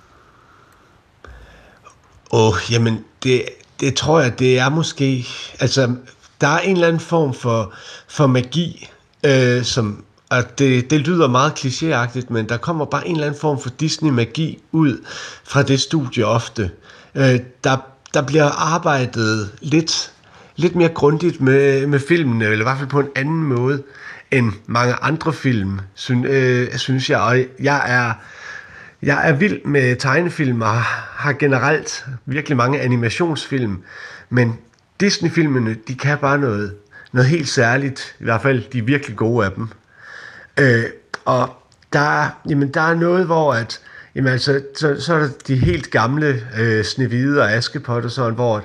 Åh, 2.32 2.48
oh, 2.48 2.54
jamen, 2.70 3.04
det, 3.22 3.44
det 3.80 3.94
tror 3.94 4.20
jeg, 4.20 4.38
det 4.38 4.58
er 4.58 4.68
måske... 4.68 5.26
Altså, 5.60 5.94
der 6.40 6.48
er 6.48 6.58
en 6.58 6.72
eller 6.72 6.86
anden 6.86 7.00
form 7.00 7.34
for, 7.34 7.74
for 8.08 8.26
magi, 8.26 8.88
øh, 9.24 9.64
som 9.64 10.04
at 10.32 10.58
det, 10.58 10.90
det 10.90 11.00
lyder 11.00 11.28
meget 11.28 11.52
klichéagtigt, 11.52 12.32
men 12.32 12.48
der 12.48 12.56
kommer 12.56 12.84
bare 12.84 13.08
en 13.08 13.14
eller 13.14 13.26
anden 13.26 13.40
form 13.40 13.60
for 13.60 13.70
Disney-magi 13.70 14.62
ud 14.72 15.04
fra 15.44 15.62
det 15.62 15.80
studie 15.80 16.26
ofte. 16.26 16.70
Øh, 17.14 17.40
der, 17.64 17.76
der 18.14 18.22
bliver 18.22 18.72
arbejdet 18.72 19.50
lidt 19.60 20.12
lidt 20.56 20.74
mere 20.76 20.88
grundigt 20.88 21.40
med, 21.40 21.86
med 21.86 22.00
filmen, 22.00 22.42
eller 22.42 22.58
i 22.58 22.62
hvert 22.62 22.78
fald 22.78 22.88
på 22.88 23.00
en 23.00 23.08
anden 23.16 23.44
måde 23.44 23.82
end 24.30 24.52
mange 24.66 24.94
andre 24.94 25.32
film, 25.32 25.80
synes, 25.94 26.26
øh, 26.30 26.76
synes 26.76 27.10
jeg. 27.10 27.20
Og 27.20 27.38
jeg 27.60 27.82
er, 27.86 28.12
jeg 29.02 29.28
er 29.28 29.32
vild 29.32 29.64
med 29.64 29.96
tegnefilm 29.96 30.62
og 30.62 30.82
har 30.82 31.32
generelt 31.32 32.06
virkelig 32.26 32.56
mange 32.56 32.80
animationsfilm, 32.80 33.82
men 34.30 34.58
Disney-filmene, 35.00 35.76
de 35.88 35.94
kan 35.94 36.18
bare 36.18 36.38
noget, 36.38 36.74
noget 37.12 37.28
helt 37.28 37.48
særligt, 37.48 38.16
i 38.20 38.24
hvert 38.24 38.42
fald 38.42 38.62
de 38.72 38.86
virkelig 38.86 39.16
gode 39.16 39.46
af 39.46 39.52
dem. 39.52 39.68
Øh, 40.60 40.84
og 41.24 41.48
der, 41.92 42.40
jamen, 42.48 42.68
der 42.68 42.80
er 42.80 42.94
noget, 42.94 43.26
hvor 43.26 43.54
at, 43.54 43.80
jamen, 44.14 44.32
altså, 44.32 44.62
så, 44.76 45.00
så 45.00 45.14
er 45.14 45.18
der 45.18 45.28
de 45.46 45.56
helt 45.56 45.90
gamle 45.90 46.46
øh, 46.58 46.84
Snevide 46.84 47.42
og 47.42 47.52
Askepot 47.52 48.04
og 48.04 48.10
sådan, 48.10 48.34
hvor 48.34 48.64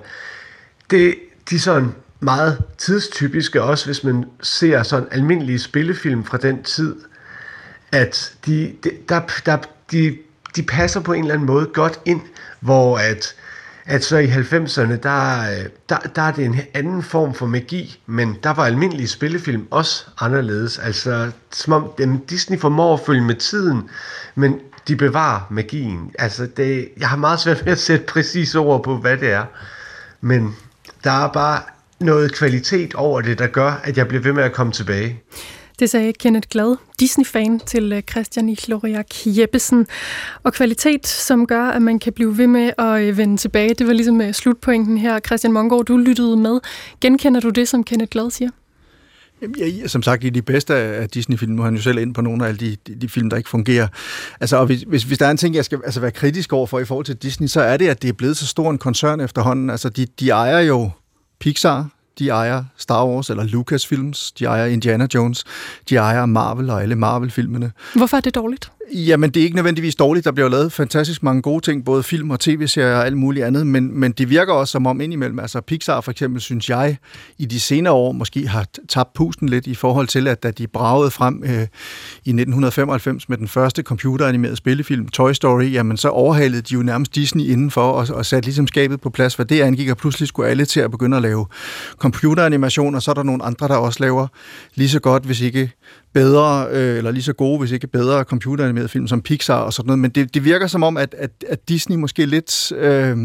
det, 0.89 1.15
de 1.49 1.59
sådan 1.59 1.95
meget 2.19 2.61
tidstypiske, 2.77 3.61
også 3.61 3.85
hvis 3.85 4.03
man 4.03 4.25
ser 4.41 4.83
sådan 4.83 5.07
almindelige 5.11 5.59
spillefilm 5.59 6.25
fra 6.25 6.37
den 6.37 6.63
tid, 6.63 6.95
at 7.91 8.33
de, 8.45 8.73
de, 8.83 8.91
der, 9.09 9.21
der, 9.45 9.57
de, 9.91 10.17
de 10.55 10.63
passer 10.63 10.99
på 10.99 11.13
en 11.13 11.21
eller 11.21 11.33
anden 11.33 11.47
måde 11.47 11.65
godt 11.73 11.99
ind, 12.05 12.21
hvor 12.59 12.97
at, 12.97 13.35
at 13.87 14.03
så 14.03 14.17
i 14.17 14.27
90'erne, 14.27 14.95
der, 14.95 15.51
øh, 15.51 15.65
der, 15.89 15.97
der 16.15 16.21
er 16.21 16.31
det 16.31 16.45
en 16.45 16.59
anden 16.73 17.03
form 17.03 17.33
for 17.33 17.45
magi, 17.45 17.99
men 18.05 18.37
der 18.43 18.49
var 18.49 18.65
almindelige 18.65 19.07
spillefilm 19.07 19.67
også 19.71 20.05
anderledes. 20.19 20.79
Altså, 20.79 21.31
som 21.51 21.73
om 21.73 21.91
jamen, 21.99 22.17
Disney 22.17 22.59
formår 22.59 22.93
at 22.93 22.99
følge 23.05 23.21
med 23.21 23.35
tiden, 23.35 23.89
men 24.35 24.59
de 24.87 24.95
bevarer 24.95 25.41
magien. 25.49 26.11
Altså, 26.19 26.47
det, 26.57 26.89
jeg 26.97 27.09
har 27.09 27.17
meget 27.17 27.39
svært 27.39 27.65
ved 27.65 27.71
at 27.71 27.79
sætte 27.79 28.05
præcis 28.05 28.55
ord 28.55 28.83
på, 28.83 28.97
hvad 28.97 29.17
det 29.17 29.31
er. 29.31 29.45
Men 30.21 30.55
der 31.03 31.11
er 31.11 31.31
bare 31.31 31.61
noget 31.99 32.33
kvalitet 32.35 32.93
over 32.93 33.21
det, 33.21 33.39
der 33.39 33.47
gør, 33.47 33.71
at 33.83 33.97
jeg 33.97 34.07
bliver 34.07 34.23
ved 34.23 34.33
med 34.33 34.43
at 34.43 34.53
komme 34.53 34.73
tilbage. 34.73 35.23
Det 35.79 35.89
sagde 35.89 36.13
Kenneth 36.13 36.47
Glad, 36.51 36.75
Disney-fan 36.99 37.59
til 37.59 37.93
øh, 37.93 38.01
Christian 38.01 38.49
Ihloriak 38.49 39.07
Jeppesen. 39.25 39.87
Og 40.43 40.53
kvalitet, 40.53 41.07
som 41.07 41.47
gør, 41.47 41.63
at 41.63 41.81
man 41.81 41.99
kan 41.99 42.13
blive 42.13 42.37
ved 42.37 42.47
med 42.47 42.71
at 42.77 43.01
øh, 43.01 43.17
vende 43.17 43.37
tilbage, 43.37 43.73
det 43.73 43.87
var 43.87 43.93
ligesom 43.93 44.21
øh, 44.21 44.33
slutpointen 44.33 44.97
her. 44.97 45.19
Christian 45.19 45.53
Mongård, 45.53 45.85
du 45.85 45.97
lyttede 45.97 46.37
med. 46.37 46.59
Genkender 47.01 47.39
du 47.39 47.49
det, 47.49 47.67
som 47.67 47.83
Kenneth 47.83 48.09
Glad 48.09 48.31
siger? 48.31 48.49
Ja, 49.57 49.87
som 49.87 50.03
sagt, 50.03 50.23
i 50.23 50.29
de 50.29 50.41
bedste 50.41 50.75
af 50.75 51.09
Disney-film, 51.09 51.51
nu 51.51 51.61
har 51.61 51.67
han 51.67 51.75
jo 51.75 51.81
selv 51.81 51.97
ind 51.97 52.13
på 52.13 52.21
nogle 52.21 52.43
af 52.43 52.47
alle 52.47 52.59
de, 52.59 52.77
de, 52.87 52.95
de 52.95 53.09
film, 53.09 53.29
der 53.29 53.37
ikke 53.37 53.49
fungerer. 53.49 53.87
Altså, 54.39 54.57
og 54.57 54.65
hvis, 54.65 54.81
hvis, 54.81 55.03
hvis 55.03 55.17
der 55.17 55.25
er 55.25 55.31
en 55.31 55.37
ting, 55.37 55.55
jeg 55.55 55.65
skal 55.65 55.79
altså, 55.85 55.99
være 55.99 56.11
kritisk 56.11 56.53
over 56.53 56.67
for 56.67 56.79
i 56.79 56.85
forhold 56.85 57.05
til 57.05 57.15
Disney, 57.15 57.47
så 57.47 57.61
er 57.61 57.77
det, 57.77 57.87
at 57.87 58.01
det 58.01 58.09
er 58.09 58.13
blevet 58.13 58.37
så 58.37 58.47
stor 58.47 58.71
en 58.71 58.77
koncern 58.77 59.19
efterhånden. 59.19 59.69
Altså, 59.69 59.89
de, 59.89 60.05
de 60.19 60.29
ejer 60.29 60.59
jo 60.59 60.89
Pixar, 61.39 61.89
de 62.19 62.29
ejer 62.29 62.63
Star 62.77 63.07
Wars 63.07 63.29
eller 63.29 63.43
Lucasfilms, 63.43 64.31
de 64.31 64.45
ejer 64.45 64.65
Indiana 64.65 65.07
Jones, 65.13 65.43
de 65.89 65.95
ejer 65.95 66.25
Marvel 66.25 66.69
og 66.69 66.81
alle 66.81 66.95
Marvel-filmene. 66.95 67.71
Hvorfor 67.95 68.17
er 68.17 68.21
det 68.21 68.35
dårligt? 68.35 68.71
Jamen, 68.93 69.29
det 69.29 69.39
er 69.39 69.43
ikke 69.43 69.55
nødvendigvis 69.55 69.95
dårligt. 69.95 70.25
Der 70.25 70.31
bliver 70.31 70.49
lavet 70.49 70.71
fantastisk 70.71 71.23
mange 71.23 71.41
gode 71.41 71.65
ting, 71.65 71.85
både 71.85 72.03
film 72.03 72.31
og 72.31 72.39
tv-serier 72.39 72.95
og 72.95 73.05
alt 73.05 73.17
muligt 73.17 73.45
andet, 73.45 73.67
men, 73.67 73.99
men 73.99 74.11
det 74.11 74.29
virker 74.29 74.53
også 74.53 74.71
som 74.71 74.87
om 74.87 75.01
indimellem, 75.01 75.39
altså 75.39 75.61
Pixar 75.61 76.01
for 76.01 76.11
eksempel, 76.11 76.41
synes 76.41 76.69
jeg, 76.69 76.97
i 77.37 77.45
de 77.45 77.59
senere 77.59 77.93
år 77.93 78.11
måske 78.11 78.47
har 78.47 78.65
tabt 78.89 79.13
pusten 79.13 79.49
lidt 79.49 79.67
i 79.67 79.75
forhold 79.75 80.07
til, 80.07 80.27
at 80.27 80.43
da 80.43 80.51
de 80.51 80.67
bragede 80.67 81.11
frem 81.11 81.43
øh, 81.43 81.51
i 81.51 82.29
1995 82.29 83.29
med 83.29 83.37
den 83.37 83.47
første 83.47 83.81
computeranimerede 83.81 84.55
spillefilm, 84.55 85.07
Toy 85.07 85.31
Story, 85.31 85.73
jamen 85.73 85.97
så 85.97 86.09
overhalede 86.09 86.61
de 86.61 86.73
jo 86.73 86.81
nærmest 86.81 87.15
Disney 87.15 87.43
indenfor 87.43 87.91
og, 87.91 88.07
og 88.15 88.25
satte 88.25 88.47
ligesom 88.47 88.67
skabet 88.67 89.01
på 89.01 89.09
plads, 89.09 89.35
hvad 89.35 89.45
det 89.45 89.61
angik, 89.61 89.89
og 89.89 89.97
pludselig 89.97 90.27
skulle 90.27 90.49
alle 90.49 90.65
til 90.65 90.79
at 90.79 90.91
begynde 90.91 91.17
at 91.17 91.23
lave 91.23 91.45
computeranimation, 91.97 92.95
og 92.95 93.01
så 93.01 93.11
er 93.11 93.15
der 93.15 93.23
nogle 93.23 93.43
andre, 93.43 93.67
der 93.67 93.75
også 93.75 93.97
laver 93.99 94.27
lige 94.75 94.89
så 94.89 94.99
godt, 94.99 95.23
hvis 95.23 95.41
ikke 95.41 95.71
bedre, 96.13 96.67
øh, 96.71 96.97
eller 96.97 97.11
lige 97.11 97.23
så 97.23 97.33
gode, 97.33 97.59
hvis 97.59 97.71
ikke 97.71 97.87
bedre 97.87 98.23
animerede 98.77 98.89
film 98.89 99.07
som 99.07 99.21
Pixar 99.21 99.59
og 99.59 99.73
sådan 99.73 99.87
noget, 99.87 99.99
men 99.99 100.11
det, 100.11 100.33
det 100.33 100.45
virker 100.45 100.67
som 100.67 100.83
om, 100.83 100.97
at, 100.97 101.15
at, 101.17 101.31
at 101.49 101.69
Disney 101.69 101.97
måske 101.97 102.25
lidt... 102.25 102.71
Øh, 102.71 103.17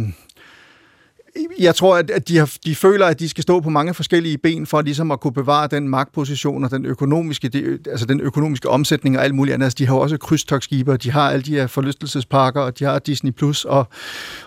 jeg 1.58 1.74
tror, 1.74 1.96
at 1.96 2.10
at 2.10 2.28
de, 2.28 2.38
har, 2.38 2.52
de 2.64 2.74
føler, 2.74 3.06
at 3.06 3.18
de 3.18 3.28
skal 3.28 3.42
stå 3.42 3.60
på 3.60 3.70
mange 3.70 3.94
forskellige 3.94 4.38
ben 4.38 4.66
for 4.66 4.82
ligesom 4.82 5.10
at 5.10 5.20
kunne 5.20 5.32
bevare 5.32 5.68
den 5.68 5.88
magtposition 5.88 6.64
og 6.64 6.70
den 6.70 6.86
økonomiske, 6.86 7.48
de, 7.48 7.78
altså 7.90 8.06
den 8.06 8.20
økonomiske 8.20 8.68
omsætning 8.68 9.18
og 9.18 9.24
alt 9.24 9.34
muligt 9.34 9.54
andet. 9.54 9.66
Altså, 9.66 9.76
de 9.78 9.86
har 9.86 9.94
også 9.94 10.16
krydstogsskiber, 10.16 10.96
de 10.96 11.10
har 11.10 11.30
alle 11.30 11.42
de 11.42 11.54
her 11.54 11.66
forlystelsesparker, 11.66 12.60
og 12.60 12.78
de 12.78 12.84
har 12.84 12.98
Disney 12.98 13.30
Plus 13.30 13.64
og, 13.64 13.88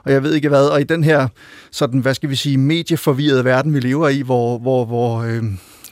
og 0.03 0.11
jeg 0.11 0.23
ved 0.23 0.33
ikke 0.33 0.49
hvad. 0.49 0.67
Og 0.67 0.81
i 0.81 0.83
den 0.83 1.03
her, 1.03 1.27
sådan, 1.71 1.99
hvad 1.99 2.13
skal 2.13 2.29
vi 2.29 2.35
sige, 2.35 2.57
medieforvirrede 2.57 3.45
verden, 3.45 3.73
vi 3.73 3.79
lever 3.79 4.09
i, 4.09 4.21
hvor, 4.21 4.57
hvor, 4.57 4.85
hvor 4.85 5.21
øh, 5.21 5.43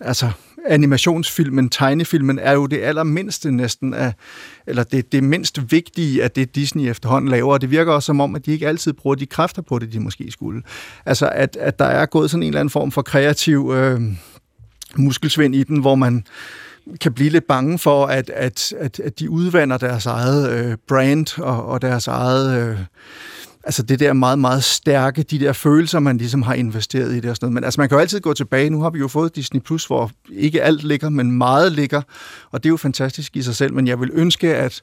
altså, 0.01 0.31
animationsfilmen, 0.67 1.69
tegnefilmen, 1.69 2.39
er 2.39 2.51
jo 2.51 2.65
det 2.65 2.81
allermindste 2.81 3.51
næsten 3.51 3.93
af, 3.93 4.13
eller 4.67 4.83
det, 4.83 5.11
det 5.11 5.23
mindst 5.23 5.71
vigtige 5.71 6.23
af 6.23 6.31
det, 6.31 6.55
Disney 6.55 6.89
efterhånden 6.89 7.29
laver. 7.29 7.53
Og 7.53 7.61
det 7.61 7.71
virker 7.71 7.93
også 7.93 8.05
som 8.05 8.21
om, 8.21 8.35
at 8.35 8.45
de 8.45 8.51
ikke 8.51 8.67
altid 8.67 8.93
bruger 8.93 9.15
de 9.15 9.25
kræfter 9.25 9.61
på 9.61 9.79
det, 9.79 9.93
de 9.93 9.99
måske 9.99 10.31
skulle. 10.31 10.61
Altså, 11.05 11.29
at, 11.29 11.57
at 11.59 11.79
der 11.79 11.85
er 11.85 12.05
gået 12.05 12.31
sådan 12.31 12.43
en 12.43 12.47
eller 12.47 12.59
anden 12.59 12.69
form 12.69 12.91
for 12.91 13.01
kreativ 13.01 13.71
øh, 13.75 14.01
muskelsvind 14.95 15.55
i 15.55 15.63
den, 15.63 15.79
hvor 15.79 15.95
man 15.95 16.23
kan 17.01 17.13
blive 17.13 17.29
lidt 17.29 17.47
bange 17.47 17.79
for, 17.79 18.05
at, 18.05 18.29
at, 18.29 18.73
at, 18.79 18.99
at 18.99 19.19
de 19.19 19.29
udvander 19.29 19.77
deres 19.77 20.05
eget 20.05 20.51
øh, 20.51 20.77
brand 20.87 21.39
og, 21.39 21.65
og 21.65 21.81
deres 21.81 22.07
eget... 22.07 22.69
Øh, 22.69 22.77
altså 23.63 23.83
det 23.83 23.99
der 23.99 24.13
meget, 24.13 24.39
meget 24.39 24.63
stærke, 24.63 25.23
de 25.23 25.39
der 25.39 25.53
følelser, 25.53 25.99
man 25.99 26.17
ligesom 26.17 26.41
har 26.41 26.53
investeret 26.53 27.11
i 27.11 27.19
det 27.19 27.29
og 27.29 27.35
sådan 27.35 27.45
noget. 27.45 27.53
Men 27.53 27.63
altså 27.63 27.81
man 27.81 27.89
kan 27.89 27.95
jo 27.95 27.99
altid 27.99 28.19
gå 28.19 28.33
tilbage. 28.33 28.69
Nu 28.69 28.81
har 28.81 28.89
vi 28.89 28.99
jo 28.99 29.07
fået 29.07 29.35
Disney 29.35 29.61
Plus, 29.61 29.85
hvor 29.85 30.11
ikke 30.31 30.63
alt 30.63 30.83
ligger, 30.83 31.09
men 31.09 31.31
meget 31.31 31.71
ligger, 31.71 32.01
og 32.51 32.63
det 32.63 32.69
er 32.69 32.71
jo 32.71 32.77
fantastisk 32.77 33.35
i 33.35 33.41
sig 33.41 33.55
selv. 33.55 33.73
Men 33.73 33.87
jeg 33.87 33.99
vil 33.99 34.09
ønske, 34.13 34.55
at, 34.55 34.81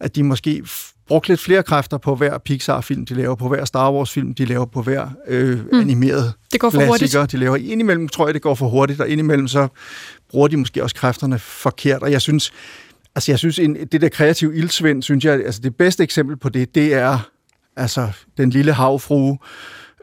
at 0.00 0.16
de 0.16 0.22
måske 0.22 0.64
brugte 1.06 1.28
lidt 1.28 1.40
flere 1.40 1.62
kræfter 1.62 1.98
på 1.98 2.14
hver 2.14 2.38
Pixar-film, 2.38 3.06
de 3.06 3.14
laver, 3.14 3.34
på 3.34 3.48
hver 3.48 3.64
Star 3.64 3.92
Wars-film, 3.92 4.34
de 4.34 4.44
laver, 4.44 4.64
på 4.64 4.82
hver 4.82 5.08
øh, 5.28 5.58
mm. 5.58 5.80
animeret 5.80 6.32
det 6.52 6.60
går 6.60 6.70
for 6.70 6.78
klassiker, 6.78 7.18
hurtigt. 7.18 7.32
de 7.32 7.44
laver. 7.44 7.56
Indimellem 7.56 8.08
tror 8.08 8.26
jeg, 8.26 8.34
det 8.34 8.42
går 8.42 8.54
for 8.54 8.68
hurtigt, 8.68 9.00
og 9.00 9.08
indimellem 9.08 9.48
så 9.48 9.68
bruger 10.30 10.48
de 10.48 10.56
måske 10.56 10.82
også 10.82 10.96
kræfterne 10.96 11.38
forkert. 11.38 12.02
Og 12.02 12.12
jeg 12.12 12.20
synes, 12.20 12.52
altså 13.14 13.32
jeg 13.32 13.38
synes, 13.38 13.58
en, 13.58 13.76
det 13.92 14.00
der 14.00 14.08
kreative 14.08 14.56
ildsvind, 14.56 15.02
synes 15.02 15.24
jeg, 15.24 15.34
altså 15.34 15.60
det 15.60 15.76
bedste 15.76 16.02
eksempel 16.02 16.36
på 16.36 16.48
det, 16.48 16.74
det 16.74 16.94
er 16.94 17.18
altså 17.76 18.08
den 18.36 18.50
lille 18.50 18.72
havfrue, 18.72 19.38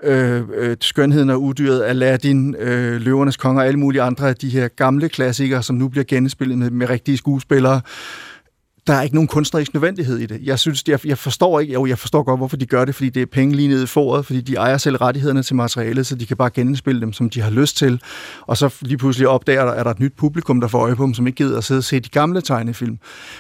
øh, 0.04 0.44
øh, 0.56 0.78
Skønheden 0.82 1.30
og 1.30 1.42
Udyret, 1.42 1.84
Aladdin, 1.84 2.56
øh, 2.56 3.02
Løvernes 3.02 3.38
Konge 3.38 3.62
og 3.62 3.68
alle 3.68 3.80
mulige 3.80 4.02
andre 4.02 4.30
af 4.30 4.36
de 4.36 4.50
her 4.50 4.68
gamle 4.68 5.10
klassikere, 5.10 5.64
som 5.64 5.76
nu 5.76 5.88
bliver 5.88 6.04
genspillet 6.04 6.58
med, 6.58 6.70
med 6.70 6.90
rigtige 6.90 7.18
skuespillere 7.18 7.82
der 8.88 8.94
er 8.94 9.02
ikke 9.02 9.16
nogen 9.16 9.28
kunstnerisk 9.28 9.74
nødvendighed 9.74 10.18
i 10.18 10.26
det. 10.26 10.40
Jeg 10.44 10.60
synes, 10.60 10.84
jeg, 10.88 11.06
jeg 11.06 11.18
forstår 11.18 11.60
ikke, 11.60 11.74
jo, 11.74 11.86
jeg 11.86 12.00
forstår 12.00 12.24
godt, 12.24 12.40
hvorfor 12.40 12.58
de 12.58 12.66
gør 12.66 12.86
det, 12.86 12.96
fordi 12.96 13.10
det 13.10 13.22
er 13.22 13.26
penge 13.26 13.56
lige 13.56 13.68
nede 13.68 13.84
i 13.84 13.86
foråret, 13.86 14.26
fordi 14.26 14.42
de 14.42 14.56
ejer 14.56 14.78
selv 14.78 14.96
rettighederne 14.96 15.44
til 15.44 15.56
materialet, 15.56 16.08
så 16.08 16.16
de 16.16 16.26
kan 16.26 16.38
bare 16.38 16.50
genspille 16.50 17.02
dem, 17.02 17.14
som 17.14 17.30
de 17.30 17.42
har 17.42 17.50
lyst 17.50 17.78
til. 17.78 18.02
Og 18.42 18.58
så 18.58 18.76
lige 18.82 18.98
pludselig 18.98 19.28
opdager 19.28 19.66
der, 19.66 19.72
er 19.72 19.84
der 19.84 19.92
et 19.92 20.00
nyt 20.00 20.14
publikum, 20.18 20.62
der 20.62 20.68
får 20.68 20.80
øje 20.80 20.96
på 20.96 21.04
dem, 21.04 21.14
som 21.14 21.28
ikke 21.28 21.38
gider 21.38 21.58
at 21.58 21.64
sidde 21.64 21.80
og 21.80 21.84
se 21.84 22.00
de 22.00 22.10
gamle 22.10 22.42
tegnefilm. 22.42 23.00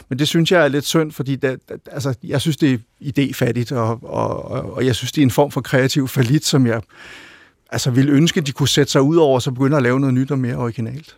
Men 0.09 0.19
det 0.19 0.27
synes 0.27 0.51
jeg 0.51 0.63
er 0.63 0.67
lidt 0.67 0.85
synd, 0.85 1.11
fordi 1.11 1.35
det, 1.35 1.59
altså, 1.91 2.13
jeg 2.23 2.41
synes, 2.41 2.57
det 2.57 2.73
er 2.73 2.77
idéfattigt, 3.01 3.75
og, 3.75 3.99
og, 4.03 4.73
og 4.75 4.85
jeg 4.85 4.95
synes, 4.95 5.11
det 5.11 5.21
er 5.21 5.25
en 5.25 5.31
form 5.31 5.51
for 5.51 5.61
kreativ 5.61 6.07
falit, 6.07 6.45
som 6.45 6.67
jeg 6.67 6.81
altså, 7.69 7.91
ville 7.91 8.11
ønske, 8.11 8.41
de 8.41 8.51
kunne 8.51 8.69
sætte 8.69 8.91
sig 8.91 9.01
ud 9.01 9.15
over, 9.15 9.35
og 9.35 9.41
så 9.41 9.51
begynde 9.51 9.77
at 9.77 9.83
lave 9.83 9.99
noget 9.99 10.13
nyt 10.13 10.31
og 10.31 10.39
mere 10.39 10.55
originalt. 10.55 11.15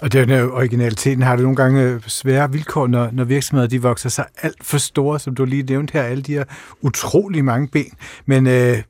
Og 0.00 0.12
den 0.12 0.30
originaliteten 0.30 1.22
har 1.22 1.36
du 1.36 1.42
nogle 1.42 1.56
gange 1.56 1.82
øh, 1.82 2.02
svære 2.06 2.52
vilkår, 2.52 2.86
når, 2.86 3.08
når 3.12 3.24
virksomheder 3.24 3.68
de 3.68 3.82
vokser 3.82 4.08
sig 4.08 4.24
alt 4.42 4.64
for 4.64 4.78
store, 4.78 5.18
som 5.18 5.34
du 5.34 5.44
lige 5.44 5.62
nævnte 5.62 5.92
her, 5.92 6.02
alle 6.02 6.22
de 6.22 6.32
her 6.32 6.44
utrolig 6.80 7.44
mange 7.44 7.68
ben. 7.68 7.92
Men, 8.26 8.46
øh, 8.46 8.82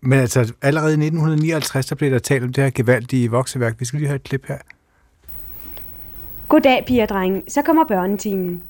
men 0.00 0.18
altså, 0.18 0.52
allerede 0.62 0.90
i 0.90 1.06
1959, 1.06 1.86
der 1.86 1.94
blev 1.94 2.10
der 2.10 2.18
talt 2.18 2.44
om 2.44 2.52
det 2.52 2.64
her 2.64 2.70
gevaldige 2.74 3.30
vokseværk. 3.30 3.80
Vi 3.80 3.84
skal 3.84 3.98
lige 3.98 4.08
have 4.08 4.16
et 4.16 4.22
klip 4.22 4.46
her. 4.48 4.58
Goddag, 6.48 6.84
piger 6.86 7.02
og 7.02 7.08
drenge. 7.08 7.42
Så 7.48 7.62
kommer 7.62 7.84
børnetimen. 7.84 8.62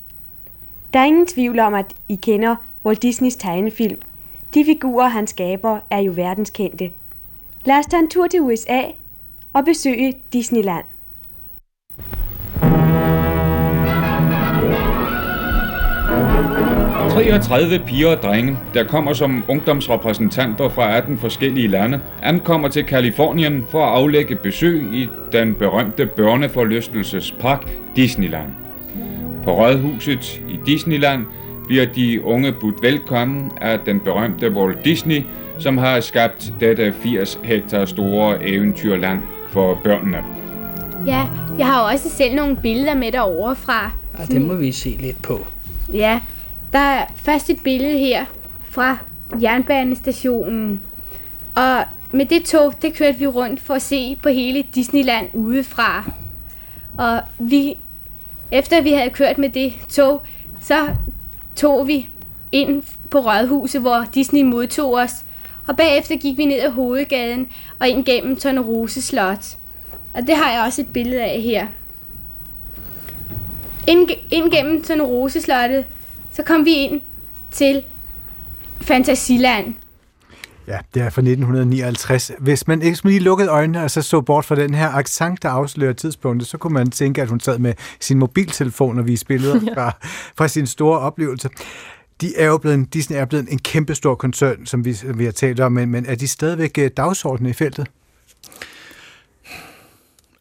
Der 0.93 1.01
er 1.01 1.05
ingen 1.05 1.27
tvivl 1.27 1.59
om, 1.59 1.75
at 1.75 1.87
I 2.09 2.15
kender 2.15 2.57
Walt 2.85 3.03
Disneys 3.03 3.37
tegnefilm. 3.37 3.99
De 4.55 4.65
figurer, 4.65 5.09
han 5.09 5.27
skaber, 5.27 5.79
er 5.91 5.99
jo 5.99 6.13
verdenskendte. 6.13 6.91
Lad 7.65 7.79
os 7.79 7.87
tage 7.87 8.03
en 8.03 8.11
tur 8.11 8.27
til 8.27 8.41
USA 8.41 8.83
og 9.53 9.65
besøge 9.65 10.15
Disneyland. 10.33 10.85
33 17.15 17.79
piger 17.79 18.17
og 18.17 18.23
drenge, 18.23 18.59
der 18.75 18.85
kommer 18.85 19.13
som 19.13 19.45
ungdomsrepræsentanter 19.49 20.69
fra 20.69 20.97
18 20.97 21.19
forskellige 21.19 21.69
lande, 21.69 22.01
ankommer 22.23 22.69
til 22.69 22.85
Kalifornien 22.85 23.65
for 23.71 23.87
at 23.87 23.93
aflægge 23.93 24.35
besøg 24.35 24.83
i 24.93 25.09
den 25.33 25.55
berømte 25.55 26.07
børneforlystelsespark 26.07 27.71
Disneyland. 27.97 28.49
På 29.45 29.55
Rådhuset 29.55 30.43
i 30.49 30.59
Disneyland 30.67 31.27
bliver 31.67 31.87
de 31.87 32.25
unge 32.25 32.53
budt 32.53 32.83
velkommen 32.83 33.51
af 33.61 33.79
den 33.87 34.01
berømte 34.01 34.51
Walt 34.51 34.85
Disney, 34.85 35.23
som 35.59 35.79
har 35.79 36.01
skabt 36.01 36.53
dette 36.61 36.95
80 37.03 37.41
hektar 37.45 37.85
store 37.85 38.49
eventyrland 38.49 39.21
for 39.49 39.79
børnene. 39.85 40.19
Ja, 41.07 41.27
jeg 41.59 41.67
har 41.67 41.81
også 41.93 42.11
selv 42.11 42.35
nogle 42.35 42.57
billeder 42.57 42.95
med 42.95 43.13
derovre 43.13 43.57
fra. 43.57 43.91
Ja, 44.19 44.25
det 44.25 44.43
må 44.43 44.55
vi 44.55 44.73
se 44.73 44.97
lidt 45.01 45.23
på. 45.23 45.47
Ja, 45.93 46.21
der 46.75 46.81
er 46.81 47.07
først 47.17 47.51
et 47.51 47.63
billede 47.65 47.99
her 47.99 48.25
fra 48.71 48.99
jernbanestationen. 49.43 50.83
Og 51.55 51.85
med 52.13 52.27
det 52.27 52.45
tog, 52.45 52.83
det 52.83 52.95
kørte 52.95 53.19
vi 53.19 53.27
rundt 53.27 53.61
for 53.61 53.75
at 53.75 53.83
se 53.83 54.17
på 54.23 54.29
hele 54.29 54.65
Disneyland 54.75 55.29
udefra. 55.33 56.11
Og 56.99 57.21
vi, 57.39 57.77
efter 58.51 58.81
vi 58.81 58.93
havde 58.93 59.11
kørt 59.11 59.39
med 59.39 59.49
det 59.49 59.75
tog, 59.89 60.23
så 60.61 60.89
tog 61.57 61.89
vi 61.89 62.09
ind 62.53 62.83
på 63.11 63.19
Rådhuset, 63.19 63.81
hvor 63.81 64.07
Disney 64.15 64.43
modtog 64.43 64.95
os. 64.95 65.25
og 65.67 65.77
bagefter 65.77 66.17
gik 66.17 66.37
vi 66.37 66.45
ned 66.45 66.61
ad 66.61 66.71
hovedgaden 66.71 67.49
og 67.79 67.89
ind 67.89 68.05
gennem 68.05 68.37
Tornerose 68.37 69.03
Slot. 69.03 69.45
Og 70.15 70.23
det 70.27 70.37
har 70.37 70.53
jeg 70.53 70.63
også 70.67 70.81
et 70.81 70.93
billede 70.93 71.23
af 71.23 71.41
her. 71.41 71.67
Ind, 73.87 74.09
ind 74.31 74.51
gennem 74.51 74.83
Tornerose 74.83 75.41
Slottet, 75.41 75.85
så 76.35 76.43
kom 76.43 76.65
vi 76.65 76.73
ind 76.73 77.01
til 77.51 77.83
Fantasiland. 78.81 79.75
Ja, 80.69 80.79
det 80.95 81.03
er 81.03 81.11
fra 81.11 81.21
1959. 81.21 82.33
Hvis 82.39 82.67
man 82.67 82.83
ikke 82.83 82.99
lige 83.05 83.21
lukkede 83.21 83.49
øjnene 83.49 83.83
og 83.83 83.91
så 83.91 84.03
så 84.03 84.21
bort 84.21 84.45
fra 84.45 84.55
den 84.55 84.75
her 84.75 84.89
accent, 84.89 85.43
der 85.43 85.49
afslører 85.49 85.93
tidspunktet, 85.93 86.49
så 86.49 86.59
kunne 86.59 86.75
man 86.75 86.91
tænke, 86.91 87.23
at 87.23 87.29
hun 87.29 87.41
sad 87.41 87.59
med 87.59 87.75
sin 88.01 88.19
mobiltelefon 88.19 88.99
og 88.99 89.07
viste 89.07 89.27
billeder 89.27 89.61
ja. 89.67 89.75
fra, 89.75 89.93
fra 90.37 90.49
sin 90.49 90.67
store 90.67 90.99
oplevelse. 90.99 91.49
De 92.21 92.37
er 92.37 92.47
jo 92.47 92.59
blevet, 92.59 92.95
Disney 92.95 93.17
er 93.17 93.25
blevet 93.25 93.49
en 93.49 93.59
kæmpestor 93.59 94.15
koncern, 94.15 94.67
som 94.67 94.85
vi, 94.85 94.97
vi 95.15 95.25
har 95.25 95.33
talt 95.33 95.61
om, 95.61 95.73
men, 95.73 95.89
men 95.89 96.07
er 96.07 96.15
de 96.15 96.29
stadigvæk 96.29 96.79
øh, 96.79 96.91
dagsordenen 96.97 97.51
i 97.51 97.53
feltet? 97.53 97.87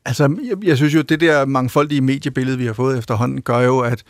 Altså, 0.05 0.35
jeg, 0.49 0.67
jeg 0.67 0.77
synes 0.77 0.95
jo, 0.95 1.01
det 1.01 1.19
der 1.19 1.45
mangfoldige 1.45 2.01
mediebillede, 2.01 2.57
vi 2.57 2.65
har 2.65 2.73
fået 2.73 2.97
efterhånden, 2.97 3.41
gør 3.41 3.59
jo, 3.59 3.79
at 3.79 4.03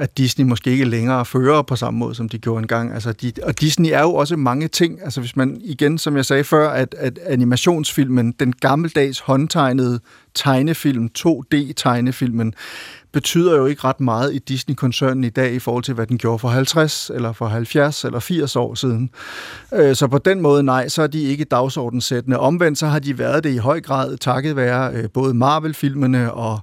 at 0.00 0.18
Disney 0.18 0.46
måske 0.46 0.70
ikke 0.70 0.84
længere 0.84 1.24
fører 1.24 1.62
på 1.62 1.76
samme 1.76 1.98
måde, 1.98 2.14
som 2.14 2.28
de 2.28 2.38
gjorde 2.38 2.62
engang. 2.62 2.94
Altså 2.94 3.12
de, 3.12 3.32
og 3.42 3.60
Disney 3.60 3.90
er 3.90 4.00
jo 4.00 4.14
også 4.14 4.36
mange 4.36 4.68
ting. 4.68 4.98
Altså 5.04 5.20
hvis 5.20 5.36
man 5.36 5.60
igen, 5.64 5.98
som 5.98 6.16
jeg 6.16 6.24
sagde 6.24 6.44
før, 6.44 6.70
at, 6.70 6.94
at 6.98 7.18
animationsfilmen, 7.26 8.32
den 8.32 8.52
gammeldags 8.52 9.20
håndtegnede 9.20 10.00
tegnefilm, 10.34 11.08
2D-tegnefilmen, 11.18 12.52
betyder 13.12 13.56
jo 13.56 13.66
ikke 13.66 13.84
ret 13.84 14.00
meget 14.00 14.34
i 14.34 14.38
Disney-koncernen 14.38 15.24
i 15.24 15.28
dag 15.28 15.52
i 15.52 15.58
forhold 15.58 15.84
til, 15.84 15.94
hvad 15.94 16.06
den 16.06 16.18
gjorde 16.18 16.38
for 16.38 16.48
50 16.48 17.10
eller 17.14 17.32
for 17.32 17.46
70 17.46 18.04
eller 18.04 18.20
80 18.20 18.56
år 18.56 18.74
siden. 18.74 19.10
Øh, 19.74 19.96
så 19.96 20.06
på 20.06 20.18
den 20.18 20.40
måde, 20.40 20.62
nej, 20.62 20.88
så 20.88 21.02
er 21.02 21.06
de 21.06 21.22
ikke 21.22 21.44
dagsordensættende. 21.44 22.38
Omvendt 22.38 22.78
så 22.78 22.86
har 22.86 22.98
de 22.98 23.18
været 23.18 23.44
det 23.44 23.50
i 23.50 23.56
høj 23.56 23.80
grad 23.80 24.16
takket 24.16 24.56
være 24.56 24.92
øh, 24.92 25.04
både 25.14 25.34
Marvel-filmene 25.34 26.32
og, 26.32 26.60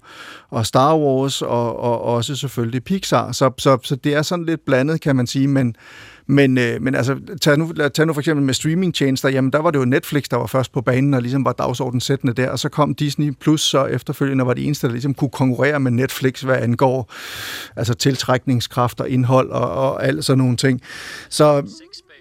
og 0.50 0.66
Star 0.66 0.98
Wars 0.98 1.42
og, 1.42 1.80
og 1.80 2.02
også 2.02 2.36
selvfølgelig 2.36 2.84
Pixar. 2.84 3.32
Så, 3.32 3.52
så, 3.58 3.78
så 3.84 3.96
det 3.96 4.16
er 4.16 4.22
sådan 4.22 4.46
lidt 4.46 4.66
blandet, 4.66 5.02
kan 5.02 5.16
man 5.16 5.28
sige, 5.28 5.48
men 5.48 5.76
men, 6.28 6.58
øh, 6.58 6.82
men 6.82 6.96
altså, 6.96 7.18
tag 7.42 7.58
nu, 7.58 7.74
tag 7.94 8.08
nu 8.08 8.14
for 8.14 8.22
eksempel 8.22 8.46
med 8.46 8.54
streamingtjenester, 8.54 9.30
jamen 9.30 9.52
der 9.52 9.60
var 9.60 9.72
det 9.72 9.80
jo 9.80 9.86
Netflix, 9.86 10.24
der 10.32 10.38
var 10.38 10.48
først 10.48 10.72
på 10.72 10.82
banen 10.82 11.14
og 11.14 11.22
ligesom 11.22 11.46
var 11.46 11.54
dagsordensættende 11.54 12.34
der, 12.34 12.50
og 12.50 12.60
så 12.60 12.70
kom 12.70 12.96
Disney 12.96 13.34
Plus 13.40 13.62
så 13.62 13.86
efterfølgende 13.86 14.46
var 14.46 14.54
det 14.54 14.66
eneste, 14.66 14.88
der 14.88 14.94
ligesom 14.94 15.14
kunne 15.14 15.30
konkurrere 15.30 15.80
med 15.80 15.92
Netflix, 15.92 16.42
hvad 16.42 16.58
angår 16.58 17.14
altså 17.76 17.94
tiltrækningskraft 17.94 19.02
og 19.02 19.10
indhold 19.10 19.50
og, 19.50 19.72
og 19.72 20.06
alt 20.06 20.26
sådan 20.26 20.38
nogle 20.38 20.58
ting. 20.58 20.82
Så 21.30 21.64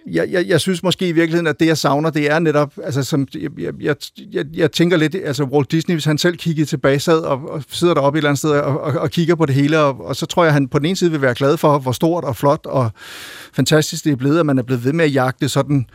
jeg, 0.07 0.29
jeg, 0.31 0.49
jeg 0.49 0.61
synes 0.61 0.83
måske 0.83 1.09
i 1.09 1.13
virkeligheden, 1.13 1.47
at 1.47 1.61
det, 1.61 1.67
jeg 1.67 1.79
savner, 1.79 2.11
det 2.11 2.31
er 2.31 2.39
netop, 2.39 2.73
altså 2.85 3.03
som, 3.03 3.29
jeg, 3.35 3.51
jeg, 3.81 3.97
jeg, 4.33 4.45
jeg 4.55 4.73
tænker 4.73 4.97
lidt, 4.97 5.15
altså 5.25 5.45
Walt 5.45 5.71
Disney, 5.71 5.95
hvis 5.95 6.05
han 6.05 6.19
selv 6.19 6.37
kiggede 6.37 6.67
tilbage, 6.67 7.01
sad 7.01 7.19
og, 7.19 7.51
og 7.51 7.63
sidder 7.71 7.95
deroppe 7.95 8.17
et 8.17 8.21
eller 8.21 8.31
andet 8.31 8.39
sted 8.39 8.51
og, 8.51 8.81
og, 8.81 8.93
og 8.93 9.11
kigger 9.11 9.35
på 9.35 9.47
det 9.47 9.55
hele, 9.55 9.79
og, 9.79 10.07
og 10.07 10.17
så 10.17 10.27
tror 10.27 10.45
jeg, 10.45 10.49
at 10.49 10.55
han 10.55 10.69
på 10.69 10.79
den 10.79 10.87
ene 10.87 10.97
side 10.97 11.11
vil 11.11 11.23
være 11.23 11.35
glad 11.35 11.57
for, 11.57 11.79
hvor 11.79 11.93
stort 11.93 12.25
og 12.25 12.37
flot 12.37 12.67
og 12.67 12.91
fantastisk 13.53 14.05
det 14.05 14.13
er 14.13 14.17
blevet, 14.17 14.39
at 14.39 14.47
man 14.47 14.59
er 14.59 14.63
blevet 14.63 14.85
ved 14.85 14.93
med 14.93 15.05
at 15.05 15.15
jagte 15.15 15.49
sådan 15.49 15.87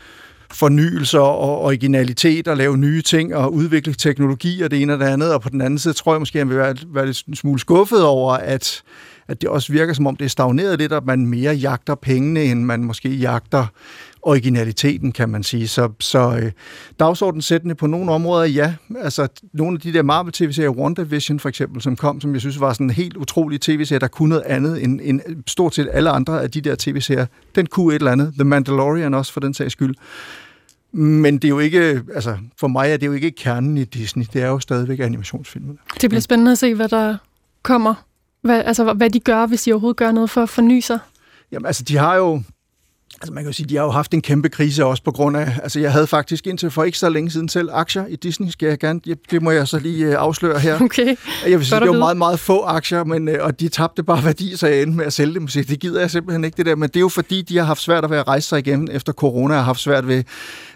fornyelser 0.54 1.20
og 1.20 1.62
originalitet 1.62 2.48
og 2.48 2.58
lave 2.58 2.78
nye 2.78 3.02
ting 3.02 3.36
og 3.36 3.54
udvikle 3.54 3.94
teknologi 3.94 4.62
og 4.62 4.72
det 4.72 4.82
ene 4.82 4.94
og 4.94 5.00
det 5.00 5.06
andet, 5.06 5.34
og 5.34 5.42
på 5.42 5.50
den 5.50 5.62
anden 5.62 5.80
side 5.80 5.94
tror 5.94 6.14
jeg 6.14 6.22
måske, 6.22 6.40
at 6.40 6.46
han 6.46 6.50
vil 6.50 6.58
være, 6.58 6.76
være 6.94 7.06
lidt 7.06 7.24
smule 7.38 7.60
skuffet 7.60 8.04
over, 8.04 8.34
at, 8.34 8.84
at 9.32 9.42
det 9.42 9.50
også 9.50 9.74
virker 9.74 9.94
som 9.94 10.08
om, 10.08 10.16
det 10.16 10.26
er 10.26 10.30
stagneret 10.30 10.80
lidt, 10.80 10.94
at 10.94 11.06
man 11.06 11.26
mere 11.26 11.54
jagter 11.54 11.96
pengene, 11.96 12.44
end 12.44 12.64
man 12.64 12.84
måske 12.84 13.10
jagter 13.10 13.66
originaliteten, 14.22 15.12
kan 15.12 15.30
man 15.30 15.44
sige. 15.44 15.68
Så, 15.68 15.90
så 16.00 16.40
øh, 16.44 16.52
dagsordensættende 17.00 17.76
på 17.76 17.88
nogle 17.88 18.12
områder, 18.12 18.46
ja. 18.46 18.74
Altså, 19.00 19.28
nogle 19.54 19.76
af 19.76 19.82
de 19.82 19.94
der 19.94 20.02
Marvel-tv-serier, 20.02 20.70
WandaVision 20.70 21.40
for 21.40 21.50
eksempel, 21.50 21.82
som 21.82 21.96
kom, 21.96 22.22
som 22.22 22.34
jeg 22.34 22.42
synes 22.42 22.60
var 22.60 22.74
sådan 22.74 22.86
en 22.86 22.90
helt 22.90 23.18
utrolig 23.18 23.62
tv-serie, 23.62 24.00
der 24.00 24.08
kunne 24.08 24.30
noget 24.30 24.44
andet 24.44 24.84
end, 24.84 25.00
end 25.04 25.22
stort 25.48 25.76
set 25.76 25.90
alle 25.92 26.10
andre 26.10 26.44
af 26.44 26.52
de 26.52 26.62
der 26.62 26.76
tv-serier. 26.80 27.26
Den 27.56 27.66
kunne 27.66 27.96
et 27.96 28.00
eller 28.00 28.12
andet. 28.12 28.34
The 28.34 28.44
Mandalorian 28.44 29.14
også, 29.14 29.34
for 29.34 29.40
den 29.40 29.54
sags 29.54 29.72
skyld. 29.72 29.96
Men 30.94 31.34
det 31.34 31.44
er 31.44 31.50
jo 31.50 31.60
ikke, 31.60 32.02
altså 32.16 32.38
for 32.60 32.68
mig 32.68 32.92
er 32.92 32.98
det 32.98 33.08
jo 33.08 33.14
ikke 33.14 33.32
kernen 33.32 33.78
i 33.78 33.84
Disney. 33.84 34.26
Det 34.34 34.42
er 34.42 34.48
jo 34.48 34.60
stadigvæk 34.60 35.00
animationsfilmene. 35.00 35.78
Det 36.02 36.10
bliver 36.10 36.22
spændende 36.22 36.52
at 36.52 36.58
se, 36.58 36.76
hvad 36.76 36.90
der 36.90 37.18
kommer. 37.64 37.94
Hvad, 38.42 38.64
altså, 38.66 38.94
hvad 38.94 39.10
de 39.10 39.20
gør, 39.20 39.46
hvis 39.46 39.64
de 39.64 39.72
overhovedet 39.72 39.98
gør 39.98 40.12
noget 40.12 40.30
for 40.30 40.44
at 40.44 40.50
forny 40.50 40.80
sig. 40.80 41.00
Jamen, 41.52 41.66
altså, 41.66 41.84
de 41.84 41.98
har 41.98 42.16
jo 42.16 42.42
Altså 43.22 43.34
man 43.34 43.44
kan 43.44 43.50
jo 43.50 43.54
sige, 43.54 43.70
de 43.70 43.76
har 43.76 43.84
jo 43.84 43.90
haft 43.90 44.14
en 44.14 44.22
kæmpe 44.22 44.50
krise 44.50 44.86
også 44.86 45.04
på 45.04 45.12
grund 45.12 45.38
af, 45.38 45.60
altså 45.64 45.80
jeg 45.80 45.92
havde 45.92 46.08
faktisk 46.08 46.48
indtil 46.48 46.72
for 46.72 46.84
ikke 46.84 46.98
så 46.98 47.10
længe 47.10 47.32
siden 47.32 47.50
selv 47.50 47.70
aktier 47.72 48.06
i 48.06 48.16
Disney, 48.16 48.50
skal 48.50 48.68
jeg 48.68 48.80
gerne, 48.80 49.00
det 49.32 49.42
må 49.42 49.52
jeg 49.52 49.68
så 49.68 49.80
lige 49.80 50.06
øh, 50.06 50.16
afsløre 50.18 50.60
her. 50.60 50.80
Okay. 50.92 51.16
Jeg 51.48 51.60
vil 51.60 51.66
sige, 51.66 51.80
det 51.80 51.88
var 51.90 51.98
meget, 51.98 52.18
meget 52.18 52.40
få 52.40 52.64
aktier, 52.64 53.04
men, 53.04 53.28
øh, 53.28 53.38
og 53.42 53.60
de 53.60 53.70
tabte 53.70 54.04
bare 54.04 54.26
værdi, 54.26 54.56
så 54.56 54.68
jeg 54.68 54.82
endte 54.82 54.98
med 54.98 55.06
at 55.06 55.14
sælge 55.14 55.34
dem. 55.34 55.48
Så 55.48 55.64
det 55.70 55.80
gider 55.80 56.00
jeg 56.00 56.12
simpelthen 56.12 56.44
ikke 56.44 56.58
det 56.58 56.66
der, 56.66 56.76
men 56.76 56.90
det 56.90 56.96
er 56.96 57.00
jo 57.00 57.10
fordi, 57.10 57.42
de 57.42 57.58
har 57.58 57.66
haft 57.66 57.82
svært 57.82 58.04
at 58.04 58.10
være 58.10 58.20
at 58.20 58.28
rejse 58.28 58.48
sig 58.48 58.60
igen 58.60 58.90
efter 58.92 59.14
corona, 59.14 59.54
har 59.54 59.62
haft 59.62 59.80
svært 59.80 60.08
ved 60.08 60.24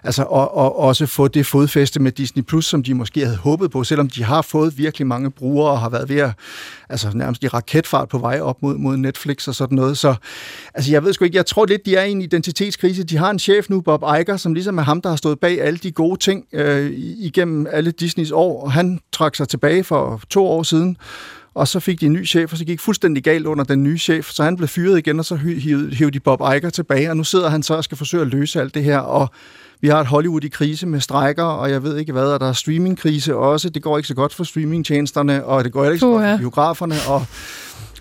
altså, 0.04 0.24
at, 0.24 0.42
at 0.42 0.76
også 0.76 1.06
få 1.06 1.28
det 1.28 1.46
fodfæste 1.46 2.00
med 2.00 2.12
Disney 2.12 2.44
Plus, 2.44 2.66
som 2.66 2.84
de 2.84 2.94
måske 2.94 3.26
havde 3.26 3.38
håbet 3.38 3.72
på, 3.72 3.84
selvom 3.84 4.10
de 4.10 4.24
har 4.24 4.42
fået 4.42 4.78
virkelig 4.78 5.08
mange 5.08 5.32
brugere 5.32 5.72
og 5.72 5.80
har 5.80 5.90
været 5.90 6.10
ved 6.10 6.18
at, 6.18 6.32
altså 6.90 7.12
nærmest 7.14 7.44
i 7.44 7.48
raketfart 7.48 8.10
på 8.10 8.18
vej 8.18 8.40
op 8.40 8.62
mod, 8.62 8.78
mod 8.78 8.98
Netflix 8.98 9.48
og 9.48 9.56
sådan 9.56 9.76
noget. 9.76 9.98
Så 9.98 10.16
altså, 10.74 10.92
jeg 10.92 11.04
ved 11.04 11.14
sgu 11.14 11.26
ikke, 11.26 11.38
jeg 11.38 11.46
tror 11.46 11.66
lidt, 11.66 11.86
de 11.86 11.96
er 11.96 12.04
en 12.04 12.22
identitetskrise. 12.36 13.04
De 13.04 13.18
har 13.18 13.30
en 13.30 13.40
chef 13.40 13.70
nu, 13.70 13.82
Bob 13.82 14.02
Iger, 14.02 14.38
som 14.38 14.54
ligesom 14.54 14.78
er 14.78 14.84
ham, 14.84 15.02
der 15.02 15.10
har 15.10 15.16
stået 15.16 15.40
bag 15.40 15.62
alle 15.62 15.78
de 15.78 15.92
gode 15.92 16.20
ting 16.20 16.46
øh, 16.54 16.92
igennem 16.98 17.68
alle 17.72 17.92
Disneys 17.92 18.32
år, 18.32 18.64
og 18.64 18.72
han 18.72 19.00
trak 19.14 19.36
sig 19.36 19.48
tilbage 19.48 19.84
for 19.84 20.22
to 20.30 20.48
år 20.48 20.64
siden, 20.64 20.98
og 21.54 21.68
så 21.68 21.80
fik 21.80 22.02
de 22.02 22.06
en 22.06 22.14
ny 22.14 22.28
chef, 22.28 22.52
og 22.52 22.58
så 22.58 22.66
gik 22.66 22.80
fuldstændig 22.80 23.24
galt 23.24 23.46
under 23.46 23.64
den 23.64 23.84
nye 23.84 23.98
chef, 23.98 24.30
så 24.30 24.44
han 24.44 24.56
blev 24.56 24.68
fyret 24.68 24.98
igen, 24.98 25.20
og 25.20 25.26
så 25.26 25.36
hævde 25.36 26.12
de 26.12 26.20
Bob 26.20 26.40
Iger 26.42 26.70
tilbage, 26.70 27.10
og 27.10 27.18
nu 27.18 27.24
sidder 27.24 27.50
han 27.50 27.64
så 27.64 27.74
og 27.74 27.84
skal 27.84 27.98
forsøge 27.98 28.22
at 28.22 28.28
løse 28.28 28.62
alt 28.62 28.74
det 28.74 28.84
her, 28.84 28.98
og 28.98 29.30
vi 29.82 29.88
har 29.88 30.02
et 30.02 30.08
Hollywood 30.08 30.44
i 30.44 30.48
krise 30.48 30.88
med 30.88 31.00
strækker, 31.00 31.44
og 31.44 31.72
jeg 31.72 31.84
ved 31.84 31.98
ikke 31.98 32.12
hvad, 32.12 32.26
og 32.26 32.40
der 32.40 32.50
er 32.50 32.54
streamingkrise 32.54 33.36
også. 33.36 33.70
Det 33.70 33.84
går 33.84 33.98
ikke 33.98 34.08
så 34.08 34.16
godt 34.16 34.34
for 34.34 34.44
streamingtjenesterne, 34.44 35.46
og 35.46 35.64
det 35.64 35.72
går 35.72 35.86
ikke 35.86 36.00
så 36.00 36.06
godt 36.06 36.32
for 36.32 36.38
biograferne, 36.38 36.96
og 37.08 37.26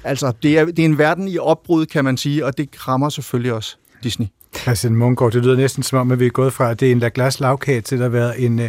altså, 0.05 0.33
det 0.42 0.59
er, 0.59 0.64
det 0.64 0.79
er 0.79 0.85
en 0.85 0.99
verden 0.99 1.29
i 1.29 1.38
opbrud, 1.38 1.87
kan 1.87 2.05
man 2.05 2.16
sige, 2.16 2.47
og 2.47 2.59
det 2.59 2.88
rammer 2.88 3.09
selvfølgelig 3.09 3.53
også 3.53 3.77
Disney. 4.04 4.26
Christian 4.56 4.96
Munggaard, 4.96 5.32
det 5.32 5.44
lyder 5.44 5.56
næsten 5.56 5.82
som 5.82 5.98
om, 5.98 6.12
at 6.12 6.20
vi 6.20 6.26
er 6.26 6.30
gået 6.30 6.52
fra, 6.52 6.70
at 6.70 6.80
det 6.80 6.88
er 6.88 6.92
en 6.92 7.00
der 7.00 7.08
glas 7.08 7.40
lavkage 7.40 7.80
til 7.80 8.02
at 8.02 8.12
være 8.12 8.40
en 8.40 8.58
uh, 8.58 8.66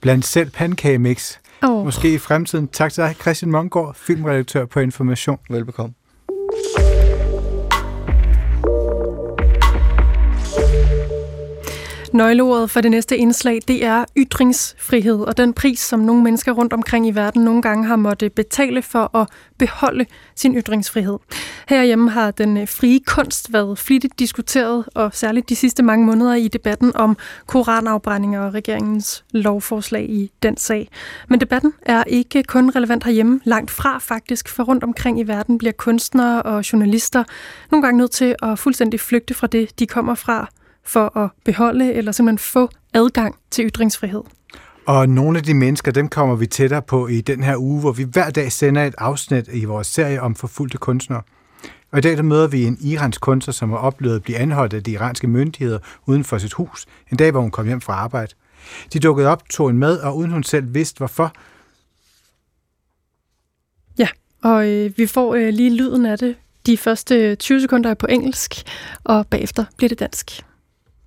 blandt 0.00 0.24
selv 0.24 0.50
pandekagemix. 0.50 1.36
Oh. 1.62 1.84
Måske 1.84 2.14
i 2.14 2.18
fremtiden. 2.18 2.68
Tak 2.68 2.92
til 2.92 3.02
dig, 3.02 3.16
Christian 3.20 3.50
Munggaard, 3.50 3.94
filmredaktør 3.94 4.64
på 4.64 4.80
Information. 4.80 5.38
Velbekomme. 5.50 5.97
Nøgleordet 12.12 12.70
for 12.70 12.80
det 12.80 12.90
næste 12.90 13.16
indslag, 13.16 13.60
det 13.68 13.84
er 13.84 14.04
ytringsfrihed, 14.16 15.20
og 15.20 15.36
den 15.36 15.52
pris, 15.52 15.78
som 15.78 16.00
nogle 16.00 16.22
mennesker 16.22 16.52
rundt 16.52 16.72
omkring 16.72 17.08
i 17.08 17.10
verden 17.10 17.44
nogle 17.44 17.62
gange 17.62 17.86
har 17.86 17.96
måttet 17.96 18.32
betale 18.32 18.82
for 18.82 19.16
at 19.16 19.28
beholde 19.58 20.06
sin 20.34 20.54
ytringsfrihed. 20.54 21.18
Herhjemme 21.68 22.10
har 22.10 22.30
den 22.30 22.56
øh, 22.56 22.68
frie 22.68 23.00
kunst 23.06 23.52
været 23.52 23.78
flittigt 23.78 24.18
diskuteret, 24.18 24.84
og 24.94 25.10
særligt 25.14 25.48
de 25.48 25.56
sidste 25.56 25.82
mange 25.82 26.06
måneder 26.06 26.34
i 26.34 26.48
debatten 26.48 26.96
om 26.96 27.16
koranafbrændinger 27.46 28.40
og 28.40 28.54
regeringens 28.54 29.24
lovforslag 29.30 30.10
i 30.10 30.32
den 30.42 30.56
sag. 30.56 30.88
Men 31.28 31.40
debatten 31.40 31.72
er 31.82 32.04
ikke 32.04 32.42
kun 32.42 32.70
relevant 32.70 33.04
herhjemme, 33.04 33.40
langt 33.44 33.70
fra 33.70 33.98
faktisk, 33.98 34.48
for 34.48 34.62
rundt 34.62 34.84
omkring 34.84 35.20
i 35.20 35.22
verden 35.22 35.58
bliver 35.58 35.72
kunstnere 35.72 36.42
og 36.42 36.72
journalister 36.72 37.24
nogle 37.70 37.82
gange 37.82 37.98
nødt 37.98 38.10
til 38.10 38.34
at 38.42 38.58
fuldstændig 38.58 39.00
flygte 39.00 39.34
fra 39.34 39.46
det, 39.46 39.78
de 39.78 39.86
kommer 39.86 40.14
fra, 40.14 40.48
for 40.88 41.18
at 41.18 41.30
beholde 41.44 41.92
eller 41.92 42.12
simpelthen 42.12 42.38
få 42.38 42.70
adgang 42.94 43.36
til 43.50 43.66
ytringsfrihed. 43.66 44.22
Og 44.86 45.08
nogle 45.08 45.38
af 45.38 45.44
de 45.44 45.54
mennesker, 45.54 45.92
dem 45.92 46.08
kommer 46.08 46.34
vi 46.34 46.46
tættere 46.46 46.82
på 46.82 47.08
i 47.08 47.20
den 47.20 47.42
her 47.42 47.56
uge, 47.56 47.80
hvor 47.80 47.92
vi 47.92 48.02
hver 48.02 48.30
dag 48.30 48.52
sender 48.52 48.84
et 48.84 48.94
afsnit 48.98 49.48
i 49.52 49.64
vores 49.64 49.86
serie 49.86 50.22
om 50.22 50.34
forfulgte 50.34 50.78
kunstnere. 50.78 51.22
Og 51.90 51.98
i 51.98 52.00
dag 52.00 52.16
der 52.16 52.22
møder 52.22 52.46
vi 52.46 52.64
en 52.64 52.78
iransk 52.80 53.20
kunstner, 53.20 53.52
som 53.52 53.70
har 53.70 53.76
oplevet 53.76 54.16
at 54.16 54.22
blive 54.22 54.38
anholdt 54.38 54.74
af 54.74 54.82
de 54.82 54.90
iranske 54.90 55.26
myndigheder 55.26 55.78
uden 56.06 56.24
for 56.24 56.38
sit 56.38 56.52
hus, 56.52 56.86
en 57.10 57.16
dag, 57.16 57.30
hvor 57.30 57.40
hun 57.40 57.50
kom 57.50 57.66
hjem 57.66 57.80
fra 57.80 57.92
arbejde. 57.92 58.34
De 58.92 58.98
dukkede 58.98 59.28
op, 59.28 59.48
tog 59.48 59.70
en 59.70 59.78
med, 59.78 59.98
og 59.98 60.16
uden 60.16 60.30
hun 60.30 60.42
selv 60.42 60.74
vidste 60.74 60.98
hvorfor. 60.98 61.32
Ja, 63.98 64.08
og 64.42 64.68
øh, 64.68 64.92
vi 64.96 65.06
får 65.06 65.34
øh, 65.34 65.48
lige 65.48 65.76
lyden 65.76 66.06
af 66.06 66.18
det. 66.18 66.36
De 66.66 66.76
første 66.76 67.34
20 67.34 67.60
sekunder 67.60 67.90
er 67.90 67.94
på 67.94 68.06
engelsk, 68.06 68.54
og 69.04 69.26
bagefter 69.26 69.64
bliver 69.76 69.88
det 69.88 69.98
dansk. 69.98 70.47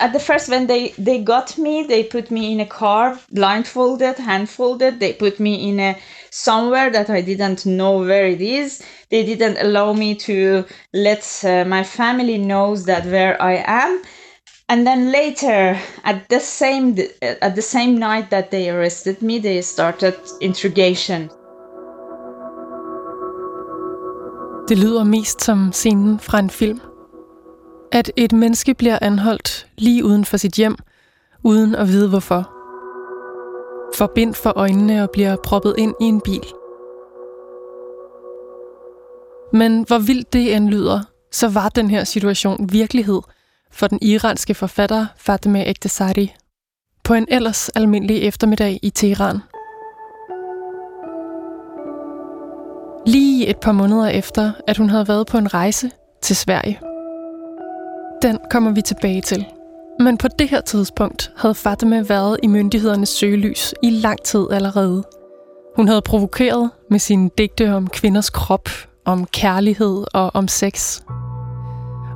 At 0.01 0.13
the 0.13 0.19
first 0.19 0.49
when 0.49 0.67
they 0.67 0.83
they 0.97 1.19
got 1.33 1.57
me 1.57 1.83
they 1.83 2.03
put 2.03 2.31
me 2.31 2.51
in 2.53 2.59
a 2.59 2.65
car 2.65 3.19
blindfolded 3.31 4.15
handfolded 4.17 4.99
they 4.99 5.13
put 5.13 5.39
me 5.39 5.69
in 5.69 5.79
a 5.79 5.97
somewhere 6.31 6.89
that 6.89 7.09
i 7.09 7.21
didn't 7.21 7.65
know 7.65 7.99
where 7.99 8.27
it 8.27 8.41
is 8.41 8.81
they 9.09 9.23
didn't 9.23 9.57
allow 9.65 9.93
me 9.93 10.15
to 10.15 10.65
let 10.93 11.23
uh, 11.43 11.63
my 11.65 11.83
family 11.83 12.37
knows 12.37 12.85
that 12.85 13.05
where 13.05 13.41
i 13.41 13.63
am 13.83 14.01
And 14.71 14.87
then 14.87 15.11
later, 15.11 15.77
at 16.05 16.29
the 16.29 16.39
same 16.39 16.95
at 17.41 17.55
the 17.55 17.61
same 17.61 17.99
night 17.99 18.29
that 18.29 18.51
they 18.51 18.69
arrested 18.69 19.21
me, 19.21 19.39
they 19.39 19.61
started 19.61 20.15
interrogation. 20.39 21.29
Det 24.67 24.77
lyder 24.77 25.03
mest 25.03 25.41
som 25.41 25.71
scenen 25.71 26.19
fra 26.19 26.39
en 26.39 26.49
film. 26.49 26.79
At 27.91 28.11
et 28.15 28.31
menneske 28.31 28.73
bliver 28.73 28.99
anholdt 29.01 29.67
lige 29.77 30.05
uden 30.05 30.25
for 30.25 30.37
sit 30.37 30.53
hjem, 30.53 30.75
uden 31.43 31.75
at 31.75 31.87
vide 31.87 32.09
hvorfor. 32.09 32.51
Forbind 33.95 34.33
for 34.33 34.53
øjnene 34.55 35.03
og 35.03 35.09
bliver 35.13 35.35
proppet 35.43 35.75
ind 35.77 35.93
i 36.01 36.03
en 36.03 36.21
bil. 36.21 36.43
Men 39.53 39.83
hvor 39.87 39.99
vildt 39.99 40.33
det 40.33 40.55
end 40.55 40.69
lyder, 40.69 41.01
så 41.31 41.49
var 41.49 41.69
den 41.69 41.89
her 41.89 42.03
situation 42.03 42.69
virkelighed 42.71 43.21
for 43.71 43.87
den 43.87 43.99
iranske 44.01 44.53
forfatter 44.53 45.05
Fatima 45.17 45.63
Ektesari 45.69 46.33
på 47.03 47.13
en 47.13 47.27
ellers 47.29 47.69
almindelig 47.69 48.23
eftermiddag 48.23 48.79
i 48.83 48.89
Teheran. 48.89 49.37
Lige 53.05 53.47
et 53.47 53.57
par 53.57 53.71
måneder 53.71 54.07
efter, 54.07 54.51
at 54.67 54.77
hun 54.77 54.89
havde 54.89 55.07
været 55.07 55.27
på 55.27 55.37
en 55.37 55.53
rejse 55.53 55.91
til 56.21 56.35
Sverige. 56.35 56.90
Den 58.21 58.39
kommer 58.49 58.71
vi 58.71 58.81
tilbage 58.81 59.21
til. 59.21 59.45
Men 59.99 60.17
på 60.17 60.27
det 60.39 60.49
her 60.49 60.61
tidspunkt 60.61 61.31
havde 61.37 61.55
Fatima 61.55 62.03
været 62.07 62.37
i 62.43 62.47
myndighedernes 62.47 63.09
søgelys 63.09 63.73
i 63.83 63.89
lang 63.89 64.23
tid 64.23 64.47
allerede. 64.51 65.03
Hun 65.75 65.87
havde 65.87 66.01
provokeret 66.01 66.69
med 66.89 66.99
sine 66.99 67.29
digte 67.37 67.73
om 67.73 67.87
kvinders 67.87 68.29
krop, 68.29 68.69
om 69.05 69.25
kærlighed 69.25 70.03
og 70.13 70.31
om 70.35 70.47
sex. 70.47 71.01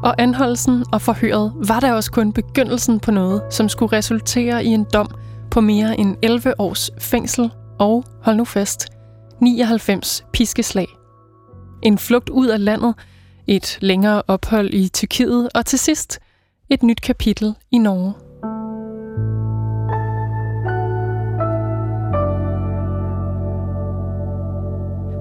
Og 0.03 0.21
anholdelsen 0.21 0.85
og 0.93 1.01
forhøret 1.01 1.53
var 1.67 1.79
der 1.79 1.93
også 1.93 2.11
kun 2.11 2.33
begyndelsen 2.33 2.99
på 2.99 3.11
noget, 3.11 3.41
som 3.49 3.69
skulle 3.69 3.97
resultere 3.97 4.65
i 4.65 4.67
en 4.67 4.85
dom 4.93 5.09
på 5.51 5.61
mere 5.61 5.99
end 5.99 6.15
11 6.21 6.53
års 6.59 6.91
fængsel 6.99 7.51
og, 7.79 8.03
hold 8.21 8.35
nu 8.35 8.45
fast, 8.45 8.87
99 9.41 10.25
piskeslag. 10.33 10.87
En 11.83 11.97
flugt 11.97 12.29
ud 12.29 12.47
af 12.47 12.65
landet, 12.65 12.95
et 13.47 13.77
længere 13.81 14.23
ophold 14.27 14.73
i 14.73 14.89
Tyrkiet 14.89 15.49
og 15.55 15.65
til 15.65 15.79
sidst 15.79 16.19
et 16.69 16.83
nyt 16.83 17.01
kapitel 17.01 17.55
i 17.71 17.77
Norge. 17.77 18.13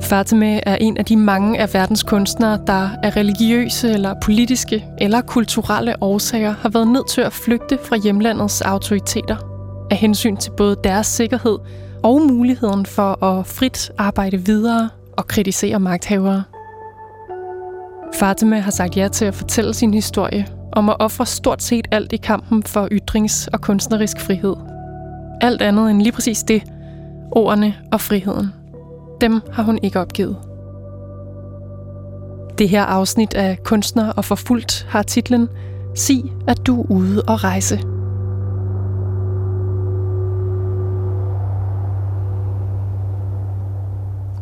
Fatime 0.03 0.68
er 0.68 0.77
en 0.77 0.97
af 0.97 1.05
de 1.05 1.16
mange 1.16 1.59
af 1.59 1.75
verdens 1.75 2.03
kunstnere, 2.03 2.61
der 2.66 2.89
af 3.03 3.16
religiøse 3.16 3.93
eller 3.93 4.14
politiske 4.22 4.85
eller 4.99 5.20
kulturelle 5.20 6.03
årsager 6.03 6.51
har 6.51 6.68
været 6.68 6.89
nødt 6.89 7.09
til 7.09 7.20
at 7.20 7.33
flygte 7.33 7.79
fra 7.85 7.97
hjemlandets 7.97 8.61
autoriteter 8.61 9.37
af 9.91 9.97
hensyn 9.97 10.37
til 10.37 10.51
både 10.51 10.77
deres 10.85 11.07
sikkerhed 11.07 11.59
og 12.03 12.20
muligheden 12.20 12.87
for 12.87 13.25
at 13.25 13.47
frit 13.47 13.91
arbejde 13.99 14.37
videre 14.37 14.91
og 15.16 15.27
kritisere 15.27 15.81
magthavere. 15.81 16.53
Fatima 18.15 18.59
har 18.59 18.71
sagt 18.71 18.97
ja 18.97 19.09
til 19.09 19.25
at 19.25 19.35
fortælle 19.35 19.75
sin 19.75 19.95
historie 19.95 20.47
om 20.73 20.89
at 20.89 20.97
ofre 20.99 21.27
stort 21.27 21.62
set 21.62 21.89
alt 21.91 22.12
i 22.12 22.17
kampen 22.17 22.62
for 22.62 22.89
ytrings- 22.93 23.49
og 23.53 23.61
kunstnerisk 23.61 24.21
frihed. 24.21 24.57
Alt 25.41 25.62
andet 25.62 25.91
end 25.91 26.03
lige 26.03 26.12
præcis 26.12 26.43
det, 26.43 26.62
ordene 27.33 27.75
og 27.93 28.01
friheden. 28.01 28.53
Dem 29.21 29.41
har 29.53 29.62
hun 29.62 29.79
ikke 29.83 30.01
opgivet. 30.01 30.37
Det 32.59 32.69
her 32.69 32.83
afsnit 32.83 33.35
af 33.35 33.59
Kunstner 33.65 34.12
og 34.12 34.25
Forfulgt 34.25 34.87
har 34.91 35.03
titlen 35.03 35.49
Sig, 35.95 36.23
at 36.49 36.67
du 36.67 36.81
er 36.81 36.87
ude 36.91 37.23
og 37.23 37.45
rejse. 37.45 37.93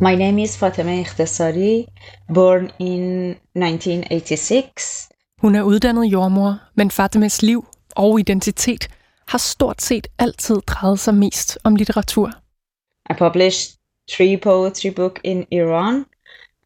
My 0.03 0.14
name 0.16 0.42
is 0.42 0.57
Fatemeh 0.57 1.00
Ikhtasari, 1.00 1.86
born 2.34 2.70
in 2.78 3.36
1986. 3.55 5.09
Hun 5.42 5.55
er 5.55 5.62
uddannet 5.62 6.05
jordmor, 6.05 6.59
men 6.74 6.90
Fatimes 6.90 7.42
liv 7.42 7.66
og 7.96 8.20
identitet 8.20 8.88
har 9.28 9.38
stort 9.38 9.82
set 9.82 10.07
altid 10.18 10.57
drejet 10.66 10.98
sig 10.98 11.14
mest 11.14 11.59
om 11.64 11.76
litteratur. 11.76 12.30
I 13.11 13.14
published 13.18 13.78
three 14.12 14.36
poetry 14.36 14.94
book 14.96 15.20
in 15.24 15.46
Iran 15.50 16.05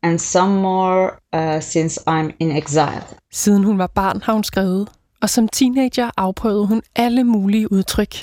and 0.02 0.18
some 0.18 0.60
more 0.60 1.10
uh, 1.36 1.62
since 1.62 2.00
I'm 2.08 2.36
in 2.40 2.56
exile. 2.56 3.04
Siden 3.32 3.64
hun 3.64 3.78
var 3.78 3.86
barn 3.86 4.22
har 4.22 4.32
hun 4.32 4.44
skrevet, 4.44 4.88
og 5.22 5.30
som 5.30 5.48
teenager 5.48 6.10
afprøvede 6.16 6.66
hun 6.66 6.82
alle 6.94 7.24
mulige 7.24 7.72
udtryk. 7.72 8.14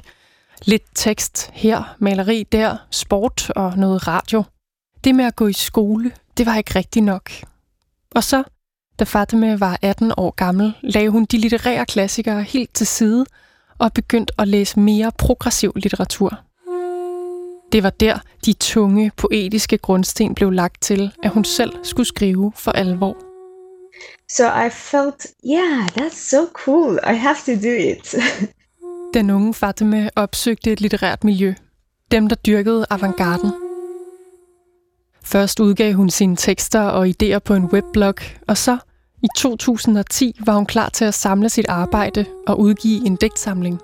Lidt 0.65 0.83
tekst 0.95 1.49
her, 1.53 1.95
maleri 1.99 2.43
der, 2.51 2.77
sport 2.91 3.49
og 3.49 3.77
noget 3.77 4.07
radio. 4.07 4.43
Det 5.03 5.15
med 5.15 5.25
at 5.25 5.35
gå 5.35 5.47
i 5.47 5.53
skole, 5.53 6.11
det 6.37 6.45
var 6.45 6.55
ikke 6.55 6.75
rigtigt 6.75 7.05
nok. 7.05 7.31
Og 8.15 8.23
så, 8.23 8.43
da 8.99 9.03
Fatima 9.03 9.55
var 9.55 9.79
18 9.81 10.11
år 10.17 10.31
gammel, 10.31 10.73
lagde 10.81 11.09
hun 11.09 11.25
de 11.25 11.37
litterære 11.37 11.85
klassikere 11.85 12.43
helt 12.43 12.73
til 12.73 12.87
side 12.87 13.25
og 13.77 13.93
begyndte 13.93 14.33
at 14.37 14.47
læse 14.47 14.79
mere 14.79 15.11
progressiv 15.17 15.71
litteratur. 15.75 16.39
Det 17.71 17.83
var 17.83 17.89
der, 17.89 18.19
de 18.45 18.53
tunge, 18.53 19.11
poetiske 19.17 19.77
grundsten 19.77 20.35
blev 20.35 20.51
lagt 20.51 20.81
til, 20.81 21.11
at 21.23 21.29
hun 21.29 21.43
selv 21.43 21.71
skulle 21.83 22.07
skrive 22.07 22.51
for 22.55 22.71
alvor. 22.71 23.17
So 24.29 24.43
I 24.43 24.69
felt, 24.69 25.25
yeah, 25.45 25.87
that's 25.97 26.29
so 26.29 26.37
cool. 26.53 26.99
I 27.11 27.13
have 27.13 27.35
to 27.45 27.51
do 27.51 27.73
it. 27.91 28.15
Den 29.13 29.29
unge 29.29 29.53
Fatima 29.53 30.09
opsøgte 30.15 30.71
et 30.71 30.81
litterært 30.81 31.23
miljø. 31.23 31.53
Dem, 32.11 32.27
der 32.27 32.35
dyrkede 32.35 32.85
avantgarden. 32.89 33.62
Først 35.23 35.59
udgav 35.59 35.93
hun 35.93 36.09
sine 36.09 36.35
tekster 36.35 36.81
og 36.81 37.07
idéer 37.07 37.39
på 37.39 37.53
en 37.53 37.65
webblog, 37.65 38.15
og 38.47 38.57
så 38.57 38.77
i 39.23 39.27
2010 39.35 40.39
var 40.45 40.55
hun 40.55 40.65
klar 40.65 40.89
til 40.89 41.05
at 41.05 41.13
samle 41.13 41.49
sit 41.49 41.65
arbejde 41.69 42.25
og 42.47 42.59
udgive 42.59 43.05
en 43.05 43.15
digtsamling. 43.15 43.81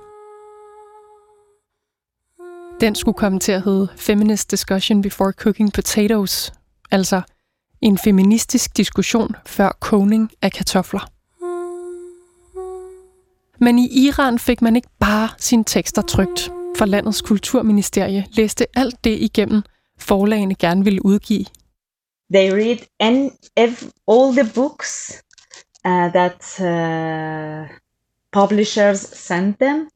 Den 2.82 2.96
skulle 2.96 3.16
komme 3.16 3.40
til 3.40 3.52
at 3.52 3.62
hedde 3.62 3.88
Feminist 3.96 4.52
Discussion 4.52 5.02
Before 5.02 5.32
Cooking 5.32 5.74
Potatoes, 5.74 6.54
altså 6.92 7.22
en 7.82 7.98
feministisk 7.98 8.78
diskussion 8.78 9.36
før 9.46 9.78
kogning 9.80 10.32
af 10.42 10.52
kartofler. 10.52 11.10
Men 13.60 13.80
i 13.80 14.06
Iran 14.08 14.40
fik 14.40 14.62
man 14.62 14.76
ikke 14.76 14.90
bare 15.00 15.30
sine 15.38 15.64
tekster 15.64 16.02
trygt, 16.02 16.52
for 16.78 16.86
landets 16.86 17.22
kulturministerie 17.22 18.26
læste 18.32 18.66
alt 18.76 19.04
det 19.04 19.22
igennem, 19.22 19.64
forlagene 20.00 20.56
gerne 20.56 20.84
ville 20.84 21.06
udgive. 21.06 21.46
They 22.34 22.52
read 22.54 22.78
and 23.00 23.32
all 24.08 24.34
the 24.34 24.54
books 24.56 25.24
uh, 25.86 26.12
that 26.12 26.60
uh, 26.60 27.76
publishers 28.32 29.00
send 29.00 29.56
them, 29.56 29.90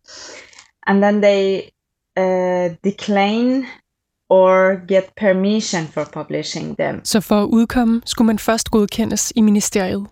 and 0.88 1.04
then 1.04 1.22
they 1.22 1.70
uh, 2.18 2.76
decline 2.84 3.66
or 4.30 4.86
get 4.88 5.04
permission 5.18 5.88
for 5.88 6.06
publishing 6.14 6.78
them. 6.78 7.06
Så 7.06 7.22
for 7.22 7.44
at 7.44 7.48
udkomme, 7.48 8.02
skulle 8.06 8.26
man 8.26 8.40
først 8.40 8.72
godkendes 8.72 9.34
i 9.36 9.42
ministeriet. 9.42 10.08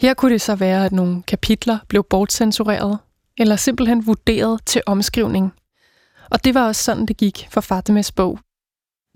Her 0.00 0.14
kunne 0.14 0.32
det 0.32 0.40
så 0.40 0.54
være, 0.54 0.84
at 0.84 0.92
nogle 0.92 1.22
kapitler 1.22 1.78
blev 1.88 2.04
bortcensureret, 2.10 2.98
eller 3.38 3.56
simpelthen 3.56 4.06
vurderet 4.06 4.60
til 4.66 4.82
omskrivning. 4.86 5.52
Og 6.30 6.44
det 6.44 6.54
var 6.54 6.66
også 6.66 6.82
sådan, 6.82 7.06
det 7.06 7.16
gik 7.16 7.48
for 7.50 7.60
Fatimas 7.60 8.12
bog. 8.12 8.38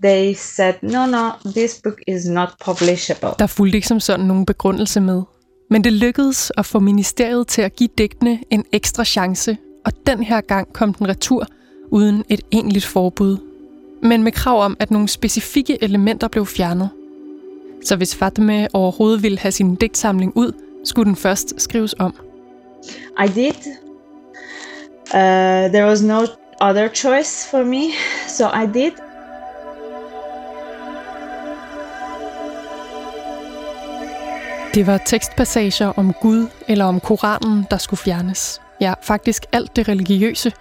They 0.03 0.33
said, 0.33 0.73
no, 0.81 1.05
no, 1.05 1.51
this 1.51 1.81
book 1.83 2.01
is 2.07 2.25
not 2.29 2.49
publishable. 2.65 3.29
Der 3.39 3.47
fulgte 3.47 3.75
ikke 3.75 3.87
som 3.87 3.99
sådan 3.99 4.25
nogen 4.25 4.45
begrundelse 4.45 5.01
med. 5.01 5.21
Men 5.69 5.83
det 5.83 5.93
lykkedes 5.93 6.51
at 6.57 6.65
få 6.65 6.79
ministeriet 6.79 7.47
til 7.47 7.61
at 7.61 7.75
give 7.75 7.89
digtene 7.97 8.39
en 8.49 8.65
ekstra 8.71 9.05
chance, 9.05 9.57
og 9.85 9.91
den 10.07 10.23
her 10.23 10.41
gang 10.41 10.73
kom 10.73 10.93
den 10.93 11.07
retur 11.09 11.47
uden 11.91 12.23
et 12.29 12.41
egentligt 12.51 12.85
forbud. 12.85 13.37
Men 14.03 14.23
med 14.23 14.31
krav 14.31 14.63
om, 14.63 14.77
at 14.79 14.91
nogle 14.91 15.07
specifikke 15.07 15.83
elementer 15.83 16.27
blev 16.27 16.45
fjernet. 16.45 16.89
Så 17.85 17.95
hvis 17.95 18.15
Fatima 18.15 18.67
overhovedet 18.73 19.23
ville 19.23 19.39
have 19.39 19.51
sin 19.51 19.75
digtsamling 19.75 20.31
ud, 20.35 20.51
skulle 20.83 21.05
den 21.05 21.15
først 21.15 21.53
skrives 21.61 21.95
om. 21.99 22.15
I 23.25 23.27
did. 23.35 23.73
Uh, 25.13 25.71
there 25.73 25.85
was 25.85 26.03
no 26.03 26.19
other 26.61 26.87
choice 26.93 27.49
for 27.51 27.63
me, 27.63 27.83
so 28.27 28.45
I 28.47 28.65
did. 28.73 29.06
Det 34.77 34.87
var 34.87 34.97
tekstpassager 34.97 35.93
om 35.95 36.13
Gud 36.21 36.47
eller 36.67 36.85
om 36.85 36.99
Koranen, 36.99 37.67
der 37.71 37.77
skulle 37.77 37.99
fjernes. 37.99 38.61
Ja, 38.81 38.93
faktisk 39.01 39.45
alt 39.51 39.75
det 39.75 39.87
religiøse. 39.87 40.51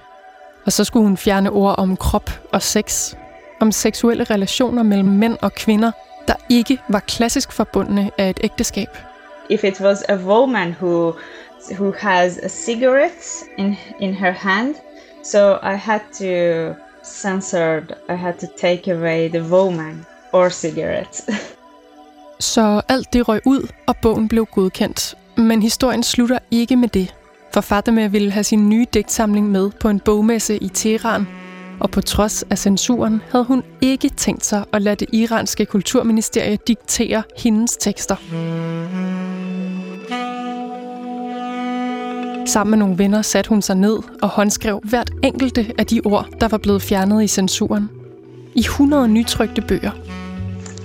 Og 0.66 0.72
så 0.72 0.84
skulle 0.84 1.06
hun 1.06 1.16
fjerne 1.16 1.50
ord 1.50 1.74
om 1.78 1.96
krop 1.96 2.30
og 2.52 2.62
sex. 2.62 3.14
Om 3.60 3.72
seksuelle 3.72 4.24
relationer 4.24 4.82
mellem 4.82 5.08
mænd 5.08 5.36
og 5.42 5.52
kvinder, 5.52 5.90
der 6.28 6.34
ikke 6.48 6.78
var 6.88 7.00
klassisk 7.00 7.52
forbundne 7.52 8.10
af 8.18 8.30
et 8.30 8.40
ægteskab. 8.44 8.88
If 9.50 9.64
it 9.64 9.80
was 9.80 10.02
a 10.08 10.16
woman 10.16 10.72
who 10.72 11.12
who 11.78 11.92
has 11.98 12.38
a 12.38 12.48
cigarette 12.48 13.44
in 13.58 13.76
in 14.00 14.14
her 14.14 14.32
hand. 14.32 14.74
So 15.24 15.52
I 15.52 15.76
had 15.76 16.00
to 16.18 16.74
censor. 17.04 17.80
I 18.08 18.14
had 18.14 18.34
to 18.34 18.46
take 18.60 18.92
away 18.92 19.28
the 19.28 19.42
woman 19.42 20.06
or 20.32 20.48
cigarette. 20.48 21.22
Så 22.40 22.80
alt 22.88 23.12
det 23.12 23.28
røg 23.28 23.40
ud, 23.46 23.68
og 23.86 23.96
bogen 23.96 24.28
blev 24.28 24.46
godkendt. 24.46 25.14
Men 25.36 25.62
historien 25.62 26.02
slutter 26.02 26.38
ikke 26.50 26.76
med 26.76 26.88
det. 26.88 27.14
For 27.54 27.60
Fatima 27.60 28.06
ville 28.06 28.30
have 28.30 28.44
sin 28.44 28.68
nye 28.68 28.86
digtsamling 28.94 29.50
med 29.50 29.70
på 29.80 29.88
en 29.88 30.00
bogmesse 30.00 30.56
i 30.56 30.68
Teheran, 30.68 31.26
og 31.80 31.90
på 31.90 32.00
trods 32.00 32.42
af 32.42 32.58
censuren 32.58 33.22
havde 33.30 33.44
hun 33.44 33.62
ikke 33.80 34.08
tænkt 34.08 34.46
sig 34.46 34.64
at 34.72 34.82
lade 34.82 34.96
det 34.96 35.08
iranske 35.12 35.66
kulturministerie 35.66 36.58
diktere 36.66 37.22
hendes 37.38 37.76
tekster. 37.76 38.16
Sammen 42.46 42.70
med 42.70 42.78
nogle 42.78 42.98
venner 42.98 43.22
satte 43.22 43.48
hun 43.48 43.62
sig 43.62 43.76
ned 43.76 43.98
og 44.22 44.28
håndskrev 44.28 44.80
hvert 44.84 45.10
enkelte 45.22 45.72
af 45.78 45.86
de 45.86 46.00
ord, 46.04 46.28
der 46.40 46.48
var 46.48 46.58
blevet 46.58 46.82
fjernet 46.82 47.24
i 47.24 47.26
censuren. 47.26 47.90
I 48.54 48.60
100 48.60 49.08
nytrykte 49.08 49.62
bøger. 49.62 49.90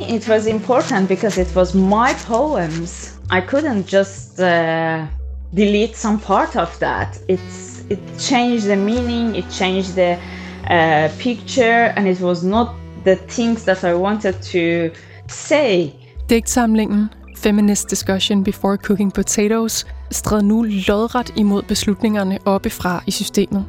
It 0.08 0.28
was 0.28 0.48
important 0.48 1.08
because 1.08 1.38
it 1.38 1.56
was 1.56 1.74
my 1.74 2.14
poems. 2.26 3.20
I 3.30 3.42
couldn't 3.42 3.88
just 3.88 4.40
uh, 4.40 5.06
delete 5.54 5.96
some 5.96 6.20
part 6.20 6.56
of 6.56 6.78
that. 6.80 7.20
It's 7.28 7.84
it 7.90 8.00
changed 8.18 8.66
the 8.66 8.76
meaning, 8.76 9.36
it 9.36 9.46
changed 9.50 9.96
the 9.96 10.18
uh, 10.70 11.10
picture, 11.20 11.94
and 11.96 12.08
it 12.08 12.20
was 12.20 12.44
not 12.44 12.68
the 13.04 13.16
things 13.16 13.64
that 13.66 13.84
I 13.84 13.94
wanted 13.94 14.36
to 14.52 14.92
say. 15.28 15.94
Digtsamlingen 16.28 17.10
Feminist 17.38 17.90
Discussion 17.90 18.44
Before 18.44 18.78
Cooking 18.78 19.12
Potatoes 19.12 19.86
stred 20.12 20.44
nu 20.44 20.64
lodret 20.88 21.34
imod 21.36 21.64
beslutningerne 21.64 22.40
oppefra 22.46 23.04
i 23.08 23.12
systemet. 23.12 23.66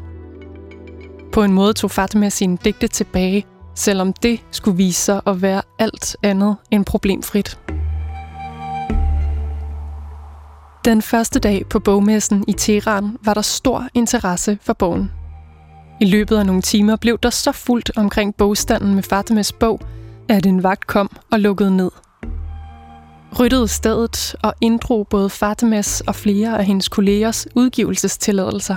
På 1.33 1.43
en 1.43 1.53
måde 1.53 1.72
tog 1.72 1.91
Fatima 1.91 2.28
sine 2.28 2.59
digte 2.64 2.89
tilbage, 2.89 3.47
selvom 3.75 4.12
det 4.12 4.41
skulle 4.51 4.77
vise 4.77 5.03
sig 5.03 5.20
at 5.27 5.43
være 5.43 5.62
alt 5.79 6.16
andet 6.23 6.57
end 6.70 6.85
problemfrit. 6.85 7.59
Den 10.85 11.03
første 11.03 11.39
dag 11.39 11.66
på 11.70 11.79
bogmessen 11.79 12.45
i 12.49 12.53
Teheran 12.53 13.16
var 13.25 13.35
der 13.35 13.43
stor 13.43 13.89
interesse 13.95 14.59
for 14.62 14.73
bogen. 14.73 15.11
I 16.01 16.05
løbet 16.05 16.37
af 16.37 16.47
nogle 16.47 16.62
timer 16.62 16.97
blev 16.97 17.18
der 17.18 17.31
så 17.31 17.53
fuldt 17.53 17.91
omkring 17.97 18.35
bogstanden 18.35 18.95
med 18.95 19.03
Fatimas 19.03 19.53
bog, 19.53 19.81
at 20.29 20.47
en 20.47 20.62
vagt 20.62 20.87
kom 20.87 21.16
og 21.33 21.41
lukkede 21.41 21.77
ned. 21.77 21.91
Ryttede 23.41 23.68
stedet 23.68 24.35
og 24.43 24.55
inddrog 24.61 25.07
både 25.09 25.31
Fatimas 25.31 26.01
og 26.01 26.14
flere 26.14 26.59
af 26.59 26.64
hendes 26.64 26.89
kollegers 26.89 27.47
udgivelsestilladelser. 27.55 28.77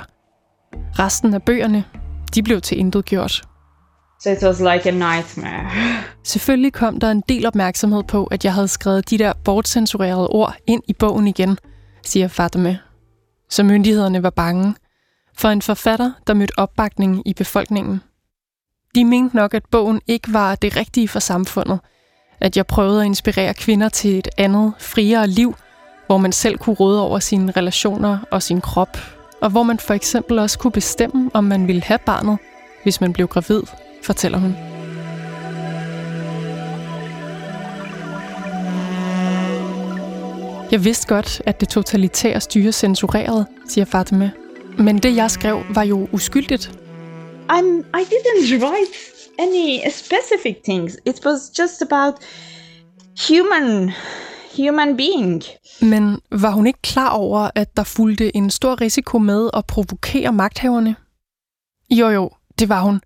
Resten 1.00 1.34
af 1.34 1.44
bøgerne, 1.44 1.84
de 2.36 2.44
blev 2.44 2.62
til 2.62 2.80
intet 2.80 3.06
gjort. 3.06 3.55
So 4.22 4.30
it 4.30 4.44
was 4.44 4.60
like 4.60 4.90
a 4.90 4.92
nightmare. 4.92 5.72
Selvfølgelig 6.24 6.74
kom 6.74 7.00
der 7.00 7.12
en 7.12 7.24
del 7.30 7.46
opmærksomhed 7.46 8.04
på, 8.04 8.24
at 8.24 8.46
jeg 8.46 8.54
havde 8.54 8.68
skrevet 8.68 9.10
de 9.10 9.18
der 9.18 9.34
bortcensurerede 9.44 10.28
ord 10.28 10.56
ind 10.68 10.84
i 10.88 10.94
bogen 10.94 11.28
igen, 11.28 11.58
siger 12.06 12.28
Fatima. 12.28 12.78
Så 13.50 13.64
myndighederne 13.64 14.24
var 14.24 14.30
bange 14.30 14.76
for 15.38 15.50
en 15.50 15.62
forfatter, 15.62 16.12
der 16.28 16.34
mødte 16.34 16.60
opbakning 16.60 17.28
i 17.28 17.34
befolkningen. 17.34 18.02
De 18.96 19.06
mente 19.06 19.36
nok, 19.36 19.54
at 19.54 19.64
bogen 19.72 20.02
ikke 20.08 20.34
var 20.34 20.56
det 20.56 20.78
rigtige 20.78 21.08
for 21.08 21.20
samfundet. 21.20 21.80
At 22.42 22.58
jeg 22.58 22.68
prøvede 22.68 23.00
at 23.00 23.06
inspirere 23.06 23.54
kvinder 23.54 23.90
til 23.90 24.18
et 24.18 24.28
andet, 24.38 24.74
friere 24.80 25.28
liv, 25.28 25.56
hvor 26.08 26.18
man 26.18 26.32
selv 26.32 26.58
kunne 26.58 26.76
råde 26.76 27.02
over 27.02 27.20
sine 27.20 27.52
relationer 27.52 28.18
og 28.32 28.44
sin 28.44 28.62
krop, 28.62 28.98
og 29.42 29.50
hvor 29.50 29.64
man 29.64 29.80
for 29.80 29.94
eksempel 29.94 30.40
også 30.40 30.60
kunne 30.60 30.72
bestemme, 30.72 31.32
om 31.34 31.44
man 31.44 31.68
ville 31.68 31.82
have 31.82 32.00
barnet, 32.06 32.38
hvis 32.84 33.02
man 33.02 33.14
blev 33.14 33.28
gravid, 33.28 33.62
fortæller 34.06 34.38
hun. 34.38 34.56
Jeg 40.72 40.84
vidste 40.84 41.08
godt, 41.08 41.42
at 41.46 41.60
det 41.60 41.70
totalitære 41.70 42.42
styre 42.42 42.72
censurerede, 42.72 43.46
siger 43.68 43.86
Fatima. 43.86 44.32
Men 44.78 44.98
det, 44.98 45.16
jeg 45.16 45.32
skrev, 45.32 45.64
var 45.76 45.84
jo 45.84 46.08
uskyldigt. 46.12 46.80
I'm, 47.52 48.00
I 48.00 48.04
didn't 48.04 48.64
write 48.64 48.92
any 49.40 49.80
specific 49.92 50.56
things. 50.64 50.98
It 51.06 51.26
was 51.26 51.52
just 51.60 51.82
about 51.82 52.14
human, 53.28 53.92
human 54.58 54.98
being. 54.98 55.44
Men 55.82 56.20
var 56.32 56.52
hun 56.52 56.68
ikke 56.68 56.82
klar 56.82 57.10
over, 57.10 57.50
at 57.56 57.78
der 57.78 57.84
fulgte 57.84 58.36
en 58.36 58.50
stor 58.50 58.82
risiko 58.82 59.18
med 59.18 59.50
at 59.54 59.66
provokere 59.66 60.34
magthaverne? 60.34 60.96
Jo 61.90 62.10
jo, 62.10 62.30
det 62.60 62.70
var 62.70 62.82
hun. 62.82 63.02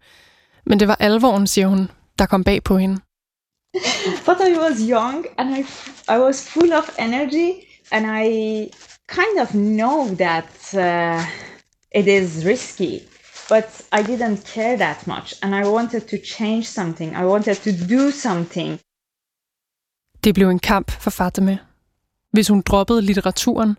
Men 0.70 0.80
det 0.80 0.88
var 0.88 0.96
alvoren, 0.96 1.48
siger 1.48 1.68
hun, 1.68 1.92
der 2.20 2.26
kom 2.26 2.44
bag 2.44 2.64
på 2.64 2.78
hende. 2.78 2.98
But 4.26 4.38
I 4.52 4.54
was 4.66 4.78
young 4.80 5.26
and 5.38 5.58
I, 5.58 5.62
I 6.16 6.18
was 6.26 6.50
full 6.50 6.74
of 6.74 6.90
energy 7.00 7.50
and 7.92 8.06
I 8.06 8.30
kind 9.08 9.36
of 9.42 9.50
know 9.52 10.16
that 10.16 10.52
uh, 10.74 11.22
it 12.00 12.08
is 12.08 12.46
risky. 12.46 13.00
But 13.50 13.66
I 14.00 14.02
didn't 14.12 14.54
care 14.54 14.78
that 14.78 15.08
much 15.08 15.34
and 15.42 15.56
I 15.56 15.64
wanted 15.70 16.02
to 16.02 16.18
change 16.36 16.64
something. 16.64 17.12
I 17.12 17.26
wanted 17.26 17.56
to 17.56 17.72
do 17.96 18.12
something. 18.12 18.80
Det 20.24 20.34
blev 20.34 20.50
en 20.50 20.60
kamp 20.60 20.92
for 20.92 21.10
Fatima. 21.10 21.58
Hvis 22.32 22.48
hun 22.48 22.62
droppede 22.62 23.02
litteraturen, 23.02 23.78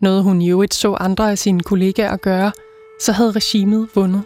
noget 0.00 0.22
hun 0.22 0.42
i 0.42 0.50
øvrigt 0.50 0.74
så 0.74 0.94
andre 0.94 1.30
af 1.30 1.38
sine 1.38 1.60
kollegaer 1.60 2.16
gøre, 2.16 2.52
så 3.00 3.12
havde 3.12 3.32
regimet 3.32 3.88
vundet. 3.94 4.24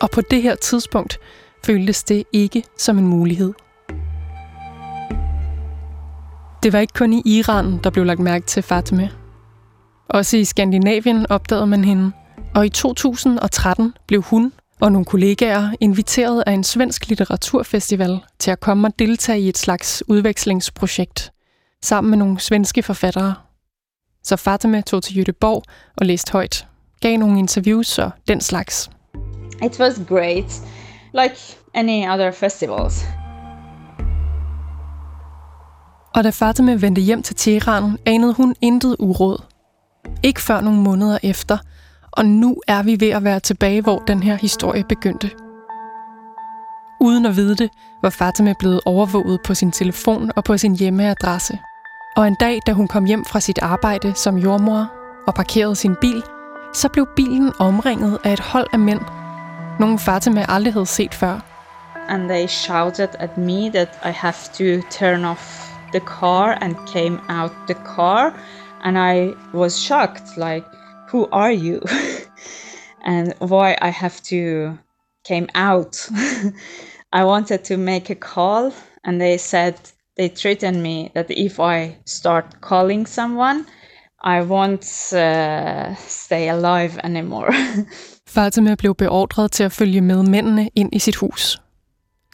Og 0.00 0.10
på 0.10 0.20
det 0.20 0.42
her 0.42 0.54
tidspunkt 0.54 1.18
føltes 1.64 2.04
det 2.04 2.24
ikke 2.32 2.62
som 2.78 2.98
en 2.98 3.06
mulighed. 3.06 3.52
Det 6.62 6.72
var 6.72 6.78
ikke 6.78 6.94
kun 6.94 7.12
i 7.12 7.22
Iran, 7.24 7.78
der 7.84 7.90
blev 7.90 8.04
lagt 8.04 8.20
mærke 8.20 8.46
til 8.46 8.62
Fatima. 8.62 9.08
Også 10.08 10.36
i 10.36 10.44
Skandinavien 10.44 11.26
opdagede 11.30 11.66
man 11.66 11.84
hende, 11.84 12.12
og 12.54 12.66
i 12.66 12.68
2013 12.68 13.94
blev 14.06 14.22
hun 14.22 14.52
og 14.80 14.92
nogle 14.92 15.04
kollegaer 15.04 15.70
inviteret 15.80 16.44
af 16.46 16.52
en 16.52 16.64
svensk 16.64 17.08
litteraturfestival 17.08 18.20
til 18.38 18.50
at 18.50 18.60
komme 18.60 18.88
og 18.88 18.98
deltage 18.98 19.40
i 19.40 19.48
et 19.48 19.58
slags 19.58 20.02
udvekslingsprojekt 20.08 21.32
sammen 21.82 22.10
med 22.10 22.18
nogle 22.18 22.40
svenske 22.40 22.82
forfattere. 22.82 23.34
Så 24.22 24.36
Fatima 24.36 24.80
tog 24.80 25.02
til 25.02 25.20
Göteborg 25.20 25.62
og 25.96 26.06
læste 26.06 26.32
højt, 26.32 26.66
gav 27.00 27.16
nogle 27.16 27.38
interviews 27.38 27.98
og 27.98 28.10
den 28.28 28.40
slags. 28.40 28.90
It 29.62 29.80
was 29.80 30.00
great, 30.08 30.62
like 31.14 31.36
any 31.74 32.08
other 32.08 32.30
festivals. 32.30 33.04
Og 36.14 36.24
da 36.24 36.30
Fatima 36.30 36.74
vendte 36.74 37.02
hjem 37.02 37.22
til 37.22 37.36
Teheran, 37.36 37.98
anede 38.06 38.34
hun 38.34 38.54
intet 38.60 38.96
uråd. 38.98 39.42
Ikke 40.22 40.40
før 40.40 40.60
nogle 40.60 40.80
måneder 40.80 41.18
efter, 41.22 41.58
og 42.10 42.26
nu 42.26 42.56
er 42.68 42.82
vi 42.82 43.00
ved 43.00 43.08
at 43.08 43.24
være 43.24 43.40
tilbage, 43.40 43.82
hvor 43.82 43.98
den 43.98 44.22
her 44.22 44.34
historie 44.34 44.84
begyndte. 44.88 45.30
Uden 47.00 47.26
at 47.26 47.36
vide 47.36 47.56
det, 47.56 47.70
var 48.02 48.10
Fatima 48.10 48.54
blevet 48.58 48.80
overvåget 48.84 49.40
på 49.44 49.54
sin 49.54 49.72
telefon 49.72 50.30
og 50.36 50.44
på 50.44 50.58
sin 50.58 50.76
hjemmeadresse. 50.76 51.58
Og 52.16 52.28
en 52.28 52.36
dag, 52.40 52.60
da 52.66 52.72
hun 52.72 52.88
kom 52.88 53.04
hjem 53.04 53.24
fra 53.24 53.40
sit 53.40 53.58
arbejde 53.58 54.14
som 54.14 54.36
jordmor 54.36 54.92
og 55.26 55.34
parkerede 55.34 55.76
sin 55.76 55.94
bil, 56.00 56.22
så 56.74 56.88
blev 56.88 57.06
bilen 57.16 57.52
omringet 57.58 58.18
af 58.24 58.32
et 58.32 58.40
hold 58.40 58.66
af 58.72 58.78
mænd. 58.78 59.17
Nogle 59.80 59.98
Fatima 59.98 60.44
aldrig 60.48 60.72
havde 60.72 60.86
set 60.86 61.14
før. 61.14 61.40
And 62.08 62.28
they 62.28 62.46
shouted 62.48 63.08
at 63.18 63.38
me 63.38 63.70
that 63.70 63.98
I 64.02 64.10
have 64.10 64.52
to 64.52 64.88
turn 64.90 65.24
off 65.24 65.72
the 65.92 66.00
car 66.00 66.58
and 66.62 66.76
came 66.94 67.20
out 67.28 67.52
the 67.66 67.74
car. 67.74 68.32
And 68.84 68.98
I 68.98 69.34
was 69.54 69.80
shocked, 69.80 70.36
like, 70.36 70.64
who 71.12 71.28
are 71.32 71.52
you? 71.52 71.80
and 73.04 73.32
why 73.38 73.76
I 73.82 73.90
have 73.90 74.20
to 74.22 74.78
came 75.28 75.48
out. 75.54 76.08
I 77.12 77.24
wanted 77.24 77.64
to 77.64 77.76
make 77.76 78.10
a 78.10 78.14
call 78.14 78.72
and 79.04 79.20
they 79.20 79.38
said 79.38 79.74
they 80.16 80.28
threatened 80.28 80.82
me 80.82 81.10
that 81.14 81.30
if 81.30 81.60
I 81.60 81.96
start 82.04 82.60
calling 82.60 83.06
someone, 83.06 83.66
I 84.20 84.42
won't 84.42 84.84
uh, 85.12 85.94
stay 85.94 86.48
alive 86.48 86.98
anymore. 87.04 87.50
Fatima 88.28 88.74
blev 88.74 88.94
beordret 88.94 89.52
til 89.52 89.64
at 89.64 89.72
følge 89.72 90.00
med 90.00 90.22
mændene 90.22 90.70
ind 90.74 90.88
i 90.92 90.98
sit 90.98 91.16
hus. 91.16 91.60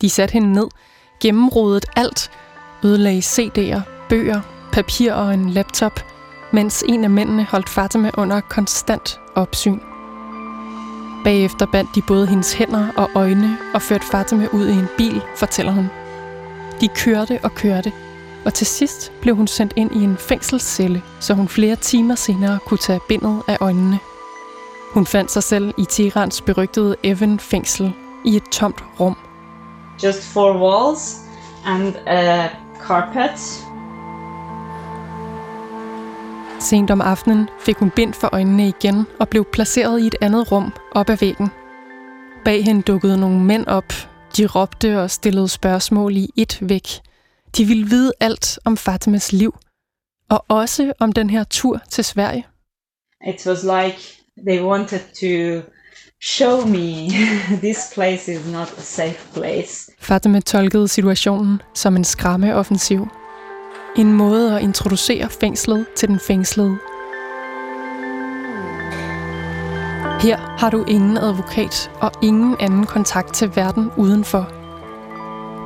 De 0.03 0.11
satte 0.11 0.33
hende 0.33 0.53
ned, 0.53 0.69
gennemrodede 1.21 1.81
alt, 1.97 2.31
ødelagde 2.85 3.19
CD'er, 3.19 3.81
bøger, 4.09 4.41
papir 4.73 5.13
og 5.13 5.35
en 5.35 5.51
laptop, 5.51 6.01
mens 6.53 6.85
en 6.89 7.05
af 7.05 7.11
mændene 7.11 7.45
holdt 7.45 7.69
Fatima 7.69 8.11
under 8.17 8.41
konstant 8.41 9.21
opsyn. 9.35 9.79
Bagefter 11.25 11.67
bandt 11.67 11.91
de 11.95 12.03
både 12.03 12.27
hendes 12.27 12.53
hænder 12.53 12.89
og 12.97 13.11
øjne 13.15 13.59
og 13.75 13.83
førte 13.83 14.07
Fatima 14.07 14.47
ud 14.53 14.69
i 14.69 14.73
en 14.73 14.89
bil, 14.97 15.23
fortæller 15.37 15.73
hun. 15.73 15.91
De 16.81 16.89
kørte 16.89 17.39
og 17.43 17.55
kørte, 17.55 17.93
og 18.45 18.55
til 18.55 18.67
sidst 18.67 19.13
blev 19.21 19.37
hun 19.37 19.47
sendt 19.47 19.73
ind 19.77 19.97
i 19.97 20.05
en 20.05 20.17
fængselscelle, 20.17 21.03
så 21.21 21.35
hun 21.35 21.49
flere 21.49 21.77
timer 21.77 22.15
senere 22.15 22.59
kunne 22.67 22.79
tage 22.79 23.01
bindet 23.09 23.43
af 23.49 23.57
øjnene. 23.61 23.99
Hun 24.95 25.07
fandt 25.07 25.31
sig 25.31 25.43
selv 25.43 25.75
i 25.79 25.85
Tirans 25.85 26.41
berygtede 26.41 26.97
Evan-fængsel 27.03 27.93
i 28.25 28.37
et 28.37 28.43
tomt 28.53 28.85
rum. 29.01 29.17
Just 30.05 30.23
four 30.33 30.53
walls 30.63 31.21
and 31.65 31.95
a 32.07 32.49
carpet. 32.81 33.39
Sent 36.61 36.91
om 36.91 37.01
aftenen 37.01 37.49
fik 37.61 37.77
hun 37.77 37.91
bind 37.91 38.15
for 38.15 38.29
øjnene 38.33 38.69
igen 38.69 39.07
og 39.21 39.29
blev 39.29 39.45
placeret 39.53 40.01
i 40.01 40.07
et 40.07 40.15
andet 40.21 40.53
rum 40.53 40.73
op 40.93 41.11
ad 41.11 41.17
væggen. 41.17 41.49
Bag 42.45 42.65
hende 42.65 42.83
dukkede 42.83 43.21
nogle 43.21 43.41
mænd 43.41 43.67
op. 43.67 43.93
De 44.37 44.47
råbte 44.47 45.01
og 45.01 45.11
stillede 45.11 45.49
spørgsmål 45.49 46.17
i 46.17 46.31
et 46.37 46.59
væk. 46.61 46.89
De 47.57 47.65
ville 47.65 47.87
vide 47.87 48.13
alt 48.21 48.59
om 48.65 48.77
Fatimas 48.77 49.33
liv, 49.33 49.55
og 50.31 50.45
også 50.49 50.93
om 51.01 51.13
den 51.13 51.31
her 51.31 51.45
tur 51.45 51.81
til 51.91 52.05
Sverige. 52.05 52.47
It 53.27 53.47
was 53.47 53.63
like 53.63 54.24
they 54.47 54.63
wanted 54.63 55.01
to 55.21 55.63
show 56.21 56.67
me 56.67 57.11
this 57.61 57.93
place 57.95 58.29
is 58.29 58.53
not 58.53 58.73
a 58.79 58.83
safe 58.83 59.33
place. 59.35 59.91
Fatima 59.99 60.41
tolkede 60.41 60.89
situationen 60.89 61.63
som 61.75 61.97
en 61.97 62.05
skræmmeoffensiv. 62.05 63.09
En 63.97 64.13
måde 64.13 64.57
at 64.57 64.63
introducere 64.63 65.29
fængslet 65.31 65.87
til 65.97 66.09
den 66.09 66.21
fængslede. 66.21 66.79
Her 70.21 70.57
har 70.59 70.71
du 70.71 70.85
ingen 70.85 71.17
advokat 71.17 71.91
og 72.01 72.13
ingen 72.23 72.57
anden 72.61 72.87
kontakt 72.87 73.35
til 73.35 73.57
verden 73.57 73.91
udenfor. 73.97 74.53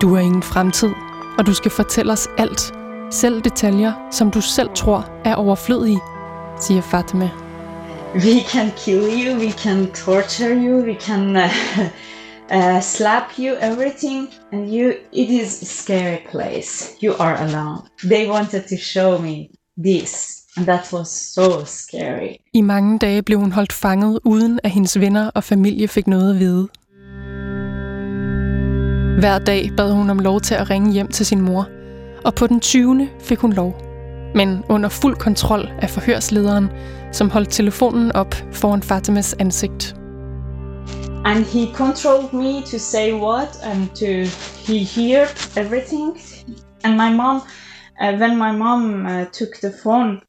Du 0.01 0.15
har 0.15 0.21
ingen 0.23 0.43
fremtid, 0.43 0.91
og 1.39 1.47
du 1.47 1.55
skal 1.55 1.71
fortælle 1.71 2.13
os 2.13 2.29
alt, 2.39 2.73
selv 3.11 3.43
detaljer, 3.43 3.93
som 4.11 4.31
du 4.31 4.41
selv 4.41 4.69
tror 4.75 5.11
er 5.25 5.35
overflødige, 5.35 6.01
siger 6.61 6.83
Fatima. 6.83 7.48
We 8.15 8.43
can 8.43 8.73
kill 8.73 9.07
you, 9.07 9.39
we 9.39 9.53
can 9.53 9.93
torture 9.93 10.55
you, 10.55 10.77
we 10.77 10.95
can 10.95 11.37
uh, 11.37 11.51
uh, 12.51 12.81
slap 12.81 13.39
you, 13.39 13.55
everything, 13.61 14.29
and 14.53 14.75
you. 14.75 14.95
It 15.13 15.31
is 15.31 15.63
a 15.63 15.67
scary 15.67 16.23
place. 16.31 16.97
You 17.03 17.15
are 17.19 17.37
alone. 17.37 17.83
They 18.03 18.27
wanted 18.27 18.67
to 18.69 18.77
show 18.77 19.19
me 19.19 19.51
this, 19.77 20.45
and 20.57 20.67
that 20.67 20.93
was 20.93 21.11
so 21.11 21.65
scary. 21.65 22.39
I 22.55 22.61
mange 22.61 22.99
dage 22.99 23.23
blev 23.23 23.39
hun 23.39 23.53
holdt 23.53 23.73
fanget, 23.73 24.19
uden 24.25 24.61
at 24.65 24.71
hendes 24.71 25.01
venner 25.01 25.31
og 25.35 25.45
familie 25.45 25.89
fik 25.89 26.07
noget 26.07 26.31
at 26.31 26.39
vide. 26.39 26.69
Hver 29.21 29.39
dag 29.39 29.71
bad 29.77 29.93
hun 29.93 30.11
om 30.11 30.19
lov 30.19 30.41
til 30.41 30.55
at 30.55 30.71
ringe 30.71 30.93
hjem 30.93 31.09
til 31.09 31.27
sin 31.27 31.41
mor, 31.41 31.69
og 32.25 32.35
på 32.35 32.47
den 32.47 32.61
20. 32.61 33.09
fik 33.21 33.39
hun 33.39 33.53
lov. 33.53 33.83
Men 34.35 34.65
under 34.69 34.89
fuld 34.89 35.17
kontrol 35.17 35.69
af 35.83 35.91
forhørslederen, 35.91 36.69
som 37.13 37.31
holdt 37.31 37.51
telefonen 37.51 38.13
op 38.13 38.35
foran 38.53 38.83
Fatimas 38.83 39.35
ansigt. 39.39 39.95
And 41.25 41.45
he 41.45 41.67
controlled 41.73 42.33
me 42.33 42.63
to 42.63 42.79
say 42.79 43.13
what 43.13 43.59
and 43.63 43.91
to 43.97 44.25
he 44.67 44.85
heard 44.85 45.29
everything. 45.57 46.17
And 46.85 46.97
my 46.97 47.11
mom, 47.11 47.43
uh, 48.01 48.17
when 48.17 48.37
my 48.39 48.53
mom 48.53 49.07
uh, 49.07 49.25
took 49.25 49.61
the 49.61 49.73
phone, 49.83 50.23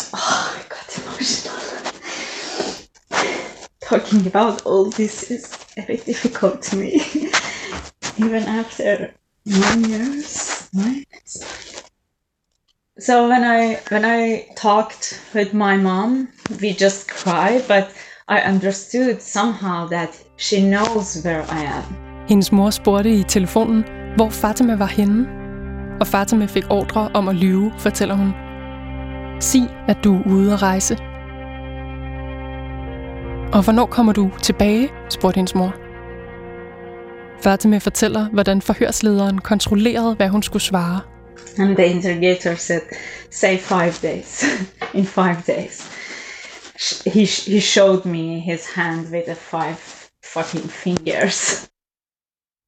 oh, 0.14 0.58
I 0.58 0.62
got 0.68 0.98
emotional. 0.98 1.56
Talking 3.80 4.26
about 4.26 4.62
all 4.66 4.90
this 4.90 5.30
is 5.30 5.54
very 5.76 5.98
difficult 5.98 6.62
to 6.62 6.76
me, 6.76 6.94
even 8.18 8.42
after 8.42 9.14
nine 9.44 9.84
years. 9.84 10.68
Right? 10.74 11.06
So 12.98 13.28
when 13.28 13.44
I 13.44 13.76
when 13.90 14.04
I 14.04 14.46
talked 14.56 15.20
with 15.34 15.52
my 15.52 15.76
mom, 15.76 16.28
we 16.62 16.72
just 16.72 17.08
cried, 17.08 17.62
but 17.68 17.84
I 18.28 18.40
understood 18.40 19.20
somehow 19.20 19.88
that 19.88 20.08
she 20.38 20.60
knows 20.60 21.22
where 21.24 21.42
I 21.42 21.64
am. 21.64 21.84
Hendes 22.28 22.52
mor 22.52 22.70
spurgte 22.70 23.10
i 23.10 23.22
telefonen, 23.22 23.84
hvor 24.16 24.30
Fatima 24.30 24.74
var 24.74 24.86
henne. 24.86 25.26
Og 26.00 26.06
Fatima 26.06 26.46
fik 26.46 26.64
ordre 26.70 27.10
om 27.14 27.28
at 27.28 27.34
lyve, 27.34 27.72
fortæller 27.78 28.14
hun. 28.14 28.32
Sig, 29.40 29.62
at 29.88 29.96
du 30.04 30.16
er 30.16 30.22
ude 30.26 30.52
at 30.52 30.62
rejse. 30.62 30.94
Og 33.52 33.64
hvornår 33.64 33.86
kommer 33.86 34.12
du 34.12 34.30
tilbage, 34.42 34.88
spurgte 35.10 35.36
hendes 35.36 35.54
mor. 35.54 35.74
Fatima 37.42 37.78
fortæller, 37.78 38.28
hvordan 38.28 38.62
forhørslederen 38.62 39.38
kontrollerede, 39.38 40.14
hvad 40.14 40.28
hun 40.28 40.42
skulle 40.42 40.62
svare. 40.62 41.00
And 41.58 41.76
the 41.76 41.86
interrogator 41.86 42.56
said, 42.56 42.82
say 43.30 43.58
five 43.58 44.00
days. 44.02 44.44
In 44.98 45.04
five 45.04 45.46
days. 45.46 45.82
He, 47.06 47.24
he 47.24 47.60
showed 47.60 48.04
me 48.04 48.38
his 48.40 48.66
hand 48.74 49.10
with 49.12 49.24
the 49.26 49.34
five 49.34 49.76
fucking 50.24 50.70
fingers. 50.70 51.68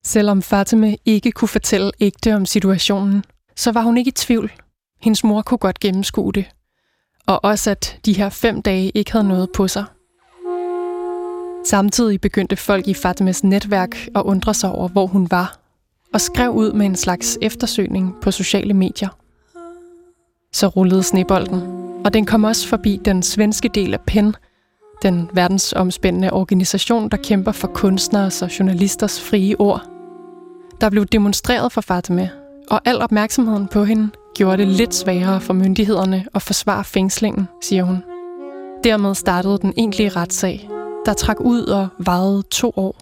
Selvom 0.05 0.43
Fatima 0.43 0.95
ikke 1.05 1.33
kunne 1.33 1.49
fortælle 1.49 1.91
ægte 2.01 2.35
om 2.35 2.47
situationen, 2.47 3.24
så 3.57 3.72
var 3.72 3.83
hun 3.83 3.97
ikke 3.97 4.09
i 4.09 4.12
tvivl. 4.12 4.53
Hendes 5.03 5.24
mor 5.24 5.43
kunne 5.43 5.59
godt 5.59 5.81
gennemskue 5.81 6.33
det. 6.33 6.45
Og 7.26 7.45
også 7.45 7.70
at 7.70 7.99
de 8.05 8.12
her 8.12 8.29
fem 8.29 8.62
dage 8.62 8.91
ikke 8.91 9.12
havde 9.12 9.29
noget 9.29 9.49
på 9.55 9.68
sig. 9.68 9.85
Samtidig 11.64 12.20
begyndte 12.20 12.57
folk 12.57 12.89
i 12.89 12.95
Fatimas 12.95 13.45
netværk 13.45 13.97
at 14.14 14.22
undre 14.22 14.55
sig 14.55 14.72
over, 14.72 14.89
hvor 14.89 15.07
hun 15.07 15.31
var, 15.31 15.58
og 16.15 16.21
skrev 16.21 16.51
ud 16.51 16.73
med 16.73 16.87
en 16.87 16.97
slags 16.97 17.39
eftersøgning 17.43 18.15
på 18.23 18.31
sociale 18.31 18.75
medier. 18.75 19.09
Så 20.53 20.67
rullede 20.67 21.03
snebolden, 21.03 21.63
og 22.05 22.15
den 22.15 22.27
kom 22.27 22.45
også 22.45 22.69
forbi 22.69 23.01
den 23.05 23.23
svenske 23.23 23.69
del 23.69 23.95
af 23.95 24.01
PEN, 24.01 24.35
den 25.03 25.31
verdensomspændende 25.33 26.33
organisation, 26.33 27.09
der 27.09 27.17
kæmper 27.17 27.53
for 27.53 27.69
kunstneres 27.69 28.43
og 28.43 28.59
journalisters 28.59 29.21
frie 29.21 29.61
ord. 29.61 29.83
Der 30.81 30.91
blev 30.91 31.07
demonstreret 31.07 31.73
for 31.73 31.81
Fatima, 31.81 32.29
og 32.71 32.81
al 32.85 33.03
opmærksomheden 33.03 33.69
på 33.69 33.85
hende 33.85 34.09
gjorde 34.35 34.57
det 34.57 34.69
lidt 34.69 34.95
sværere 34.95 35.41
for 35.41 35.55
myndighederne 35.55 36.27
at 36.35 36.43
forsvare 36.43 36.85
fængslingen, 36.85 37.49
siger 37.63 37.83
hun. 37.83 38.03
Dermed 38.85 39.15
startede 39.15 39.59
den 39.59 39.73
egentlige 39.77 40.09
retssag, 40.09 40.71
der 41.07 41.13
trak 41.13 41.41
ud 41.41 41.63
og 41.63 41.89
varede 41.99 42.43
to 42.51 42.73
år. 42.77 42.97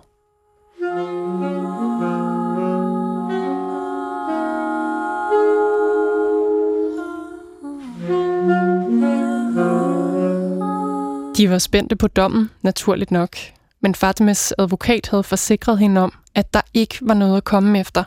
De 11.37 11.51
var 11.51 11.59
spændte 11.59 11.97
på 11.97 12.09
dommen, 12.09 12.51
naturligt 12.63 13.11
nok. 13.11 13.37
Men 13.81 13.95
Fatimes 13.95 14.55
advokat 14.59 15.09
havde 15.09 15.23
forsikret 15.23 15.79
hende 15.79 16.01
om, 16.01 16.13
at 16.35 16.55
der 16.55 16.61
ikke 16.75 16.99
var 17.01 17.15
noget 17.15 17.37
at 17.37 17.45
komme 17.45 17.81
efter. 17.81 18.05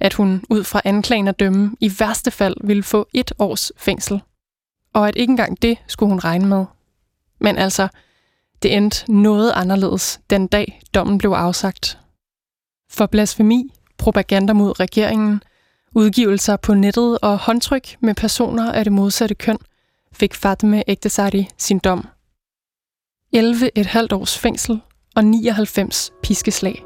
At 0.00 0.14
hun 0.14 0.44
ud 0.50 0.64
fra 0.64 0.80
anklagen 0.84 1.28
at 1.28 1.40
dømme 1.40 1.76
i 1.80 1.92
værste 1.98 2.30
fald 2.30 2.56
ville 2.64 2.82
få 2.82 3.08
et 3.12 3.32
års 3.38 3.72
fængsel. 3.76 4.20
Og 4.92 5.08
at 5.08 5.16
ikke 5.16 5.30
engang 5.30 5.62
det 5.62 5.78
skulle 5.86 6.10
hun 6.10 6.18
regne 6.18 6.46
med. 6.46 6.64
Men 7.38 7.56
altså, 7.56 7.88
det 8.62 8.76
endte 8.76 9.12
noget 9.12 9.52
anderledes 9.54 10.20
den 10.30 10.46
dag 10.46 10.80
dommen 10.94 11.18
blev 11.18 11.30
afsagt. 11.30 11.98
For 12.90 13.06
blasfemi, 13.06 13.74
propaganda 13.98 14.52
mod 14.52 14.80
regeringen, 14.80 15.42
udgivelser 15.92 16.56
på 16.56 16.74
nettet 16.74 17.18
og 17.22 17.38
håndtryk 17.38 17.96
med 18.00 18.14
personer 18.14 18.72
af 18.72 18.84
det 18.84 18.92
modsatte 18.92 19.34
køn, 19.34 19.58
fik 20.12 20.34
Fatme 20.34 20.90
Ektesari 20.90 21.48
sin 21.58 21.78
dom 21.78 22.08
11,5 23.36 23.42
års 24.12 24.38
fængsel 24.38 24.80
og 25.16 25.24
99 25.24 26.12
piskeslag. 26.22 26.84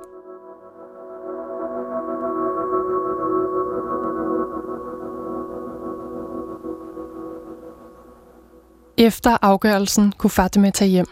Efter 8.98 9.36
afgørelsen 9.42 10.12
kunne 10.18 10.30
Fatima 10.30 10.70
tage 10.70 10.90
hjem, 10.90 11.06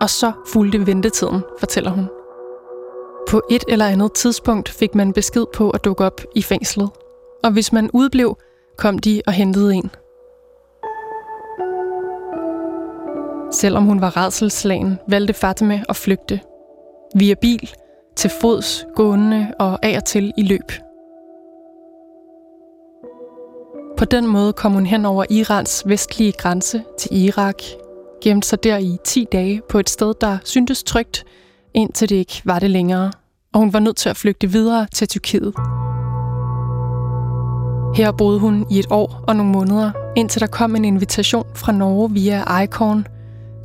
og 0.00 0.10
så 0.10 0.32
fulgte 0.52 0.86
ventetiden, 0.86 1.42
fortæller 1.58 1.90
hun. 1.90 2.08
På 3.30 3.42
et 3.50 3.64
eller 3.68 3.86
andet 3.86 4.12
tidspunkt 4.12 4.68
fik 4.68 4.94
man 4.94 5.12
besked 5.12 5.44
på 5.54 5.70
at 5.70 5.84
dukke 5.84 6.04
op 6.04 6.20
i 6.36 6.42
fængslet, 6.42 6.90
og 7.44 7.52
hvis 7.52 7.72
man 7.72 7.90
udblev, 7.92 8.36
kom 8.78 8.98
de 8.98 9.22
og 9.26 9.32
hentede 9.32 9.74
en. 9.74 9.90
Selvom 13.52 13.84
hun 13.84 14.00
var 14.00 14.16
redselslagen, 14.16 14.98
valgte 15.08 15.34
Fatima 15.34 15.82
at 15.88 15.96
flygte. 15.96 16.40
Via 17.14 17.34
bil, 17.34 17.70
til 18.16 18.30
fods, 18.40 18.86
gående 18.96 19.54
og 19.58 19.84
af 19.84 19.96
og 19.96 20.04
til 20.04 20.32
i 20.38 20.42
løb. 20.42 20.72
På 23.96 24.04
den 24.04 24.26
måde 24.26 24.52
kom 24.52 24.72
hun 24.72 24.86
hen 24.86 25.04
over 25.04 25.24
Irans 25.30 25.82
vestlige 25.86 26.32
grænse 26.32 26.82
til 26.98 27.24
Irak, 27.24 27.62
gemte 28.22 28.48
sig 28.48 28.64
der 28.64 28.76
i 28.76 28.96
10 29.04 29.26
dage 29.32 29.62
på 29.68 29.78
et 29.78 29.90
sted, 29.90 30.14
der 30.20 30.38
syntes 30.44 30.82
trygt, 30.82 31.24
indtil 31.74 32.08
det 32.08 32.16
ikke 32.16 32.42
var 32.44 32.58
det 32.58 32.70
længere, 32.70 33.12
og 33.52 33.60
hun 33.60 33.72
var 33.72 33.78
nødt 33.78 33.96
til 33.96 34.08
at 34.08 34.16
flygte 34.16 34.46
videre 34.46 34.86
til 34.92 35.08
Tyrkiet. 35.08 35.54
Her 37.94 38.12
boede 38.18 38.38
hun 38.38 38.66
i 38.70 38.78
et 38.78 38.86
år 38.90 39.24
og 39.28 39.36
nogle 39.36 39.52
måneder, 39.52 39.90
indtil 40.16 40.40
der 40.40 40.46
kom 40.46 40.76
en 40.76 40.84
invitation 40.84 41.46
fra 41.54 41.72
Norge 41.72 42.10
via 42.12 42.60
ICON, 42.62 43.06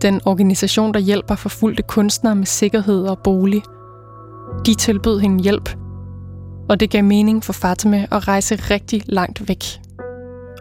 den 0.02 0.22
organisation, 0.26 0.94
der 0.94 1.00
hjælper 1.00 1.36
forfulgte 1.36 1.84
kunstnere 1.84 2.36
med 2.36 2.46
sikkerhed 2.46 3.08
og 3.08 3.20
bolig. 3.24 3.62
De 4.66 4.74
tilbød 4.74 5.20
hende 5.20 5.44
hjælp, 5.44 5.70
og 6.70 6.80
det 6.80 6.90
gav 6.90 7.04
mening 7.04 7.44
for 7.44 7.54
Fatima 7.54 8.08
at 8.12 8.28
rejse 8.28 8.56
rigtig 8.56 9.04
langt 9.06 9.50
væk. 9.50 9.64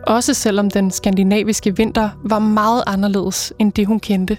Også 0.06 0.34
selvom 0.34 0.70
den 0.70 0.90
skandinaviske 0.90 1.76
vinter 1.76 2.08
var 2.24 2.38
meget 2.38 2.82
anderledes 2.86 3.52
end 3.58 3.72
det, 3.72 3.86
hun 3.86 4.00
kendte. 4.00 4.38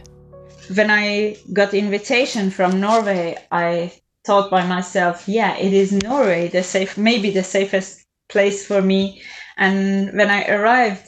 When 0.78 0.90
I 0.90 1.36
got 1.56 1.74
invitation 1.74 2.52
from 2.52 2.74
Norway, 2.74 3.34
I 3.52 3.90
thought 4.26 4.50
by 4.50 4.64
myself, 4.76 5.30
yeah, 5.30 5.66
it 5.66 5.74
is 5.74 5.92
Norway, 6.04 6.50
the 6.50 6.64
safe, 6.64 7.02
maybe 7.02 7.32
the 7.32 7.44
safest 7.44 8.00
place 8.30 8.68
for 8.68 8.82
me. 8.82 9.22
And 9.58 10.10
when 10.14 10.30
I 10.30 10.44
arrived, 10.50 11.06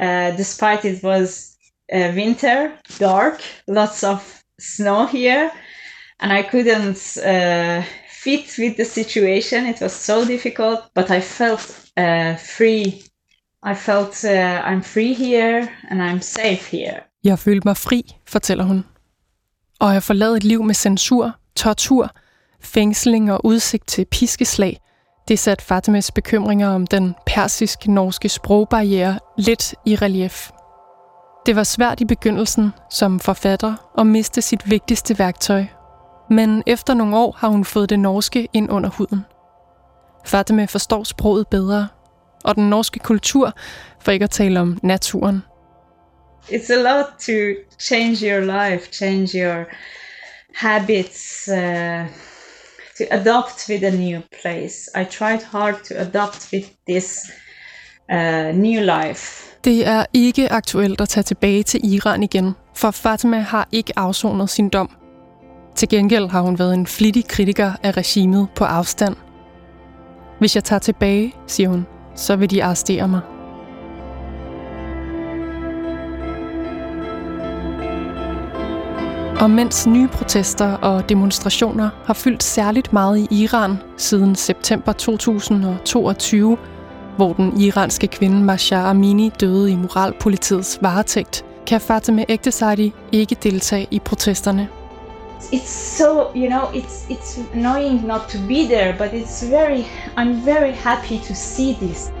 uh, 0.00 0.36
despite 0.36 0.84
it 0.84 1.02
was 1.04 1.49
uh, 1.92 2.12
winter, 2.14 2.72
dark, 2.98 3.40
lots 3.68 4.02
of 4.02 4.42
snow 4.58 5.06
here, 5.06 5.50
and 6.20 6.32
I 6.32 6.42
couldn't 6.42 7.16
uh, 7.16 7.82
fit 8.24 8.58
with 8.58 8.76
the 8.76 8.84
situation. 8.84 9.66
It 9.66 9.80
was 9.80 9.92
so 9.92 10.24
difficult, 10.24 10.78
but 10.94 11.10
I 11.10 11.20
felt 11.20 11.90
uh, 11.96 12.36
free. 12.56 13.02
I 13.62 13.74
felt 13.74 14.24
uh, 14.24 14.62
I'm 14.70 14.82
free 14.82 15.14
here 15.14 15.68
and 15.90 16.02
I'm 16.02 16.20
safe 16.20 16.70
here. 16.70 17.00
Jeg 17.24 17.38
følte 17.38 17.68
mig 17.68 17.76
fri, 17.76 18.16
fortæller 18.26 18.64
hun. 18.64 18.84
Og 19.80 19.94
jeg 19.94 20.02
forladet 20.02 20.36
et 20.36 20.44
liv 20.44 20.62
med 20.62 20.74
censur, 20.74 21.36
tortur, 21.56 22.10
fængsling 22.60 23.32
og 23.32 23.44
udsigt 23.44 23.88
til 23.88 24.04
piskeslag. 24.04 24.80
Det 25.28 25.38
satte 25.38 25.64
Fatimas 25.64 26.10
bekymringer 26.10 26.68
om 26.68 26.86
den 26.86 27.14
persisk-norske 27.26 28.28
sprogbarriere 28.28 29.18
lidt 29.38 29.74
i 29.86 29.96
relief. 29.96 30.50
Det 31.50 31.56
var 31.56 31.64
svært 31.64 32.00
i 32.00 32.04
begyndelsen 32.04 32.70
som 32.90 33.20
forfatter 33.20 33.90
at 33.98 34.06
miste 34.06 34.42
sit 34.42 34.70
vigtigste 34.70 35.18
værktøj. 35.18 35.64
Men 36.30 36.62
efter 36.66 36.94
nogle 36.94 37.16
år 37.16 37.36
har 37.38 37.48
hun 37.48 37.64
fået 37.64 37.90
det 37.90 37.98
norske 37.98 38.48
ind 38.52 38.70
under 38.70 38.90
huden. 38.90 39.24
Fatima 40.26 40.64
forstår 40.64 41.04
sproget 41.04 41.48
bedre, 41.48 41.88
og 42.44 42.54
den 42.54 42.70
norske 42.70 42.98
kultur, 42.98 43.52
for 44.00 44.12
ikke 44.12 44.24
at 44.24 44.30
tale 44.30 44.60
om 44.60 44.78
naturen. 44.82 45.42
It's 46.42 46.72
a 46.72 46.82
lot 46.82 47.06
to 47.18 47.60
change 47.78 48.30
your 48.30 48.40
life, 48.40 48.92
change 48.92 49.44
your 49.44 49.64
habits, 50.54 51.48
uh, 51.48 52.06
to 52.98 53.04
adopt 53.10 53.68
with 53.68 53.84
a 53.84 53.90
new 53.90 54.20
place. 54.42 54.90
I 55.00 55.04
tried 55.04 55.42
hard 55.42 55.74
to 55.88 55.94
adopt 55.96 56.48
with 56.52 56.68
this 56.88 57.30
uh, 58.10 58.56
new 58.56 58.80
life. 58.80 59.50
Det 59.64 59.86
er 59.86 60.04
ikke 60.12 60.52
aktuelt 60.52 61.00
at 61.00 61.08
tage 61.08 61.24
tilbage 61.24 61.62
til 61.62 61.94
Iran 61.94 62.22
igen, 62.22 62.54
for 62.74 62.90
Fatima 62.90 63.38
har 63.38 63.68
ikke 63.72 63.92
afsonet 63.96 64.50
sin 64.50 64.68
dom. 64.68 64.90
Til 65.74 65.88
gengæld 65.88 66.28
har 66.28 66.40
hun 66.40 66.58
været 66.58 66.74
en 66.74 66.86
flittig 66.86 67.28
kritiker 67.28 67.72
af 67.82 67.96
regimet 67.96 68.48
på 68.54 68.64
afstand. 68.64 69.16
Hvis 70.38 70.54
jeg 70.54 70.64
tager 70.64 70.80
tilbage, 70.80 71.34
siger 71.46 71.68
hun, 71.68 71.86
så 72.14 72.36
vil 72.36 72.50
de 72.50 72.64
arrestere 72.64 73.08
mig. 73.08 73.20
Og 79.40 79.50
mens 79.50 79.86
nye 79.86 80.08
protester 80.08 80.72
og 80.72 81.08
demonstrationer 81.08 81.90
har 82.04 82.14
fyldt 82.14 82.42
særligt 82.42 82.92
meget 82.92 83.18
i 83.18 83.42
Iran 83.42 83.76
siden 83.96 84.34
september 84.34 84.92
2022, 84.92 86.58
hvor 87.20 87.32
den 87.32 87.60
iranske 87.60 88.06
kvinde 88.06 88.44
Masha 88.44 88.76
Amini 88.76 89.30
døde 89.40 89.72
i 89.72 89.76
moralpolitiets 89.76 90.78
varetægt, 90.82 91.44
kan 91.66 91.80
Fatima 91.80 92.24
Ektesadi 92.28 92.92
ikke 93.12 93.36
deltage 93.42 93.86
i 93.90 93.98
protesterne. 93.98 94.68
It's 95.52 95.96
so, 95.98 96.04
you 96.34 96.48
know, 96.48 96.60
it's 96.60 97.10
it's 97.10 97.40
annoying 97.54 98.06
not 98.06 98.20
to 98.28 98.38
be 98.48 98.64
there, 98.74 98.94
but 98.98 99.20
it's 99.20 99.50
very 99.50 99.84
I'm 100.16 100.44
very 100.44 100.72
happy 100.72 101.18
to 101.18 101.34
see 101.34 101.74
this. 101.74 102.12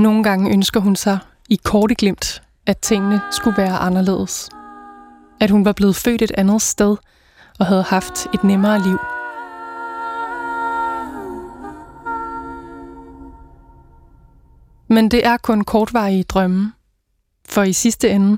Nogle 0.00 0.22
gange 0.22 0.52
ønsker 0.52 0.80
hun 0.80 0.96
sig 0.96 1.18
i 1.48 1.60
korte 1.64 1.94
glimt, 1.94 2.42
at 2.66 2.78
tingene 2.78 3.20
skulle 3.30 3.56
være 3.56 3.76
anderledes. 3.76 4.50
At 5.40 5.50
hun 5.50 5.64
var 5.64 5.72
blevet 5.72 5.96
født 5.96 6.22
et 6.22 6.30
andet 6.38 6.62
sted 6.62 6.96
og 7.58 7.66
havde 7.66 7.82
haft 7.82 8.26
et 8.34 8.44
nemmere 8.44 8.82
liv. 8.82 8.98
Men 14.88 15.08
det 15.10 15.26
er 15.26 15.36
kun 15.36 15.64
kortvarige 15.64 16.22
drømme. 16.22 16.72
For 17.48 17.62
i 17.62 17.72
sidste 17.72 18.10
ende, 18.10 18.36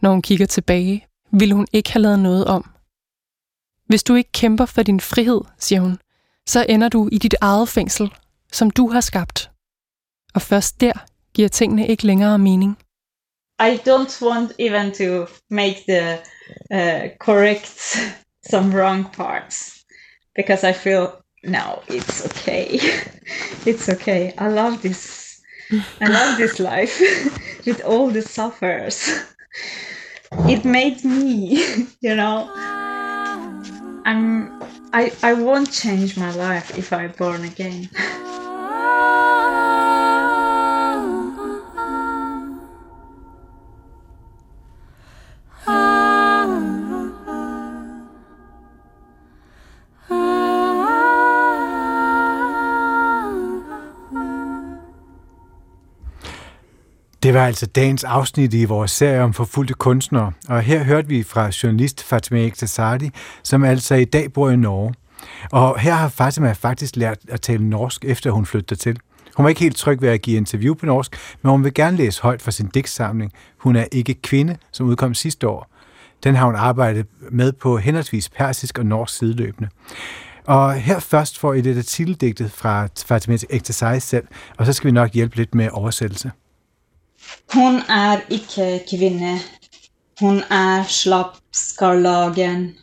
når 0.00 0.10
hun 0.10 0.22
kigger 0.22 0.46
tilbage, 0.46 1.06
vil 1.30 1.52
hun 1.52 1.66
ikke 1.72 1.92
have 1.92 2.02
lavet 2.02 2.20
noget 2.20 2.44
om. 2.44 2.70
Hvis 3.86 4.02
du 4.02 4.14
ikke 4.14 4.32
kæmper 4.32 4.66
for 4.66 4.82
din 4.82 5.00
frihed, 5.00 5.40
siger 5.58 5.80
hun, 5.80 5.98
så 6.46 6.66
ender 6.68 6.88
du 6.88 7.08
i 7.12 7.18
dit 7.18 7.34
eget 7.40 7.68
fængsel, 7.68 8.14
som 8.52 8.70
du 8.70 8.90
har 8.90 9.00
skabt. 9.00 9.50
Og 10.38 10.42
først 10.42 10.80
der 10.80 10.92
giver 11.34 11.48
tingene 11.48 11.86
ikke 11.86 12.06
længere 12.06 12.38
mening. 12.38 12.78
I 13.60 13.76
don't 13.88 14.22
want 14.22 14.52
even 14.58 14.92
to 14.92 15.26
make 15.50 15.76
the 15.88 16.18
uh, 16.70 17.08
correct 17.20 17.96
some 18.50 18.76
wrong 18.76 19.12
parts 19.12 19.84
because 20.36 20.62
I 20.70 20.72
feel 20.72 21.06
no, 21.44 21.82
it's 21.88 22.24
okay. 22.26 22.78
it's 23.70 23.88
okay. 23.88 24.32
I 24.38 24.48
love 24.48 24.78
this. 24.82 25.28
I 26.00 26.06
love 26.06 26.36
this 26.36 26.58
life 26.58 26.96
with 27.66 27.80
all 27.84 28.12
the 28.12 28.22
suffers. 28.22 28.96
It 30.48 30.64
made 30.64 31.04
me, 31.04 31.64
you 32.06 32.14
know. 32.14 32.48
I'm 34.04 34.62
I 34.92 35.12
I 35.30 35.32
won't 35.34 35.72
change 35.82 36.16
my 36.16 36.32
life 36.48 36.78
if 36.78 36.92
I 36.92 37.08
born 37.08 37.44
again. 37.44 37.88
Det 57.28 57.36
var 57.36 57.46
altså 57.46 57.66
dagens 57.66 58.04
afsnit 58.04 58.54
i 58.54 58.64
vores 58.64 58.90
serie 58.90 59.22
om 59.22 59.32
forfulgte 59.32 59.74
kunstnere, 59.74 60.32
og 60.48 60.62
her 60.62 60.84
hørte 60.84 61.08
vi 61.08 61.22
fra 61.22 61.50
journalist 61.62 62.04
Fatima 62.04 62.44
Ektasardi, 62.44 63.10
som 63.42 63.64
altså 63.64 63.94
i 63.94 64.04
dag 64.04 64.32
bor 64.32 64.50
i 64.50 64.56
Norge. 64.56 64.94
Og 65.52 65.80
her 65.80 65.94
har 65.94 66.08
Fatima 66.08 66.52
faktisk 66.52 66.96
lært 66.96 67.18
at 67.28 67.40
tale 67.40 67.68
norsk, 67.68 68.04
efter 68.04 68.30
hun 68.30 68.46
flyttede 68.46 68.80
til. 68.80 68.98
Hun 69.36 69.44
var 69.44 69.48
ikke 69.48 69.60
helt 69.60 69.76
tryg 69.76 70.02
ved 70.02 70.08
at 70.08 70.22
give 70.22 70.36
interview 70.36 70.74
på 70.74 70.86
norsk, 70.86 71.16
men 71.42 71.50
hun 71.50 71.64
vil 71.64 71.74
gerne 71.74 71.96
læse 71.96 72.22
højt 72.22 72.42
fra 72.42 72.50
sin 72.50 72.66
digtsamling. 72.66 73.32
Hun 73.58 73.76
er 73.76 73.84
ikke 73.92 74.14
kvinde, 74.14 74.56
som 74.72 74.86
udkom 74.86 75.14
sidste 75.14 75.48
år. 75.48 75.70
Den 76.24 76.34
har 76.34 76.46
hun 76.46 76.56
arbejdet 76.56 77.06
med 77.30 77.52
på 77.52 77.78
henholdsvis 77.78 78.28
persisk 78.28 78.78
og 78.78 78.86
norsk 78.86 79.18
sideløbende. 79.18 79.68
Og 80.46 80.74
her 80.74 80.98
først 80.98 81.38
får 81.38 81.54
I 81.54 81.60
det 81.60 81.76
der 81.76 81.82
titeldigtet 81.82 82.52
fra 82.52 82.88
Fatima 83.06 83.38
Ektasardi 83.50 84.00
selv, 84.00 84.26
og 84.58 84.66
så 84.66 84.72
skal 84.72 84.88
vi 84.88 84.92
nok 84.92 85.10
hjælpe 85.10 85.36
lidt 85.36 85.54
med 85.54 85.68
oversættelse. 85.72 86.30
Hun 87.54 87.74
er 87.88 88.20
ikke 88.30 88.82
kvinne. 88.90 89.38
Hun 90.20 90.42
er 90.50 90.84
slappskarlagen. 90.88 92.76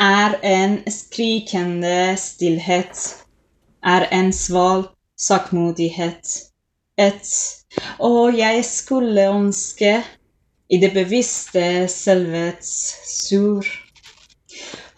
Er 0.00 0.34
en 0.44 0.90
skrikende 0.90 2.16
stillhet. 2.16 3.16
Er 3.82 4.08
en 4.12 4.32
sval 4.32 4.84
sakmodighet. 5.18 6.38
Et 6.98 7.26
Å, 8.00 8.28
jeg 8.34 8.64
skulle 8.64 9.28
ønske 9.30 10.02
i 10.70 10.78
det 10.80 10.90
bevidste 10.92 11.88
selvets 11.88 12.70
sur. 13.26 13.66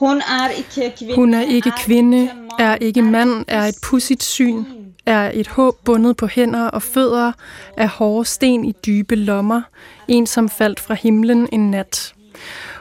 Hun 0.00 0.20
er 0.20 0.48
ikke, 0.56 0.92
kvinde, 0.96 2.30
er 2.58 2.74
ikke 2.80 3.02
mand, 3.02 3.44
er 3.48 3.64
et 3.64 3.78
pudsigt 3.82 4.22
syn, 4.22 4.64
er 5.06 5.30
et 5.34 5.48
håb 5.48 5.76
bundet 5.84 6.16
på 6.16 6.26
hænder 6.26 6.66
og 6.66 6.82
fødder 6.82 7.32
af 7.76 7.88
hårde 7.88 8.24
sten 8.24 8.64
i 8.64 8.72
dybe 8.86 9.16
lommer, 9.16 9.62
en 10.08 10.26
som 10.26 10.48
faldt 10.48 10.80
fra 10.80 10.94
himlen 10.94 11.48
en 11.52 11.70
nat. 11.70 12.14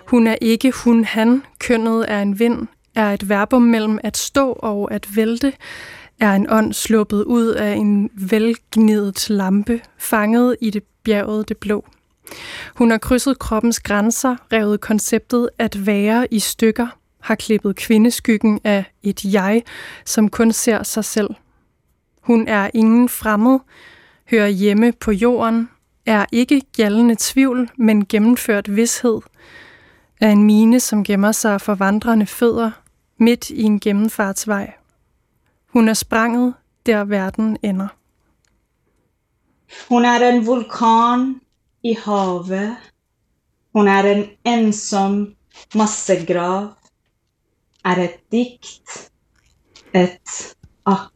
Hun 0.07 0.27
er 0.27 0.35
ikke 0.41 0.71
hun-han, 0.71 1.43
kønnet 1.59 2.05
er 2.07 2.21
en 2.21 2.39
vind, 2.39 2.67
er 2.95 3.13
et 3.13 3.29
verbum 3.29 3.61
mellem 3.61 3.99
at 4.03 4.17
stå 4.17 4.51
og 4.51 4.93
at 4.93 5.15
vælte, 5.15 5.53
er 6.19 6.33
en 6.33 6.49
ånd 6.49 6.73
sluppet 6.73 7.23
ud 7.23 7.47
af 7.47 7.73
en 7.73 8.09
velgnidet 8.13 9.29
lampe, 9.29 9.81
fanget 9.97 10.55
i 10.61 10.69
det 10.69 10.83
bjerget 11.03 11.49
det 11.49 11.57
blå. 11.57 11.85
Hun 12.75 12.91
har 12.91 12.97
krydset 12.97 13.39
kroppens 13.39 13.79
grænser, 13.79 14.35
revet 14.53 14.81
konceptet 14.81 15.49
at 15.59 15.85
være 15.85 16.27
i 16.33 16.39
stykker, 16.39 16.87
har 17.19 17.35
klippet 17.35 17.75
kvindeskyggen 17.75 18.59
af 18.63 18.85
et 19.03 19.21
jeg, 19.23 19.63
som 20.05 20.29
kun 20.29 20.51
ser 20.51 20.83
sig 20.83 21.05
selv. 21.05 21.29
Hun 22.21 22.47
er 22.47 22.69
ingen 22.73 23.09
fremmed, 23.09 23.59
hører 24.29 24.47
hjemme 24.47 24.91
på 24.91 25.11
jorden, 25.11 25.69
er 26.05 26.25
ikke 26.31 26.61
gældende 26.61 27.15
tvivl, 27.19 27.69
men 27.77 28.05
gennemført 28.05 28.75
vidshed, 28.75 29.21
er 30.21 30.29
en 30.29 30.43
mine, 30.43 30.79
som 30.79 31.03
gemmer 31.03 31.31
sig 31.31 31.61
for 31.61 31.75
vandrende 31.75 32.25
fødder, 32.25 32.71
midt 33.17 33.49
i 33.49 33.61
en 33.61 33.79
gennemfartsvej. 33.79 34.73
Hun 35.67 35.87
er 35.87 35.93
spranget, 35.93 36.53
der 36.85 37.03
verden 37.03 37.57
ender. 37.63 37.87
Hun 39.89 40.05
er 40.05 40.29
en 40.29 40.45
vulkan 40.45 41.41
i 41.83 41.93
havet. 42.05 42.77
Hun 43.73 43.87
er 43.87 44.03
en 44.03 44.25
ensom 44.45 45.35
massegrav. 45.75 46.73
Er 47.85 47.97
et 47.97 48.31
digt. 48.31 49.11
Et 49.93 50.55
ak. 50.85 51.10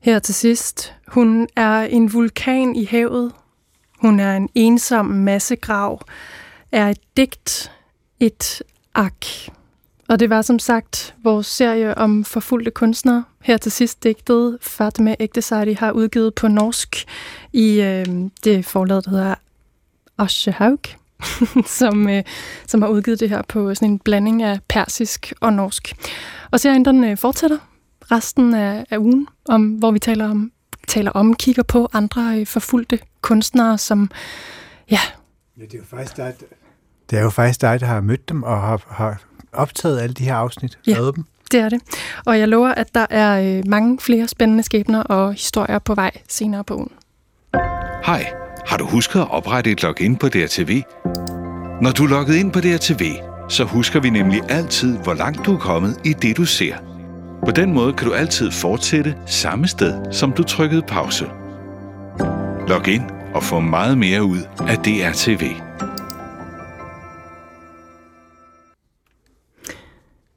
Her 0.00 0.18
til 0.18 0.34
sidst. 0.34 0.94
Hun 1.08 1.48
er 1.56 1.80
en 1.80 2.12
vulkan 2.12 2.76
i 2.76 2.84
havet. 2.84 3.32
Hun 3.98 4.20
er 4.20 4.36
en 4.36 4.48
ensom 4.54 5.06
massegrav. 5.06 6.00
Er 6.72 6.88
et 6.88 6.98
digt. 7.16 7.72
Et 8.20 8.62
ak. 8.94 9.26
Og 10.08 10.20
det 10.20 10.30
var 10.30 10.42
som 10.42 10.58
sagt 10.58 11.14
vores 11.24 11.46
serie 11.46 11.98
om 11.98 12.24
forfulgte 12.24 12.70
kunstnere. 12.70 13.24
Her 13.42 13.56
til 13.56 13.72
sidst 13.72 14.04
digtet 14.04 14.58
Fatme 14.60 15.22
Ektesari 15.22 15.72
har 15.72 15.92
udgivet 15.92 16.34
på 16.34 16.48
norsk 16.48 17.04
i 17.52 17.80
øh, 17.80 18.06
det 18.44 18.64
forlag, 18.64 19.02
der 19.04 19.10
hedder 19.10 19.34
Ashehaug, 20.18 20.80
som, 21.78 22.08
øh, 22.08 22.22
som 22.66 22.82
har 22.82 22.88
udgivet 22.88 23.20
det 23.20 23.28
her 23.28 23.42
på 23.42 23.74
sådan 23.74 23.90
en 23.90 23.98
blanding 23.98 24.42
af 24.42 24.60
persisk 24.68 25.32
og 25.40 25.52
norsk. 25.52 25.92
Og 26.50 26.60
serien 26.60 26.84
den 26.84 27.04
øh, 27.04 27.16
fortsætter 27.16 27.58
resten 28.10 28.54
af, 28.54 28.86
af 28.90 28.98
ugen, 28.98 29.26
om, 29.48 29.62
hvor 29.68 29.90
vi 29.90 29.98
taler 29.98 30.30
om, 30.30 30.52
taler 30.88 31.10
om, 31.10 31.34
kigger 31.34 31.62
på 31.62 31.88
andre 31.92 32.38
øh, 32.40 32.46
forfulgte 32.46 32.98
kunstnere, 33.20 33.78
som 33.78 34.10
ja... 34.90 34.98
Ja, 35.58 35.64
det 35.64 35.74
er 35.74 35.78
jo 35.78 35.84
faktisk 35.90 36.16
dig, 36.16 36.34
det 37.10 37.18
er 37.18 37.22
jo 37.22 37.30
faktisk 37.30 37.60
dig, 37.60 37.80
der 37.80 37.86
har 37.86 38.00
mødt 38.00 38.28
dem 38.28 38.42
og 38.42 38.60
har, 38.62 38.82
har 38.88 39.20
optaget 39.52 40.00
alle 40.00 40.14
de 40.14 40.24
her 40.24 40.34
afsnit, 40.34 40.78
Ja. 40.86 40.94
dem. 41.16 41.24
Det 41.52 41.60
er 41.60 41.68
det. 41.68 41.80
Og 42.26 42.38
jeg 42.38 42.48
lover, 42.48 42.68
at 42.68 42.94
der 42.94 43.06
er 43.10 43.56
øh, 43.58 43.62
mange 43.68 43.98
flere 44.00 44.28
spændende 44.28 44.62
skæbner 44.62 45.02
og 45.02 45.32
historier 45.32 45.78
på 45.78 45.94
vej 45.94 46.10
senere 46.28 46.64
på 46.64 46.74
ugen. 46.76 46.92
Hej, 48.04 48.32
har 48.66 48.76
du 48.76 48.86
husket 48.86 49.20
at 49.20 49.30
oprette 49.30 49.70
et 49.70 49.82
login 49.82 50.16
på 50.16 50.28
DRTV? 50.28 50.82
Når 51.82 51.90
du 51.90 52.04
er 52.04 52.08
logget 52.08 52.36
ind 52.36 52.52
på 52.52 52.60
DRTV, 52.60 53.02
så 53.48 53.64
husker 53.64 54.00
vi 54.00 54.10
nemlig 54.10 54.40
altid, 54.48 54.98
hvor 54.98 55.14
langt 55.14 55.46
du 55.46 55.54
er 55.54 55.58
kommet 55.58 56.00
i 56.04 56.12
det, 56.12 56.36
du 56.36 56.44
ser. 56.44 56.76
På 57.44 57.50
den 57.50 57.72
måde 57.72 57.92
kan 57.92 58.08
du 58.08 58.14
altid 58.14 58.50
fortsætte 58.50 59.16
samme 59.26 59.68
sted, 59.68 60.12
som 60.12 60.32
du 60.32 60.42
trykkede 60.42 60.82
pause. 60.82 61.24
Log 62.68 62.88
ind 62.88 63.02
og 63.34 63.42
få 63.42 63.60
meget 63.60 63.98
mere 63.98 64.24
ud 64.24 64.38
af 64.68 64.76
DRTV. 64.76 65.42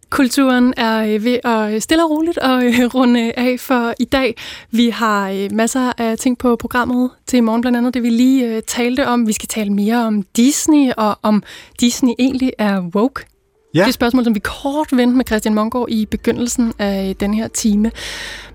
Kulturen 0.09 0.73
er 0.77 1.05
øh, 1.05 1.23
ved 1.23 1.39
at 1.43 1.73
øh, 1.73 1.81
stille 1.81 2.03
og 2.03 2.09
roligt 2.09 2.37
og 2.37 2.65
øh, 2.65 2.95
runde 2.95 3.31
af 3.37 3.59
for 3.59 3.93
i 3.99 4.05
dag. 4.05 4.35
Vi 4.71 4.89
har 4.89 5.53
masser 5.53 5.93
af 5.97 6.17
ting 6.17 6.37
på 6.37 6.55
programmet 6.55 7.09
til 7.27 7.37
i 7.37 7.41
morgen, 7.41 7.61
blandt 7.61 7.77
andet 7.77 7.93
det 7.93 8.03
vi 8.03 8.09
lige 8.09 8.61
talte 8.61 9.07
om. 9.07 9.27
Vi 9.27 9.33
skal 9.33 9.47
tale 9.47 9.73
mere 9.73 9.97
om 9.97 10.23
Disney, 10.37 10.91
og 10.97 11.19
om 11.21 11.43
Disney 11.79 12.13
egentlig 12.19 12.53
er 12.57 12.81
woke. 12.81 13.32
Ja. 13.73 13.79
Det 13.79 13.83
er 13.83 13.87
et 13.87 13.93
spørgsmål, 13.93 14.23
som 14.23 14.35
vi 14.35 14.39
kort 14.39 14.87
vendte 14.91 15.17
med 15.17 15.25
Christian 15.25 15.55
Mongård 15.55 15.89
i 15.89 16.05
begyndelsen 16.05 16.73
af 16.79 17.15
den 17.19 17.33
her 17.33 17.47
time. 17.47 17.91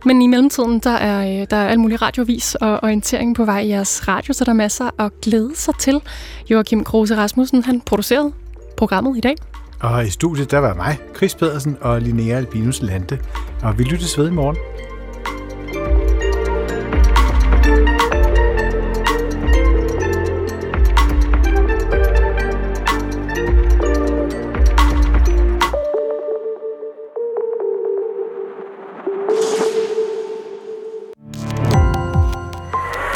Men 0.04 0.22
i 0.22 0.26
mellemtiden, 0.26 0.78
der 0.78 0.90
er, 0.90 1.40
øh, 1.40 1.46
der 1.50 1.56
er 1.56 1.68
alt 1.68 1.80
muligt 1.80 2.02
radiovis 2.02 2.54
og 2.54 2.82
orientering 2.82 3.36
på 3.36 3.44
vej 3.44 3.60
i 3.60 3.68
jeres 3.68 4.08
radio, 4.08 4.32
så 4.32 4.44
der 4.44 4.50
er 4.50 4.54
masser 4.54 5.00
at 5.00 5.20
glæde 5.22 5.52
sig 5.54 5.74
til. 5.78 6.00
Joachim 6.50 6.84
Kruse 6.84 7.16
Rasmussen, 7.16 7.62
han 7.62 7.80
producerede 7.80 8.32
programmet 8.76 9.16
i 9.16 9.20
dag. 9.20 9.36
Og 9.80 10.06
i 10.06 10.10
studiet, 10.10 10.50
der 10.50 10.58
var 10.58 10.74
mig, 10.74 10.98
Chris 11.16 11.34
Pedersen 11.34 11.76
og 11.80 12.00
Linnea 12.00 12.36
Albinus 12.36 12.82
Lande. 12.82 13.18
Og 13.62 13.78
vi 13.78 13.84
lyttes 13.84 14.18
ved 14.18 14.28
i 14.28 14.32
morgen. 14.32 14.56